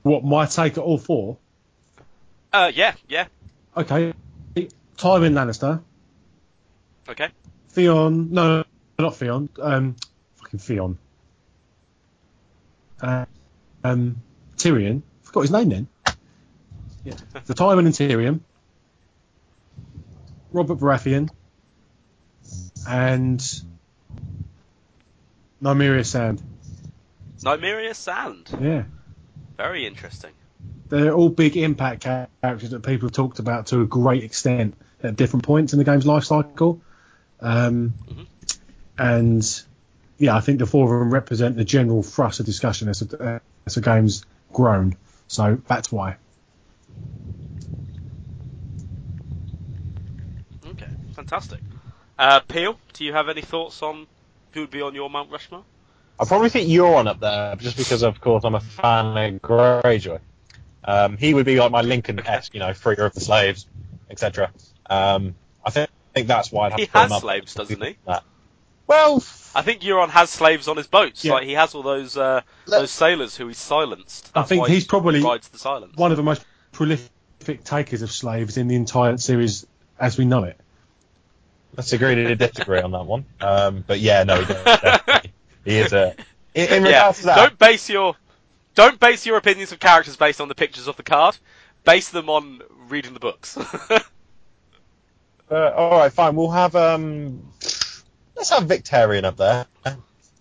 [0.02, 1.36] what my take at all four?
[2.52, 3.26] Uh, yeah, yeah.
[3.76, 4.12] Okay,
[4.96, 5.82] Tywin Lannister,
[7.08, 7.28] Okay.
[7.70, 8.32] Theon.
[8.32, 8.64] No,
[8.98, 9.48] not Theon.
[9.60, 9.96] Um,
[10.36, 10.98] fucking Theon.
[13.00, 13.24] Uh,
[13.82, 14.22] um,
[14.56, 15.02] Tyrion.
[15.22, 15.88] Forgot his name then.
[17.04, 17.14] Yeah,
[17.46, 18.40] the Tywin and Tyrion.
[20.52, 21.30] Robert Baratheon.
[22.86, 23.40] And
[25.62, 26.42] Nymeria Sand.
[27.40, 28.50] Nymeria Sand.
[28.60, 28.84] Yeah.
[29.56, 30.32] Very interesting.
[30.92, 35.16] They're all big impact characters that people have talked about to a great extent at
[35.16, 36.82] different points in the game's life cycle.
[37.40, 38.26] Um, Mhm.
[38.98, 39.62] And
[40.18, 43.40] yeah, I think the four of them represent the general thrust of discussion as, the
[43.64, 44.98] as the game's grown.
[45.28, 46.16] So that's why.
[50.66, 51.60] Okay, fantastic.
[52.18, 54.06] Uh, Peel, do you have any thoughts on
[54.52, 55.64] who would be on your Mount Rushmore?
[56.20, 60.20] I probably think Euron up there, just because, of course, I'm a fan of Greyjoy.
[60.84, 63.66] Um, he would be like my Lincoln-esque, you know, freer of the slaves,
[64.10, 64.50] etc.
[64.90, 65.34] Um,
[65.64, 67.20] I think, think that's why I'd have He to has up.
[67.22, 67.96] slaves, doesn't he?
[68.06, 68.24] That.
[68.88, 69.22] Well,
[69.54, 71.24] I think Euron has slaves on his boats.
[71.24, 71.34] Yeah.
[71.34, 74.30] Like he has all those uh, those sailors who he's silenced.
[74.34, 75.96] I think why he's he probably rides the silence.
[75.96, 79.66] One of the most prolific takers of slaves in the entire series
[79.98, 80.58] as we know it.
[81.76, 83.24] let's agree to disagree on that one.
[83.40, 85.32] Um, but yeah, no, he, definitely.
[85.64, 86.14] he is a.
[86.54, 88.14] In, in yeah, regards to that, don't base your
[88.74, 91.36] don't base your opinions of characters based on the pictures of the card.
[91.84, 93.58] Base them on reading the books.
[95.52, 96.34] Uh, all right, fine.
[96.34, 97.52] We'll have um,
[98.34, 99.66] let's have Victarion up there.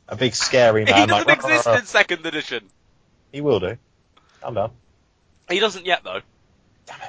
[0.07, 1.01] A big scary man.
[1.01, 2.63] he doesn't like, exist in second edition.
[3.33, 3.77] He will do.
[4.41, 4.71] I'm done.
[5.49, 6.21] He doesn't yet though.
[6.85, 6.99] Damn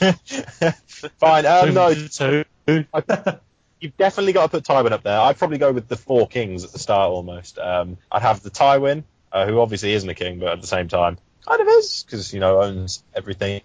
[0.00, 0.74] it.
[1.18, 1.46] fine.
[1.46, 2.44] Um, no, Two.
[2.66, 5.20] you've definitely got to put Tywin up there.
[5.20, 7.60] I'd probably go with the four kings at the start almost.
[7.60, 9.04] Um, I'd have the Tywin,
[9.34, 12.32] uh, who obviously isn't a king, but at the same time kind of is because
[12.32, 13.60] you know owns everything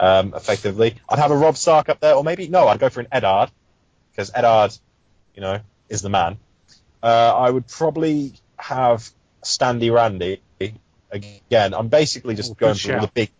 [0.00, 0.94] um, effectively.
[1.08, 3.50] I'd have a Robb Stark up there, or maybe no, I'd go for an Eddard
[4.12, 4.72] because Eddard,
[5.34, 5.60] you know,
[5.90, 6.38] is the man.
[7.02, 9.08] Uh, I would probably have
[9.42, 10.40] Standy Randy
[11.10, 11.74] again.
[11.74, 13.30] I'm basically just Oh, going for all the big.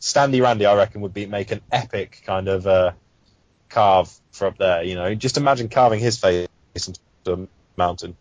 [0.00, 2.92] Standy Randy, I reckon, would be make an epic kind of uh,
[3.68, 4.82] carve for up there.
[4.84, 7.46] You know, just imagine carving his face into a
[7.76, 8.16] mountain.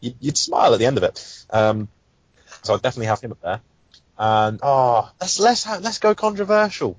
[0.00, 1.44] You'd, you'd smile at the end of it.
[1.50, 1.88] Um,
[2.62, 3.60] so I'd definitely have him up there.
[4.18, 6.96] And oh, let's let's ha- let's go controversial.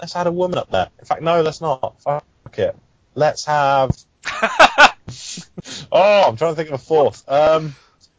[0.00, 0.88] Let's add a woman up there.
[0.98, 2.00] In fact, no, let's not.
[2.02, 2.24] Fuck
[2.58, 2.76] it.
[3.14, 3.96] Let's have.
[5.92, 7.24] oh, I'm trying to think of a fourth.
[7.28, 7.74] Um,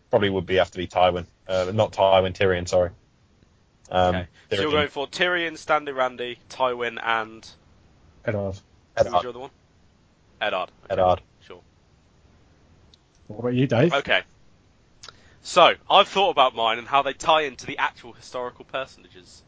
[0.09, 1.25] probably would be have to be Tywin.
[1.47, 2.67] Uh, not Tywin, Tyrion.
[2.67, 2.89] Sorry.
[3.89, 4.27] Um, Okay.
[4.49, 7.47] So you're going for Tyrion, Standy Randy, Tywin, and
[8.23, 8.55] Eddard.
[8.97, 9.49] who's your other one?
[10.41, 10.69] Eddard.
[10.85, 11.21] Okay, Eddard.
[11.41, 11.61] Sure.
[13.27, 13.93] What about you, Dave?
[13.93, 14.21] Okay.
[15.47, 19.43] So, I've thought about mine and how they tie into the actual historical personages.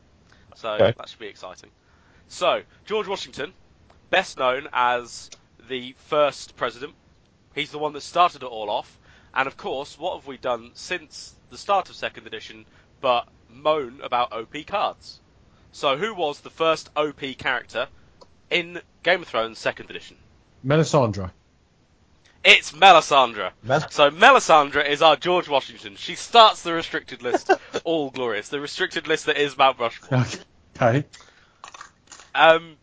[0.56, 0.94] So, Okay.
[0.98, 1.72] that should be exciting.
[2.30, 3.54] So, George Washington,
[4.10, 5.30] best known as
[5.68, 6.96] the first president.
[7.54, 8.98] He's the one that started it all off.
[9.34, 12.66] And of course, what have we done since the start of second edition
[13.02, 15.20] but moan about OP cards?
[15.74, 17.90] So who was the first OP character
[18.50, 20.16] in Game of Thrones second edition?
[20.66, 21.32] Melisandre.
[22.44, 23.52] It's Melisandre.
[23.64, 25.96] Mel- So Melisandre is our George Washington.
[25.98, 27.52] She starts the restricted list,
[27.84, 28.50] all glorious.
[28.50, 30.26] The restricted list that is Mount Rushmore.
[30.78, 31.04] Okay.
[32.34, 32.76] Um,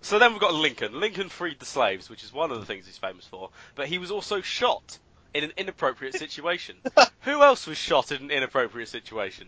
[0.00, 0.98] so then we've got Lincoln.
[0.98, 3.50] Lincoln freed the slaves, which is one of the things he's famous for.
[3.76, 4.98] But he was also shot
[5.32, 6.76] in an inappropriate situation.
[7.20, 9.46] Who else was shot in an inappropriate situation?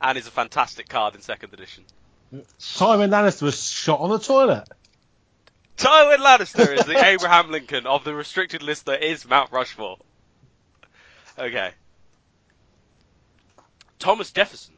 [0.00, 1.84] And is a fantastic card in second edition.
[2.58, 4.64] Simon Lannister was shot on the toilet.
[5.80, 9.96] Tywin Lannister is the Abraham Lincoln of the restricted list that is Mount Rushmore.
[11.38, 11.70] Okay.
[13.98, 14.74] Thomas Jefferson.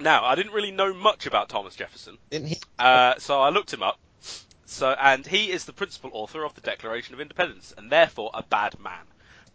[0.00, 2.56] Now, I didn't really know much about Thomas Jefferson, Didn't he?
[2.78, 3.98] uh, so I looked him up.
[4.64, 8.42] So, and he is the principal author of the Declaration of Independence, and therefore a
[8.42, 9.04] bad man.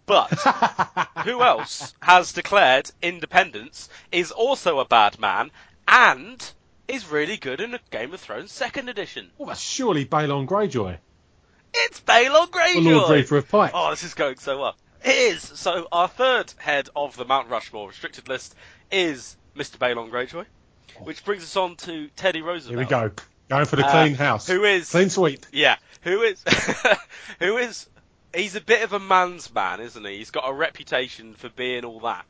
[0.06, 0.30] But
[1.26, 5.50] who else has declared independence, is also a bad man,
[5.88, 6.52] and
[6.88, 9.30] is really good in a Game of Thrones second edition?
[9.38, 10.98] Well, that's surely Balon Greyjoy.
[11.74, 12.84] It's Balon Greyjoy.
[12.84, 12.92] The.
[12.92, 13.72] Lord Reaper of Pike.
[13.74, 14.76] Oh, this is going so well.
[15.04, 15.42] It is.
[15.42, 18.56] So our third head of the Mount Rushmore restricted list
[18.92, 19.78] is Mr.
[19.78, 20.46] Balon Greyjoy,
[21.00, 22.78] which brings us on to Teddy Here Roosevelt.
[22.78, 23.12] we go.
[23.50, 24.48] Going for the Uh, clean house.
[24.48, 24.90] Who is?
[24.92, 25.46] Clean sweep.
[25.52, 25.78] Yeah.
[26.04, 26.44] Who is?
[27.40, 27.88] who is?
[28.34, 30.18] He's a bit of a man's man, isn't he?
[30.20, 32.26] He's got a reputation for being all that.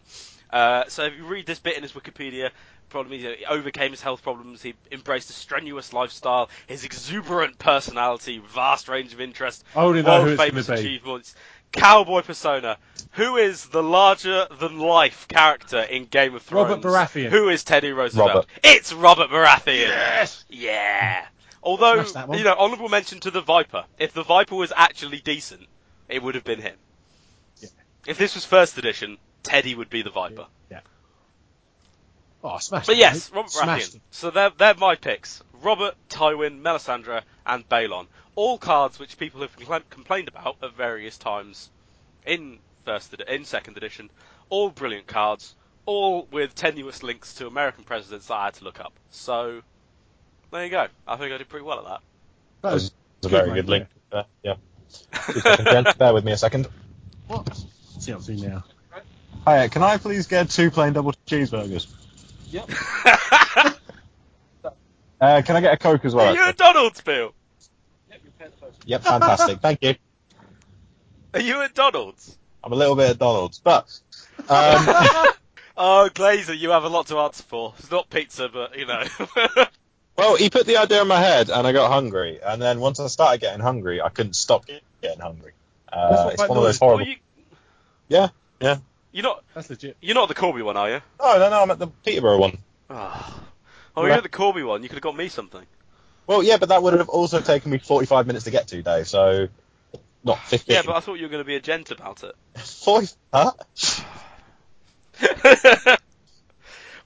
[0.51, 2.49] Uh, so if you read this bit in his Wikipedia,
[2.91, 4.61] problem he overcame his health problems.
[4.61, 6.49] He embraced a strenuous lifestyle.
[6.68, 10.88] His exuberant personality, vast range of interests, I already know world it's famous going be.
[10.88, 11.35] achievements,
[11.72, 12.77] cowboy persona.
[13.13, 16.69] Who is the larger than life character in Game of Thrones?
[16.69, 17.30] Robert Baratheon.
[17.30, 18.27] Who is Teddy Roosevelt?
[18.30, 18.45] Robert.
[18.63, 19.88] It's Robert Baratheon.
[19.88, 20.45] Yes!
[20.49, 21.26] Yeah.
[21.63, 22.38] Although, Smash that one.
[22.38, 23.85] you know, honourable mention to the Viper.
[23.99, 25.68] If the Viper was actually decent,
[26.09, 26.76] it would have been him.
[27.59, 27.69] Yeah.
[28.07, 30.47] If this was first edition, Teddy would be the Viper.
[32.43, 33.35] Oh, smashed But yes, mate.
[33.38, 33.95] Robert Smashed Baratheon.
[33.95, 34.01] it.
[34.11, 35.43] So they're, they're my picks.
[35.61, 38.07] Robert, Tywin, Melisandre, and Balon.
[38.35, 41.69] All cards which people have compla- complained about at various times
[42.26, 44.09] in first edi- in second edition.
[44.49, 45.53] All brilliant cards.
[45.85, 48.93] All with tenuous links to American presidents that I had to look up.
[49.11, 49.61] So,
[50.51, 50.88] there you go.
[51.07, 51.99] I think I did pretty well at that.
[52.61, 52.91] That That was
[53.22, 53.88] was a very mate, good link.
[54.11, 54.55] Uh, yeah.
[55.63, 55.93] Gents.
[55.93, 56.68] Bear with me a second.
[57.27, 57.47] What?
[57.99, 58.63] See I'm doing now.
[59.47, 61.88] Hiya, can I please get two plain double cheeseburgers?
[65.21, 66.29] Uh, can I get a Coke as well?
[66.29, 67.31] Are you at Donald's, Bill?
[68.87, 69.59] Yep, fantastic.
[69.61, 69.93] Thank you.
[71.35, 72.39] Are you at Donald's?
[72.63, 73.85] I'm a little bit at Donald's, but
[74.49, 75.27] um,
[75.83, 77.73] Oh, Glazer, you have a lot to answer for.
[77.79, 79.03] It's not pizza, but you know.
[80.17, 82.39] well, he put the idea in my head, and I got hungry.
[82.43, 84.65] And then once I started getting hungry, I couldn't stop
[85.01, 85.53] getting hungry.
[85.91, 87.07] Uh, it's what one of those horrible.
[87.07, 87.15] you,
[88.09, 88.29] Yeah,
[88.59, 88.77] yeah.
[89.11, 89.97] You're not That's legit.
[90.01, 91.01] you're not the Corby one, are you?
[91.19, 92.57] Oh no, no, I'm at the Peterborough one.
[92.89, 93.43] Oh,
[93.95, 94.83] oh you're at the Corby one.
[94.83, 95.65] You could have got me something.
[96.27, 99.07] Well, yeah, but that would have also taken me 45 minutes to get to, Dave.
[99.07, 99.47] So
[100.23, 100.73] not 15.
[100.73, 102.35] Yeah, but I thought you were going to be a gent about it.
[102.59, 103.51] 40, huh?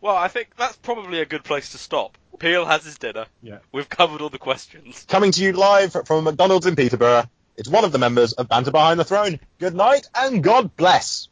[0.01, 2.17] well, I think that's probably a good place to stop.
[2.39, 3.25] Peel has his dinner.
[3.41, 3.59] Yeah.
[3.71, 5.05] We've covered all the questions.
[5.07, 7.23] Coming to you live from McDonald's in Peterborough.
[7.57, 9.39] It's one of the members of Banter Behind the Throne.
[9.59, 11.29] Good night and God bless.